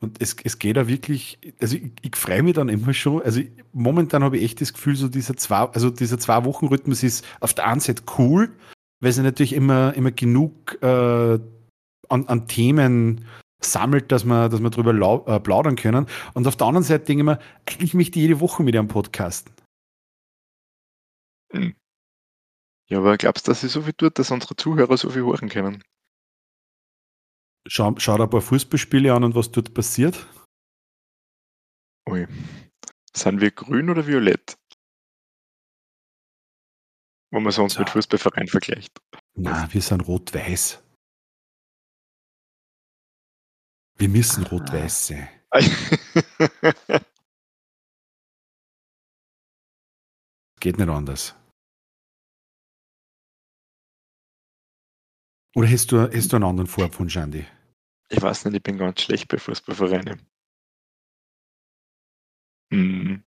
[0.00, 3.22] Und es, es geht da wirklich, also ich, ich freue mich dann immer schon.
[3.22, 3.40] Also
[3.72, 7.26] momentan habe ich echt das Gefühl, so dieser zwei, also dieser zwei Wochen Rhythmus ist
[7.40, 8.50] auf der einen Seite cool,
[9.00, 11.38] weil sie natürlich immer, immer genug äh,
[12.08, 13.24] an, an Themen
[13.62, 16.06] sammelt, dass wir, dass wir drüber lau, äh, plaudern können.
[16.34, 18.88] Und auf der anderen Seite denke ich mir, eigentlich möchte ich jede Woche mit einem
[18.88, 19.52] Podcasten.
[21.52, 21.74] Hm.
[22.90, 25.48] Ja, aber glaubst du, dass sie so viel tut, dass unsere Zuhörer so viel hören
[25.48, 25.84] können?
[27.68, 30.26] Schau, schau dir ein paar Fußballspiele an und was dort passiert.
[32.08, 32.26] Ui.
[33.14, 34.56] Sind wir grün oder violett?
[37.32, 37.80] Wenn man sonst ja.
[37.80, 38.98] mit Fußballverein vergleicht.
[39.34, 40.82] Na, wir sind rot-weiß.
[43.98, 45.28] Wir müssen rot-weiß sein.
[50.60, 51.39] Geht nicht anders.
[55.54, 57.46] Oder hast du, hast du einen anderen Vorwunsch, Andy?
[58.08, 60.20] Ich weiß nicht, ich bin ganz schlecht bei Fußballvereinen.
[62.72, 63.24] Hm.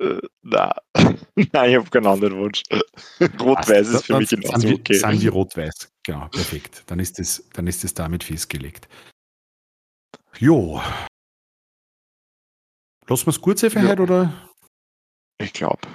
[0.00, 0.74] Äh, na.
[0.94, 2.62] Nein, ich habe keinen anderen Wunsch.
[3.40, 4.94] Rot-Weiß ist für mich genauso okay.
[4.94, 6.84] Sind wir rot-weiß, genau, perfekt.
[6.86, 8.88] Dann ist, das, dann ist das damit festgelegt.
[10.38, 10.82] Jo.
[13.06, 13.88] Lassen wir es sein für ja.
[13.88, 14.50] heute, oder?
[15.38, 15.86] Ich glaube.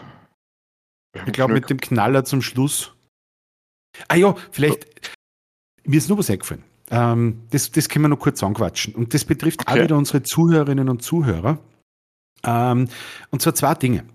[1.25, 2.93] Ich glaube, mit dem Knaller zum Schluss
[4.07, 4.87] Ah ja, vielleicht,
[5.83, 6.63] mir ist nur was eingefallen.
[6.89, 8.95] Ähm, das, das können wir noch kurz anquatschen.
[8.95, 9.79] Und das betrifft okay.
[9.79, 11.59] auch wieder unsere Zuhörerinnen und Zuhörer.
[12.43, 12.87] Ähm,
[13.29, 14.05] und zwar zwei Dinge.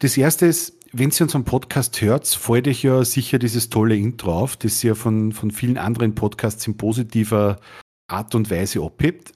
[0.00, 4.32] Das erste ist, wenn Sie unseren Podcast hört, freut euch ja sicher dieses tolle Intro
[4.32, 7.60] auf, das ihr von, von vielen anderen Podcasts in positiver
[8.08, 9.32] Art und Weise abhebt.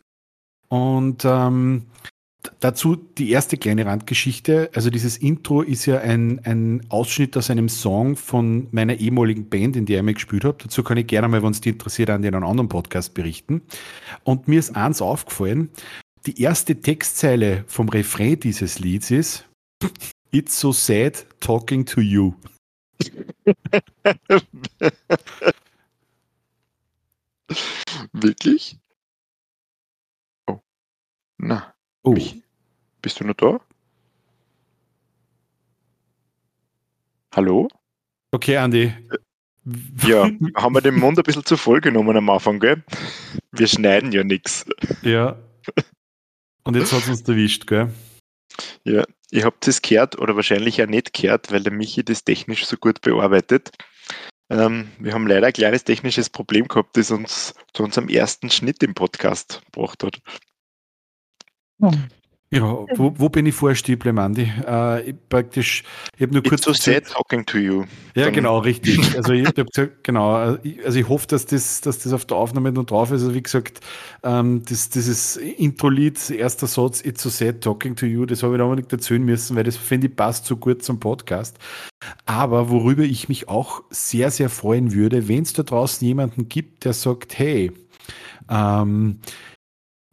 [0.69, 1.87] Und ähm,
[2.61, 4.71] Dazu die erste kleine Randgeschichte.
[4.75, 9.77] Also dieses Intro ist ja ein, ein Ausschnitt aus einem Song von meiner ehemaligen Band,
[9.77, 10.57] in der ich mal gespielt habe.
[10.63, 13.63] Dazu kann ich gerne mal, wenn es dich interessiert, an den anderen Podcast berichten.
[14.25, 15.69] Und mir ist eins aufgefallen.
[16.27, 19.47] Die erste Textzeile vom Refrain dieses Lieds ist
[20.31, 22.35] It's so sad talking to you.
[28.13, 28.79] Wirklich?
[30.47, 30.61] Oh.
[31.39, 31.75] Na.
[32.11, 32.15] Oh.
[32.15, 32.43] Mich?
[33.03, 33.61] Bist du noch da?
[37.33, 37.69] Hallo?
[38.33, 38.93] Okay, Andi.
[40.05, 42.83] Ja, haben wir den Mund ein bisschen zu voll genommen am Anfang, gell?
[43.53, 44.67] Wir schneiden ja nichts.
[45.03, 45.39] Ja.
[46.65, 47.95] Und jetzt hat es uns erwischt, gell?
[48.83, 52.67] Ja, ihr habt es gehört oder wahrscheinlich ja nicht gehört, weil der Michi das technisch
[52.67, 53.71] so gut bearbeitet.
[54.49, 58.83] Ähm, wir haben leider ein kleines technisches Problem gehabt, das uns zu unserem ersten Schnitt
[58.83, 60.21] im Podcast gebracht hat.
[62.53, 64.51] Ja, wo, wo bin ich vorstieble, Mandy?
[64.67, 65.85] Äh, ich praktisch,
[66.17, 66.65] ich habe nur kurz.
[66.65, 67.85] So sad talking to you.
[68.17, 68.99] Ja, Dann genau, richtig.
[69.17, 72.73] Also ich habe gesagt, genau, also ich hoffe, dass das, dass das auf der Aufnahme
[72.73, 73.23] noch drauf ist.
[73.23, 73.79] Also wie gesagt,
[74.25, 78.59] ähm, das, dieses Intro-Lied, erster Satz, It's so sad talking to you, das habe ich
[78.59, 81.57] noch nicht erzählen müssen, weil das finde ich passt so gut zum Podcast.
[82.27, 86.85] Aber worüber ich mich auch sehr, sehr freuen würde, wenn es da draußen jemanden gibt,
[86.85, 87.71] der sagt, hey,
[88.51, 89.21] ähm,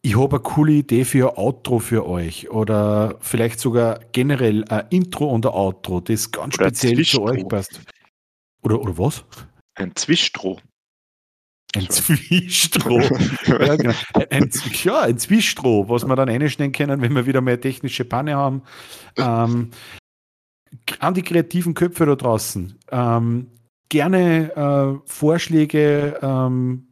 [0.01, 4.85] ich habe eine coole Idee für ein Outro für euch oder vielleicht sogar generell ein
[4.89, 7.81] Intro und ein Outro, das ganz oder speziell zu euch passt.
[8.61, 9.25] Oder, oder was?
[9.75, 10.59] Ein Zwischstroh.
[11.75, 13.01] Ein Zwischstroh.
[13.45, 13.93] ja, genau.
[14.29, 14.49] ein,
[14.83, 18.63] ja, ein Zwischstroh, was wir dann einstellen können, wenn wir wieder mehr technische Panne haben.
[19.17, 19.71] Ähm,
[20.99, 22.77] an die kreativen Köpfe da draußen.
[22.91, 23.51] Ähm,
[23.89, 26.86] gerne äh, Vorschläge, ähm,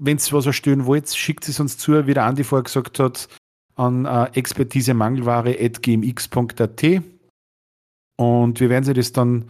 [0.00, 3.28] wenn ihr was erstellen wollt, schickt es uns zu, wie der Andi vorher gesagt hat,
[3.76, 6.84] an äh, expertisemangelware.gmx.at
[8.16, 9.44] und wir werden sie das dann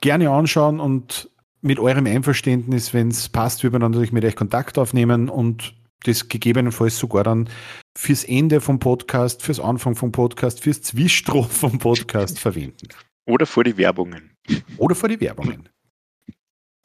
[0.00, 1.30] gerne anschauen und
[1.62, 5.74] mit eurem Einverständnis, wenn es passt, würden wir dann natürlich mit euch Kontakt aufnehmen und
[6.04, 7.48] das gegebenenfalls sogar dann
[7.96, 12.88] fürs Ende vom Podcast, fürs Anfang vom Podcast, fürs Zwischenstroph vom Podcast verwenden.
[13.26, 14.32] Oder vor die Werbungen.
[14.78, 15.68] Oder vor die Werbungen.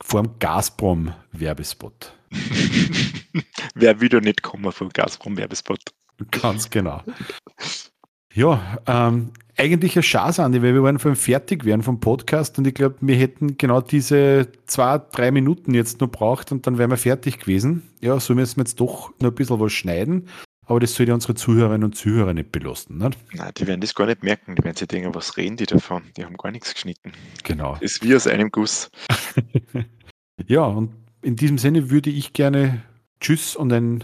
[0.03, 2.13] Vor dem Gazprom-Werbespot.
[3.75, 5.79] Wer wieder nicht kommen vom Gazprom-Werbespot?
[6.31, 7.03] Ganz genau.
[8.33, 12.57] Ja, ähm, eigentlich ein Chance, Andi, weil wir waren vor allem fertig werden vom Podcast
[12.59, 16.77] und ich glaube, wir hätten genau diese zwei, drei Minuten jetzt nur braucht und dann
[16.77, 17.89] wären wir fertig gewesen.
[17.99, 20.27] Ja, so müssen wir jetzt doch noch ein bisschen was schneiden,
[20.67, 22.97] aber das soll ja unsere Zuhörerinnen und Zuhörer nicht belasten.
[22.97, 23.17] Nicht?
[23.33, 24.55] Nein, die werden das gar nicht merken.
[24.55, 26.03] Die werden sich denken, was reden die davon?
[26.17, 27.13] Die haben gar nichts geschnitten.
[27.43, 27.73] Genau.
[27.73, 28.89] Das ist wie aus einem Guss.
[30.45, 32.83] ja, und in diesem Sinne würde ich gerne
[33.21, 34.03] Tschüss und ein,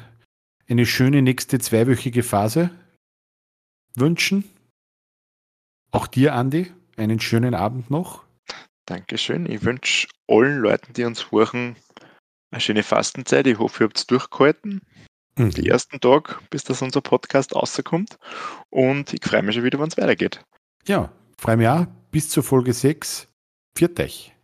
[0.69, 2.71] eine schöne nächste zweiwöchige Phase
[3.95, 4.45] wünschen.
[5.91, 8.23] Auch dir, Andi, einen schönen Abend noch.
[8.85, 9.51] Dankeschön.
[9.51, 11.75] Ich wünsche allen Leuten, die uns hören,
[12.51, 13.47] eine schöne Fastenzeit.
[13.47, 14.81] Ich hoffe, ihr habt es durchgehalten.
[15.35, 15.51] Mhm.
[15.51, 18.17] Die ersten Tag, bis das unser Podcast rauskommt.
[18.69, 20.43] Und ich freue mich schon wieder, wenn es weitergeht.
[20.85, 21.85] Ja, freue mich auch.
[22.11, 23.27] Bis zur Folge 6.
[23.75, 24.35] Viert euch.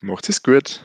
[0.00, 0.82] Macht es gut.